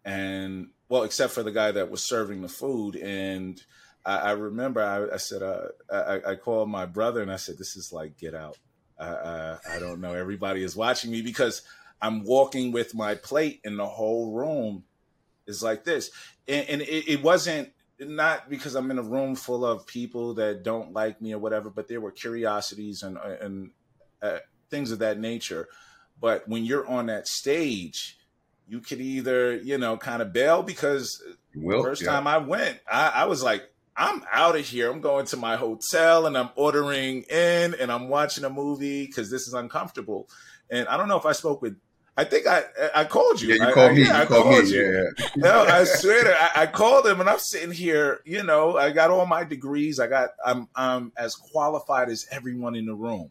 And 0.05 0.69
well, 0.89 1.03
except 1.03 1.33
for 1.33 1.43
the 1.43 1.51
guy 1.51 1.73
that 1.73 1.91
was 1.91 2.03
serving 2.03 2.43
the 2.43 2.49
food. 2.49 2.95
And 2.95 3.61
I, 4.05 4.19
I 4.19 4.31
remember 4.33 4.81
I, 4.81 5.15
I 5.15 5.17
said, 5.17 5.43
uh, 5.43 5.69
I, 5.93 6.33
I, 6.33 6.35
called 6.37 6.69
my 6.69 6.87
brother 6.87 7.21
and 7.21 7.33
I 7.33 7.37
said, 7.37 7.59
this 7.59 7.77
is 7.77 7.93
like 7.93 8.17
get 8.17 8.35
out. 8.35 8.57
Uh, 8.97 9.57
I 9.69 9.81
don't 9.81 10.01
know. 10.01 10.15
Everybody 10.15 10.63
is 10.63 10.77
watching 10.77 11.11
me 11.11 11.23
because 11.23 11.63
I'm 12.01 12.23
walking 12.23 12.71
with 12.71 12.95
my 12.95 13.17
plate 13.17 13.61
and 13.65 13.77
the 13.77 13.87
whole 13.87 14.31
room 14.33 14.85
is 15.49 15.63
like 15.63 15.83
this. 15.83 16.13
And, 16.47 16.69
and 16.69 16.83
it, 16.83 17.11
it 17.11 17.23
wasn't 17.23 17.71
not 17.99 18.51
because 18.51 18.75
I'm 18.75 18.91
in 18.91 18.99
a 18.99 19.03
room 19.03 19.35
full 19.35 19.65
of 19.65 19.87
people 19.87 20.35
that 20.35 20.63
don't 20.63 20.93
like 20.93 21.21
me 21.21 21.33
or 21.33 21.39
whatever, 21.39 21.71
but 21.71 21.89
there 21.89 22.01
were 22.01 22.13
curiosities 22.13 23.03
and 23.03 23.17
and 23.19 23.71
uh, 24.23 24.39
things 24.71 24.91
of 24.91 24.99
that 25.01 25.19
nature. 25.19 25.69
But 26.21 26.49
when 26.49 26.65
you're 26.65 26.87
on 26.87 27.07
that 27.07 27.29
stage, 27.29 28.19
you 28.67 28.81
could 28.81 29.01
either, 29.01 29.55
you 29.57 29.79
know, 29.79 29.97
kind 29.97 30.23
of 30.23 30.33
bail 30.33 30.63
because 30.63 31.23
well, 31.55 31.83
first 31.83 32.03
yeah. 32.03 32.11
time 32.11 32.27
I 32.27 32.39
went, 32.39 32.81
I, 32.91 33.09
I 33.09 33.25
was 33.27 33.43
like, 33.43 33.71
I'm 33.97 34.23
out 34.33 34.57
of 34.57 34.67
here. 34.67 34.91
I'm 34.91 35.01
going 35.01 35.27
to 35.27 35.37
my 35.37 35.57
hotel 35.57 36.27
and 36.27 36.37
I'm 36.37 36.51
ordering 36.55 37.23
in 37.25 37.75
and 37.75 37.91
I'm 37.91 38.09
watching 38.09 38.45
a 38.45 38.51
movie 38.51 39.07
because 39.07 39.31
this 39.31 39.47
is 39.47 39.55
uncomfortable. 39.55 40.29
And 40.71 40.89
I 40.89 40.97
don't 40.97 41.09
know 41.09 41.17
if 41.17 41.27
I 41.27 41.33
spoke 41.33 41.63
with 41.63 41.77
I 42.17 42.25
think 42.25 42.47
I 42.47 42.65
I 42.95 43.05
called 43.05 43.41
you. 43.41 43.49
Yeah, 43.49 43.69
you 43.69 43.75
called 43.75 43.91
I, 43.91 43.95
me. 43.95 44.03
Yeah, 44.03 44.17
you 44.17 44.23
I 44.23 44.27
called, 44.27 44.45
called 44.45 44.65
me. 44.65 44.71
You. 44.71 44.93
Yeah, 44.93 45.03
yeah. 45.19 45.27
no, 45.37 45.65
I 45.65 45.85
swear 45.85 46.25
to 46.25 46.35
I, 46.35 46.63
I 46.63 46.67
called 46.67 47.07
him 47.07 47.21
and 47.21 47.29
I'm 47.29 47.39
sitting 47.39 47.73
here, 47.73 48.21
you 48.25 48.43
know, 48.43 48.77
I 48.77 48.91
got 48.91 49.11
all 49.11 49.27
my 49.27 49.45
degrees. 49.45 50.01
I 50.01 50.07
got 50.07 50.31
I'm 50.45 50.69
I'm 50.75 51.13
as 51.17 51.35
qualified 51.35 52.09
as 52.09 52.27
everyone 52.31 52.75
in 52.75 52.87
the 52.87 52.95
room 52.95 53.31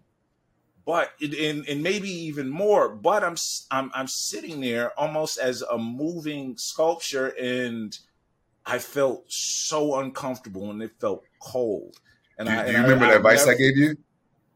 but 0.86 1.11
and, 1.19 1.67
and 1.67 1.81
maybe 1.81 2.09
even 2.09 2.47
more 2.47 2.89
but 2.89 3.23
I'm, 3.23 3.36
I'm 3.71 3.91
i'm 3.93 4.07
sitting 4.07 4.61
there 4.61 4.97
almost 4.99 5.39
as 5.39 5.61
a 5.63 5.77
moving 5.77 6.55
sculpture 6.57 7.29
and 7.41 7.97
i 8.65 8.77
felt 8.77 9.23
so 9.27 9.99
uncomfortable 9.99 10.69
and 10.69 10.81
it 10.81 10.91
felt 10.99 11.23
cold 11.41 11.97
and 12.38 12.47
do, 12.47 12.53
I, 12.53 12.65
do 12.65 12.71
you 12.71 12.77
remember 12.77 13.05
I, 13.05 13.09
the 13.09 13.17
advice 13.17 13.45
never, 13.45 13.51
I 13.51 13.57
gave 13.57 13.77
you? 13.77 13.97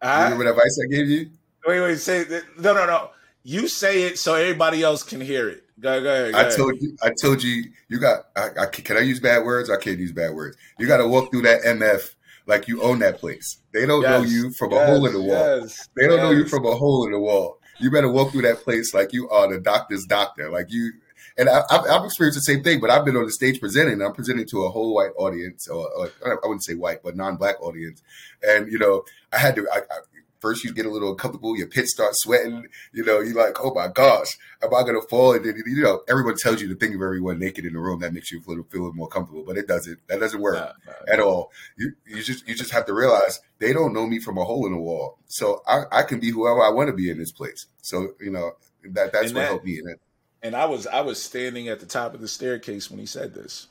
I, 0.01 0.17
you 0.17 0.23
remember 0.25 0.43
the 0.43 0.49
advice 0.51 0.79
I 0.83 0.87
gave 0.87 1.07
you? 1.07 1.29
Wait, 1.65 1.81
wait, 1.81 1.97
say 1.97 2.25
no, 2.57 2.73
no, 2.73 2.85
no. 2.85 3.09
You 3.43 3.67
say 3.67 4.03
it 4.03 4.19
so 4.19 4.35
everybody 4.35 4.83
else 4.83 5.03
can 5.03 5.21
hear 5.21 5.49
it. 5.49 5.63
Go, 5.79 6.01
go 6.01 6.13
ahead. 6.13 6.33
Go 6.33 6.37
I 6.37 6.41
ahead. 6.41 6.57
told 6.57 6.81
you. 6.81 6.97
I 7.01 7.11
told 7.21 7.43
you. 7.43 7.63
You 7.87 7.99
got. 7.99 8.25
I, 8.35 8.49
I, 8.61 8.65
can 8.65 8.97
I 8.97 9.01
use 9.01 9.19
bad 9.19 9.45
words? 9.45 9.69
I 9.69 9.77
can't 9.77 9.97
use 9.97 10.11
bad 10.11 10.33
words. 10.33 10.57
You 10.77 10.87
got 10.87 10.97
to 10.97 11.07
walk 11.07 11.31
through 11.31 11.43
that 11.43 11.61
MF 11.61 12.15
like 12.45 12.67
you 12.67 12.81
own 12.81 12.99
that 12.99 13.19
place. 13.19 13.59
They 13.71 13.85
don't 13.85 14.01
yes, 14.01 14.11
know 14.11 14.27
you 14.27 14.51
from 14.51 14.71
yes, 14.71 14.81
a 14.81 14.85
hole 14.87 15.05
in 15.05 15.13
the 15.13 15.21
wall. 15.21 15.59
Yes, 15.59 15.87
they 15.95 16.07
don't 16.07 16.17
know 16.17 16.31
you 16.31 16.47
from 16.47 16.65
a 16.65 16.75
hole 16.75 17.05
in 17.05 17.11
the 17.11 17.19
wall. 17.19 17.59
You 17.79 17.89
better 17.91 18.09
walk 18.09 18.31
through 18.31 18.41
that 18.41 18.57
place 18.57 18.93
like 18.93 19.13
you 19.13 19.29
are 19.29 19.47
the 19.47 19.59
doctor's 19.59 20.03
doctor. 20.03 20.49
Like 20.49 20.65
you, 20.69 20.91
and 21.37 21.47
I, 21.47 21.61
have 21.69 22.03
experienced 22.03 22.37
the 22.37 22.41
same 22.41 22.61
thing. 22.61 22.81
But 22.81 22.89
I've 22.89 23.05
been 23.05 23.15
on 23.15 23.25
the 23.25 23.31
stage 23.31 23.61
presenting. 23.61 24.01
I'm 24.01 24.13
presenting 24.13 24.47
to 24.47 24.63
a 24.63 24.69
whole 24.69 24.93
white 24.93 25.11
audience, 25.17 25.69
or, 25.69 25.89
or 25.95 26.11
I 26.25 26.35
wouldn't 26.43 26.65
say 26.65 26.73
white, 26.73 27.01
but 27.03 27.15
non-black 27.15 27.61
audience. 27.61 28.03
And 28.43 28.69
you 28.69 28.79
know, 28.79 29.05
I 29.31 29.37
had 29.37 29.55
to. 29.55 29.67
I, 29.71 29.77
I, 29.77 29.99
first 30.39 30.63
you 30.63 30.73
get 30.73 30.85
a 30.85 30.89
little 30.89 31.11
uncomfortable, 31.11 31.57
your 31.57 31.67
pits 31.67 31.93
start 31.93 32.13
sweating, 32.15 32.67
you 32.93 33.03
know, 33.03 33.19
you're 33.19 33.35
like, 33.35 33.57
oh 33.63 33.73
my 33.73 33.87
gosh, 33.87 34.37
am 34.63 34.73
I 34.73 34.83
gonna 34.83 35.01
fall? 35.09 35.33
And 35.33 35.45
then 35.45 35.61
you 35.65 35.83
know, 35.83 36.01
everyone 36.07 36.35
tells 36.37 36.61
you 36.61 36.67
to 36.69 36.75
think 36.75 36.95
of 36.95 37.01
everyone 37.01 37.39
naked 37.39 37.65
in 37.65 37.73
the 37.73 37.79
room. 37.79 37.99
That 37.99 38.13
makes 38.13 38.31
you 38.31 38.41
feel 38.41 38.63
feel 38.69 38.93
more 38.93 39.07
comfortable, 39.07 39.43
but 39.43 39.57
it 39.57 39.67
doesn't. 39.67 39.99
That 40.07 40.19
doesn't 40.19 40.41
work 40.41 40.55
nah, 40.55 40.73
nah, 40.85 41.13
at 41.13 41.19
all. 41.19 41.51
You 41.77 41.93
you 42.05 42.23
just 42.23 42.47
you 42.47 42.55
just 42.55 42.71
have 42.71 42.85
to 42.87 42.93
realize 42.93 43.39
they 43.59 43.73
don't 43.73 43.93
know 43.93 44.05
me 44.05 44.19
from 44.19 44.37
a 44.37 44.43
hole 44.43 44.65
in 44.65 44.73
the 44.73 44.79
wall, 44.79 45.19
so 45.27 45.61
I, 45.67 45.83
I 45.91 46.03
can 46.03 46.19
be 46.19 46.31
whoever 46.31 46.61
I 46.61 46.69
want 46.69 46.87
to 46.87 46.93
be 46.93 47.09
in 47.09 47.17
this 47.17 47.31
place. 47.31 47.67
So 47.81 48.13
you 48.19 48.31
know 48.31 48.53
that 48.83 49.11
that's 49.11 49.27
and 49.27 49.35
what 49.35 49.41
that, 49.41 49.47
helped 49.47 49.65
me 49.65 49.79
in 49.79 49.89
it. 49.89 49.99
And 50.41 50.55
I 50.55 50.65
was 50.65 50.87
I 50.87 51.01
was 51.01 51.21
standing 51.21 51.67
at 51.67 51.79
the 51.79 51.85
top 51.85 52.13
of 52.13 52.21
the 52.21 52.27
staircase 52.27 52.89
when 52.89 52.99
he 52.99 53.05
said 53.05 53.33
this 53.33 53.67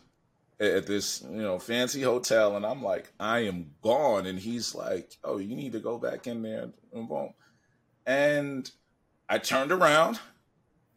at 0.60 0.86
this 0.86 1.22
you 1.22 1.42
know 1.42 1.58
fancy 1.58 2.02
hotel 2.02 2.56
and 2.56 2.66
i'm 2.66 2.82
like 2.82 3.12
i 3.20 3.40
am 3.40 3.70
gone. 3.82 4.26
And 4.26 4.38
he's 4.38 4.74
like 4.74 5.16
oh 5.22 5.38
you 5.38 5.54
need 5.54 5.72
to 5.72 5.80
go 5.80 5.98
back 5.98 6.26
in 6.26 6.42
there. 6.42 6.70
And 6.92 7.08
boom. 7.08 7.34
And 8.06 8.70
i 9.28 9.38
turned 9.38 9.72
around. 9.72 10.18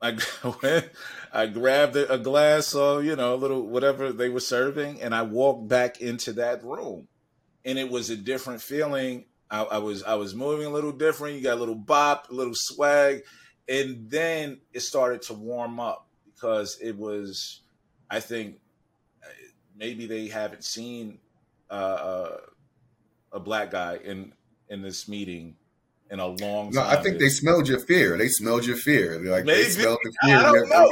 I 0.02 0.18
i 1.34 1.46
grabbed 1.46 1.96
a 1.96 2.18
glass 2.18 2.74
of 2.74 3.06
you 3.06 3.16
know 3.16 3.36
a 3.36 3.38
little 3.38 3.68
whatever 3.68 4.12
they 4.12 4.30
were 4.30 4.40
serving 4.40 5.02
and 5.02 5.14
i 5.14 5.22
walked 5.22 5.68
back 5.68 6.02
into 6.02 6.34
that 6.34 6.64
room. 6.64 7.08
And 7.64 7.78
it 7.78 7.90
was 7.90 8.10
a 8.10 8.18
different 8.18 8.62
feeling. 8.64 9.26
I, 9.52 9.64
I 9.64 9.78
was 9.78 10.02
i 10.04 10.16
was 10.16 10.34
moving 10.34 10.66
a 10.66 10.72
little 10.72 10.92
different. 10.92 11.36
You 11.36 11.44
got 11.44 11.58
a 11.58 11.60
little 11.60 11.76
bop 11.76 12.32
a 12.32 12.34
little 12.34 12.56
swag. 12.56 13.24
And 13.70 14.10
then 14.10 14.62
it 14.74 14.80
started 14.80 15.22
to 15.24 15.36
warm 15.36 15.80
up 15.80 16.08
because 16.34 16.80
it 16.82 16.98
was 16.98 17.62
i 18.10 18.20
think 18.20 18.61
maybe 19.78 20.06
they 20.06 20.28
haven't 20.28 20.64
seen 20.64 21.20
uh, 21.70 21.74
uh, 21.74 22.38
a 23.32 23.40
black 23.40 23.72
guy 23.72 23.98
in 24.04 24.34
in 24.70 24.82
this 24.82 25.08
meeting 25.08 25.56
in 26.10 26.20
a 26.20 26.28
long 26.28 26.70
no, 26.72 26.82
time. 26.82 26.98
I 26.98 27.02
think 27.02 27.20
they 27.20 27.30
smelled 27.30 27.68
your 27.68 27.80
fear. 27.80 28.18
They 28.18 28.28
smelled 28.28 28.66
your 28.66 28.78
fear. 28.78 29.18
They're 29.18 29.32
like 29.32 29.46
maybe. 29.46 29.64
they 29.64 29.70
smelled 29.70 30.00
the 30.04 30.14
fear. 30.24 30.38
I 30.38 30.44
don't 30.44 30.70
know. 30.70 30.90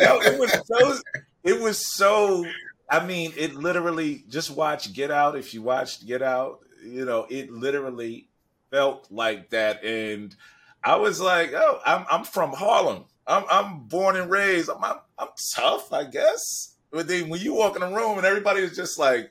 no, 0.00 0.20
it 0.22 0.38
was 0.38 0.52
so. 0.66 1.00
It 1.44 1.60
was 1.60 1.86
so. 1.86 2.44
I 2.88 3.04
mean, 3.04 3.32
it 3.36 3.54
literally. 3.54 4.24
Just 4.28 4.50
watch 4.50 4.92
Get 4.92 5.10
Out. 5.10 5.36
If 5.36 5.52
you 5.52 5.62
watched 5.62 6.06
Get 6.06 6.22
Out, 6.22 6.60
you 6.84 7.04
know 7.04 7.26
it 7.28 7.50
literally 7.50 8.28
felt 8.70 9.08
like 9.10 9.50
that, 9.50 9.84
and 9.84 10.34
I 10.82 10.96
was 10.96 11.20
like, 11.20 11.52
"Oh, 11.52 11.80
I'm 11.84 12.06
I'm 12.10 12.24
from 12.24 12.52
Harlem. 12.52 13.04
I'm 13.26 13.44
I'm 13.50 13.80
born 13.80 14.16
and 14.16 14.30
raised. 14.30 14.70
I'm 14.70 14.82
I'm, 14.82 14.98
I'm 15.18 15.28
tough, 15.54 15.92
I 15.92 16.04
guess." 16.04 16.75
But 16.90 17.08
then 17.08 17.28
when 17.28 17.40
you 17.40 17.54
walk 17.54 17.76
in 17.76 17.82
a 17.82 17.90
room 17.90 18.16
and 18.16 18.26
everybody 18.26 18.60
is 18.60 18.76
just 18.76 18.98
like, 18.98 19.30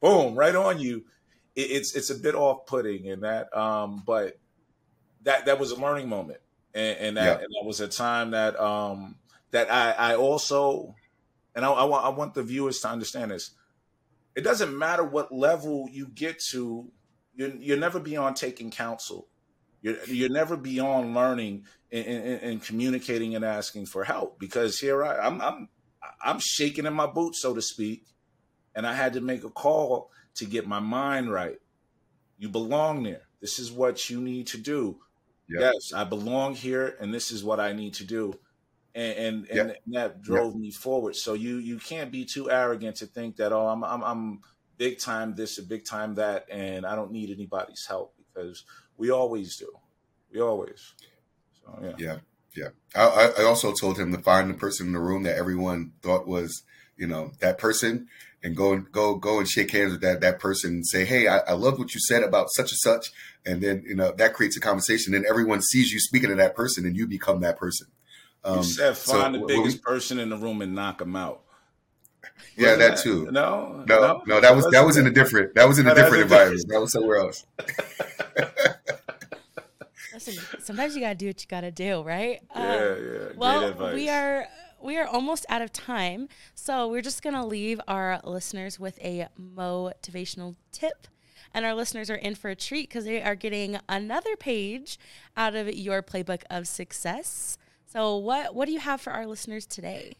boom, 0.00 0.34
right 0.34 0.54
on 0.54 0.80
you, 0.80 1.04
it, 1.54 1.70
it's 1.70 1.94
it's 1.94 2.10
a 2.10 2.14
bit 2.14 2.34
off 2.34 2.66
putting 2.66 3.06
in 3.06 3.20
that. 3.20 3.54
Um, 3.56 4.02
but 4.06 4.38
that 5.22 5.46
that 5.46 5.58
was 5.58 5.70
a 5.70 5.80
learning 5.80 6.08
moment, 6.08 6.40
and, 6.74 6.98
and 6.98 7.16
that 7.16 7.24
yeah. 7.38 7.44
and 7.44 7.54
that 7.54 7.64
was 7.64 7.80
a 7.80 7.88
time 7.88 8.32
that 8.32 8.58
um 8.60 9.16
that 9.50 9.72
I 9.72 9.92
I 9.92 10.16
also, 10.16 10.94
and 11.54 11.64
I, 11.64 11.70
I 11.70 11.84
want 11.84 12.04
I 12.04 12.08
want 12.08 12.34
the 12.34 12.42
viewers 12.42 12.80
to 12.80 12.88
understand 12.88 13.30
this. 13.30 13.50
It 14.34 14.42
doesn't 14.42 14.76
matter 14.76 15.04
what 15.04 15.32
level 15.32 15.88
you 15.92 16.08
get 16.08 16.40
to, 16.50 16.90
you're, 17.36 17.54
you're 17.56 17.76
never 17.76 18.00
beyond 18.00 18.36
taking 18.36 18.70
counsel. 18.70 19.28
You're, 19.80 20.02
you're 20.06 20.30
never 20.30 20.56
beyond 20.56 21.14
learning 21.14 21.66
and, 21.92 22.06
and, 22.06 22.42
and, 22.42 22.62
communicating 22.62 23.36
and 23.36 23.44
asking 23.44 23.86
for 23.86 24.02
help 24.02 24.38
because 24.38 24.80
here 24.80 25.04
I, 25.04 25.18
I'm, 25.18 25.42
I'm 25.42 25.68
I'm 26.24 26.40
shaking 26.40 26.86
in 26.86 26.94
my 26.94 27.06
boots, 27.06 27.40
so 27.40 27.54
to 27.54 27.62
speak, 27.62 28.06
and 28.74 28.86
I 28.86 28.94
had 28.94 29.12
to 29.12 29.20
make 29.20 29.44
a 29.44 29.50
call 29.50 30.10
to 30.36 30.44
get 30.44 30.66
my 30.66 30.80
mind 30.80 31.30
right. 31.30 31.58
You 32.38 32.48
belong 32.48 33.02
there. 33.02 33.22
This 33.40 33.58
is 33.58 33.70
what 33.70 34.10
you 34.10 34.20
need 34.20 34.46
to 34.48 34.58
do. 34.58 34.98
Yes, 35.48 35.92
I 35.92 36.04
belong 36.04 36.54
here, 36.54 36.96
and 37.00 37.12
this 37.12 37.30
is 37.30 37.44
what 37.44 37.60
I 37.60 37.72
need 37.72 37.94
to 37.94 38.04
do. 38.04 38.34
And 38.94 39.46
and, 39.50 39.50
and 39.50 39.94
that 39.94 40.22
drove 40.22 40.56
me 40.56 40.70
forward. 40.70 41.16
So 41.16 41.34
you 41.34 41.58
you 41.58 41.78
can't 41.78 42.10
be 42.10 42.24
too 42.24 42.50
arrogant 42.50 42.96
to 42.96 43.06
think 43.06 43.36
that 43.36 43.52
oh 43.52 43.66
I'm 43.66 43.84
I'm, 43.84 44.02
I'm 44.02 44.40
big 44.76 44.98
time 44.98 45.34
this 45.34 45.58
or 45.58 45.62
big 45.62 45.84
time 45.84 46.14
that, 46.14 46.46
and 46.50 46.86
I 46.86 46.94
don't 46.94 47.12
need 47.12 47.30
anybody's 47.30 47.86
help 47.86 48.14
because 48.16 48.64
we 48.96 49.10
always 49.10 49.56
do. 49.56 49.70
We 50.32 50.40
always. 50.40 50.94
So 51.52 51.78
yeah. 51.82 51.94
Yeah. 51.98 52.16
Yeah. 52.54 52.68
I, 52.94 53.32
I 53.38 53.44
also 53.44 53.72
told 53.72 53.98
him 53.98 54.12
to 54.12 54.22
find 54.22 54.48
the 54.48 54.54
person 54.54 54.86
in 54.86 54.92
the 54.92 55.00
room 55.00 55.24
that 55.24 55.36
everyone 55.36 55.92
thought 56.02 56.26
was, 56.26 56.62
you 56.96 57.06
know, 57.06 57.32
that 57.40 57.58
person 57.58 58.08
and 58.44 58.54
go 58.54 58.74
and 58.74 58.92
go 58.92 59.16
go 59.16 59.38
and 59.38 59.48
shake 59.48 59.70
hands 59.72 59.92
with 59.92 60.02
that 60.02 60.20
that 60.20 60.38
person 60.38 60.74
and 60.74 60.86
say, 60.86 61.04
"Hey, 61.04 61.26
I, 61.26 61.38
I 61.38 61.52
love 61.54 61.78
what 61.78 61.94
you 61.94 62.00
said 62.00 62.22
about 62.22 62.48
such 62.50 62.70
and 62.70 62.78
such," 62.78 63.10
and 63.44 63.62
then 63.62 63.82
you 63.86 63.96
know 63.96 64.12
that 64.12 64.34
creates 64.34 64.56
a 64.56 64.60
conversation. 64.60 65.14
And 65.14 65.24
everyone 65.24 65.62
sees 65.62 65.90
you 65.90 65.98
speaking 65.98 66.28
to 66.28 66.36
that 66.36 66.54
person, 66.54 66.84
and 66.84 66.94
you 66.94 67.06
become 67.06 67.40
that 67.40 67.56
person. 67.56 67.88
Um, 68.44 68.58
you 68.58 68.62
said 68.64 68.98
find 68.98 69.34
so, 69.34 69.40
the 69.40 69.46
biggest 69.46 69.78
we, 69.78 69.80
person 69.80 70.20
in 70.20 70.28
the 70.28 70.36
room 70.36 70.60
and 70.60 70.74
knock 70.74 70.98
them 70.98 71.16
out. 71.16 71.40
Yeah, 72.56 72.76
that, 72.76 72.96
that, 72.96 72.98
too. 72.98 73.30
No, 73.30 73.82
no, 73.88 73.98
no, 73.98 74.22
no 74.26 74.40
that 74.40 74.54
was 74.54 74.66
that 74.70 74.84
was 74.84 74.98
in 74.98 75.06
a 75.06 75.10
different 75.10 75.54
that 75.54 75.66
was 75.66 75.78
in 75.78 75.86
a 75.86 75.94
different 75.94 76.24
environment. 76.24 76.62
That 76.68 76.80
was 76.80 76.92
somewhere 76.92 77.16
else. 77.16 77.46
Listen, 80.26 80.60
sometimes 80.60 80.94
you 80.94 81.00
gotta 81.00 81.14
do 81.14 81.26
what 81.26 81.40
you 81.40 81.48
gotta 81.48 81.70
do, 81.70 82.02
right? 82.02 82.40
Yeah, 82.54 82.62
um, 82.62 82.98
yeah. 83.02 83.28
Well, 83.36 83.94
we 83.94 84.08
are 84.08 84.46
we 84.82 84.96
are 84.98 85.06
almost 85.06 85.46
out 85.48 85.62
of 85.62 85.72
time, 85.72 86.28
so 86.54 86.88
we're 86.88 87.02
just 87.02 87.22
gonna 87.22 87.46
leave 87.46 87.80
our 87.88 88.20
listeners 88.24 88.78
with 88.78 88.98
a 89.00 89.28
motivational 89.40 90.56
tip. 90.72 91.08
And 91.56 91.64
our 91.64 91.74
listeners 91.74 92.10
are 92.10 92.16
in 92.16 92.34
for 92.34 92.50
a 92.50 92.56
treat 92.56 92.88
because 92.88 93.04
they 93.04 93.22
are 93.22 93.36
getting 93.36 93.78
another 93.88 94.34
page 94.34 94.98
out 95.36 95.54
of 95.54 95.72
your 95.72 96.02
playbook 96.02 96.42
of 96.50 96.66
success. 96.66 97.58
So, 97.86 98.16
what 98.16 98.54
what 98.54 98.66
do 98.66 98.72
you 98.72 98.80
have 98.80 99.00
for 99.00 99.12
our 99.12 99.26
listeners 99.26 99.64
today? 99.64 100.16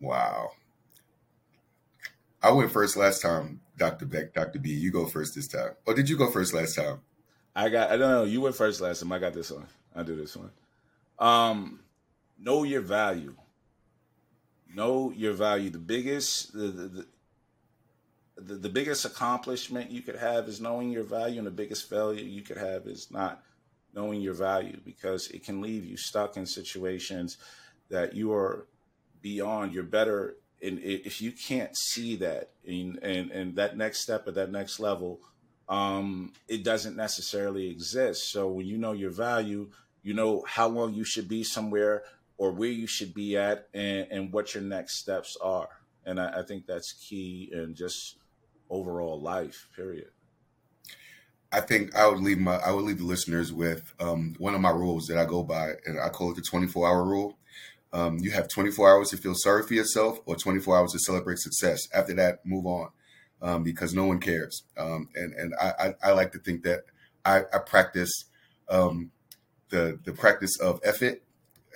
Wow. 0.00 0.52
I 2.42 2.50
went 2.50 2.72
first 2.72 2.96
last 2.96 3.22
time, 3.22 3.60
Dr. 3.76 4.06
Beck, 4.06 4.34
Dr. 4.34 4.58
B. 4.58 4.70
You 4.70 4.90
go 4.90 5.06
first 5.06 5.34
this 5.34 5.46
time. 5.46 5.72
Or 5.86 5.94
did 5.94 6.08
you 6.08 6.16
go 6.16 6.28
first 6.28 6.52
last 6.52 6.74
time? 6.74 7.00
I 7.54 7.68
got 7.68 7.90
I 7.90 7.96
don't 7.96 8.10
know. 8.10 8.24
You 8.24 8.40
went 8.40 8.56
first 8.56 8.80
last 8.80 9.00
time. 9.00 9.12
I 9.12 9.18
got 9.18 9.34
this 9.34 9.50
one. 9.50 9.66
I 9.94 10.02
do 10.02 10.16
this 10.16 10.36
one. 10.36 10.50
Um 11.18 11.80
know 12.38 12.62
your 12.64 12.80
value. 12.80 13.34
Know 14.74 15.12
your 15.14 15.34
value. 15.34 15.70
The 15.70 15.78
biggest 15.78 16.52
the, 16.52 16.68
the 16.68 17.06
the, 18.36 18.54
the 18.54 18.68
biggest 18.68 19.04
accomplishment 19.04 19.90
you 19.90 20.02
could 20.02 20.16
have 20.16 20.48
is 20.48 20.60
knowing 20.60 20.90
your 20.90 21.04
value 21.04 21.38
and 21.38 21.46
the 21.46 21.50
biggest 21.50 21.88
failure 21.88 22.22
you 22.22 22.42
could 22.42 22.56
have 22.56 22.86
is 22.86 23.10
not 23.10 23.42
knowing 23.94 24.20
your 24.20 24.34
value 24.34 24.78
because 24.84 25.28
it 25.28 25.44
can 25.44 25.60
leave 25.60 25.84
you 25.84 25.96
stuck 25.96 26.36
in 26.36 26.46
situations 26.46 27.36
that 27.90 28.14
you 28.14 28.32
are 28.32 28.66
beyond 29.20 29.72
you're 29.72 29.82
better 29.82 30.36
and 30.62 30.78
if 30.78 31.20
you 31.20 31.30
can't 31.32 31.76
see 31.76 32.16
that 32.16 32.50
and, 32.66 32.98
and 33.02 33.30
and 33.30 33.56
that 33.56 33.76
next 33.76 34.00
step 34.00 34.26
at 34.26 34.34
that 34.34 34.50
next 34.50 34.80
level 34.80 35.20
um 35.72 36.30
it 36.48 36.62
doesn't 36.62 36.96
necessarily 36.96 37.70
exist 37.70 38.30
so 38.30 38.46
when 38.46 38.66
you 38.66 38.76
know 38.76 38.92
your 38.92 39.10
value 39.10 39.68
you 40.02 40.12
know 40.12 40.44
how 40.46 40.68
long 40.68 40.92
you 40.92 41.02
should 41.02 41.26
be 41.26 41.42
somewhere 41.42 42.02
or 42.36 42.52
where 42.52 42.68
you 42.68 42.86
should 42.86 43.14
be 43.14 43.38
at 43.38 43.68
and, 43.72 44.06
and 44.10 44.32
what 44.32 44.54
your 44.54 44.62
next 44.62 44.98
steps 44.98 45.34
are 45.42 45.68
and 46.04 46.20
I, 46.20 46.40
I 46.40 46.42
think 46.42 46.66
that's 46.66 46.92
key 46.92 47.48
in 47.52 47.74
just 47.74 48.18
overall 48.68 49.18
life 49.18 49.68
period 49.74 50.10
I 51.50 51.60
think 51.60 51.94
I 51.94 52.06
would 52.06 52.20
leave 52.20 52.38
my 52.38 52.56
I 52.56 52.70
would 52.72 52.84
leave 52.84 52.98
the 52.98 53.04
listeners 53.04 53.50
with 53.50 53.94
um, 54.00 54.34
one 54.38 54.54
of 54.54 54.62
my 54.62 54.70
rules 54.70 55.06
that 55.08 55.18
I 55.18 55.26
go 55.26 55.42
by, 55.42 55.72
and 55.84 56.00
I 56.00 56.08
call 56.08 56.30
it 56.30 56.36
the 56.36 56.40
24 56.40 56.88
hour 56.88 57.04
rule. 57.04 57.36
Um, 57.92 58.16
you 58.20 58.30
have 58.30 58.48
24 58.48 58.90
hours 58.90 59.10
to 59.10 59.18
feel 59.18 59.34
sorry 59.34 59.62
for 59.62 59.74
yourself 59.74 60.18
or 60.24 60.34
24 60.34 60.78
hours 60.78 60.92
to 60.92 60.98
celebrate 60.98 61.40
success. 61.40 61.88
After 61.92 62.14
that, 62.14 62.46
move 62.46 62.64
on 62.64 62.88
um, 63.42 63.64
because 63.64 63.92
no 63.92 64.06
one 64.06 64.20
cares. 64.20 64.62
Um, 64.78 65.08
and 65.14 65.34
and 65.34 65.54
I, 65.60 65.72
I, 65.78 65.94
I, 66.04 66.12
like 66.12 66.32
to 66.32 66.38
think 66.38 66.62
that 66.62 66.84
I, 67.24 67.40
I 67.52 67.58
practice 67.58 68.24
um, 68.68 69.10
the 69.68 69.98
the 70.04 70.12
practice 70.12 70.58
of 70.60 70.80
effort, 70.84 71.22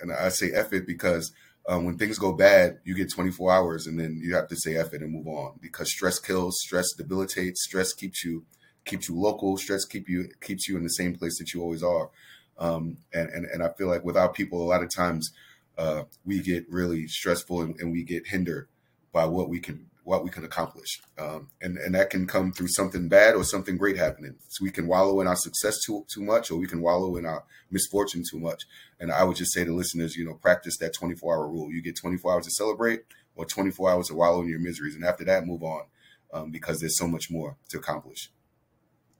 and 0.01 0.11
I 0.11 0.29
say 0.29 0.51
effort 0.51 0.87
because 0.87 1.31
um, 1.67 1.85
when 1.85 1.97
things 1.97 2.17
go 2.17 2.31
bad, 2.31 2.79
you 2.85 2.95
get 2.95 3.11
24 3.11 3.51
hours, 3.51 3.87
and 3.87 3.99
then 3.99 4.19
you 4.23 4.33
have 4.35 4.47
to 4.47 4.55
say 4.55 4.77
effort 4.77 5.01
and 5.01 5.11
move 5.11 5.27
on 5.27 5.59
because 5.61 5.91
stress 5.91 6.17
kills, 6.17 6.57
stress 6.61 6.93
debilitates, 6.93 7.63
stress 7.63 7.93
keeps 7.93 8.23
you 8.23 8.45
keeps 8.85 9.09
you 9.09 9.19
local, 9.19 9.57
stress 9.57 9.83
keep 9.83 10.07
you 10.07 10.29
keeps 10.41 10.67
you 10.67 10.77
in 10.77 10.83
the 10.83 10.89
same 10.89 11.15
place 11.15 11.37
that 11.37 11.53
you 11.53 11.61
always 11.61 11.83
are. 11.83 12.09
Um, 12.57 12.97
and, 13.13 13.29
and 13.29 13.45
and 13.45 13.61
I 13.61 13.69
feel 13.77 13.87
like 13.87 14.05
without 14.05 14.33
people, 14.33 14.63
a 14.63 14.65
lot 14.65 14.81
of 14.81 14.89
times 14.89 15.31
uh, 15.77 16.03
we 16.25 16.39
get 16.39 16.65
really 16.69 17.07
stressful 17.07 17.61
and, 17.61 17.79
and, 17.79 17.91
we 17.91 18.03
get 18.03 18.25
hindered 18.25 18.67
by 19.11 19.25
what 19.25 19.47
we 19.47 19.59
can 19.59 19.85
what 20.07 20.23
we 20.23 20.29
can 20.29 20.45
accomplish. 20.45 21.01
Um, 21.17 21.49
and 21.61 21.77
and 21.77 21.93
that 21.93 22.09
can 22.09 22.27
come 22.27 22.53
through 22.53 22.69
something 22.69 23.09
bad 23.09 23.35
or 23.35 23.43
something 23.43 23.75
great 23.75 23.97
happening. 23.97 24.35
So 24.47 24.63
we 24.63 24.71
can 24.71 24.87
wallow 24.87 25.19
in 25.19 25.27
our 25.27 25.35
success 25.35 25.83
too 25.85 26.05
too 26.07 26.23
much, 26.23 26.49
or 26.49 26.57
we 26.57 26.65
can 26.65 26.81
wallow 26.81 27.17
in 27.17 27.25
our 27.25 27.43
misfortune 27.69 28.23
too 28.27 28.39
much. 28.39 28.63
And 29.01 29.11
I 29.11 29.25
would 29.25 29.35
just 29.35 29.51
say 29.53 29.65
to 29.65 29.75
listeners, 29.75 30.15
you 30.15 30.23
know, 30.23 30.35
practice 30.35 30.77
that 30.77 30.93
24 30.93 31.35
hour 31.35 31.49
rule. 31.49 31.69
You 31.73 31.81
get 31.81 31.97
24 31.97 32.33
hours 32.33 32.45
to 32.45 32.51
celebrate, 32.51 33.03
or 33.35 33.43
24 33.43 33.91
hours 33.91 34.07
to 34.07 34.15
wallow 34.15 34.41
in 34.41 34.47
your 34.47 34.61
miseries, 34.61 34.95
and 34.95 35.03
after 35.03 35.25
that, 35.25 35.45
move 35.45 35.61
on, 35.61 35.83
um, 36.31 36.51
because 36.51 36.79
there's 36.79 36.97
so 36.97 37.07
much 37.09 37.29
more 37.29 37.57
to 37.69 37.77
accomplish. 37.77 38.31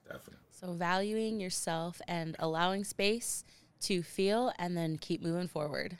Definitely. 0.06 0.36
So 0.52 0.72
valuing 0.72 1.42
yourself 1.42 2.02
and 2.08 2.38
allowing 2.40 2.86
space 2.86 3.44
to 3.82 4.04
feel, 4.04 4.54
and 4.58 4.78
then 4.78 4.98
keep 4.98 5.22
moving 5.22 5.50
forward. 5.50 5.98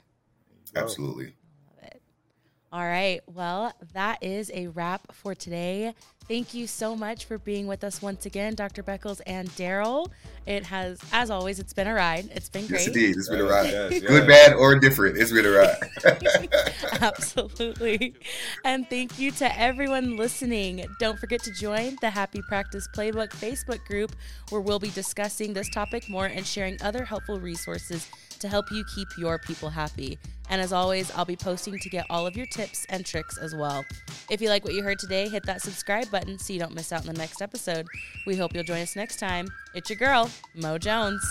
Absolutely. 0.74 1.34
All 2.70 2.84
right. 2.84 3.20
Well, 3.26 3.72
that 3.94 4.22
is 4.22 4.50
a 4.52 4.66
wrap 4.68 5.14
for 5.14 5.34
today. 5.34 5.94
Thank 6.28 6.52
you 6.52 6.66
so 6.66 6.94
much 6.94 7.24
for 7.24 7.38
being 7.38 7.66
with 7.66 7.82
us 7.82 8.02
once 8.02 8.26
again, 8.26 8.54
Dr. 8.54 8.82
Beckles 8.82 9.22
and 9.26 9.48
Darryl. 9.50 10.10
It 10.44 10.64
has, 10.64 11.00
as 11.10 11.30
always, 11.30 11.58
it's 11.58 11.72
been 11.72 11.86
a 11.86 11.94
ride. 11.94 12.28
It's 12.34 12.50
been 12.50 12.66
great. 12.66 12.80
Yes, 12.80 12.86
indeed. 12.88 13.16
It's 13.16 13.30
been 13.30 13.40
a 13.40 13.44
ride. 13.44 13.70
Yes, 13.70 13.92
yes. 13.92 14.02
Good, 14.02 14.28
bad, 14.28 14.52
or 14.52 14.78
different. 14.78 15.16
It's 15.16 15.32
been 15.32 15.46
a 15.46 15.50
ride. 15.50 15.78
Absolutely. 17.02 18.14
And 18.66 18.88
thank 18.90 19.18
you 19.18 19.30
to 19.32 19.58
everyone 19.58 20.18
listening. 20.18 20.84
Don't 21.00 21.18
forget 21.18 21.42
to 21.44 21.52
join 21.52 21.96
the 22.02 22.10
Happy 22.10 22.42
Practice 22.48 22.86
Playbook 22.94 23.30
Facebook 23.30 23.82
group 23.86 24.14
where 24.50 24.60
we'll 24.60 24.78
be 24.78 24.90
discussing 24.90 25.54
this 25.54 25.70
topic 25.70 26.10
more 26.10 26.26
and 26.26 26.46
sharing 26.46 26.76
other 26.82 27.06
helpful 27.06 27.40
resources 27.40 28.10
to 28.38 28.48
help 28.48 28.70
you 28.70 28.84
keep 28.94 29.08
your 29.18 29.38
people 29.38 29.70
happy. 29.70 30.18
And 30.50 30.60
as 30.60 30.72
always, 30.72 31.10
I'll 31.14 31.24
be 31.24 31.36
posting 31.36 31.78
to 31.78 31.88
get 31.90 32.06
all 32.08 32.26
of 32.26 32.36
your 32.36 32.46
tips 32.46 32.86
and 32.88 33.04
tricks 33.04 33.36
as 33.38 33.54
well. 33.54 33.84
If 34.30 34.40
you 34.40 34.48
like 34.48 34.64
what 34.64 34.74
you 34.74 34.82
heard 34.82 34.98
today, 34.98 35.28
hit 35.28 35.44
that 35.44 35.62
subscribe 35.62 36.10
button 36.10 36.38
so 36.38 36.52
you 36.52 36.58
don't 36.58 36.74
miss 36.74 36.92
out 36.92 37.06
on 37.06 37.12
the 37.12 37.18
next 37.18 37.42
episode. 37.42 37.86
We 38.26 38.36
hope 38.36 38.54
you'll 38.54 38.64
join 38.64 38.80
us 38.80 38.96
next 38.96 39.18
time. 39.18 39.48
It's 39.74 39.90
your 39.90 39.98
girl, 39.98 40.30
Mo 40.54 40.78
Jones. 40.78 41.22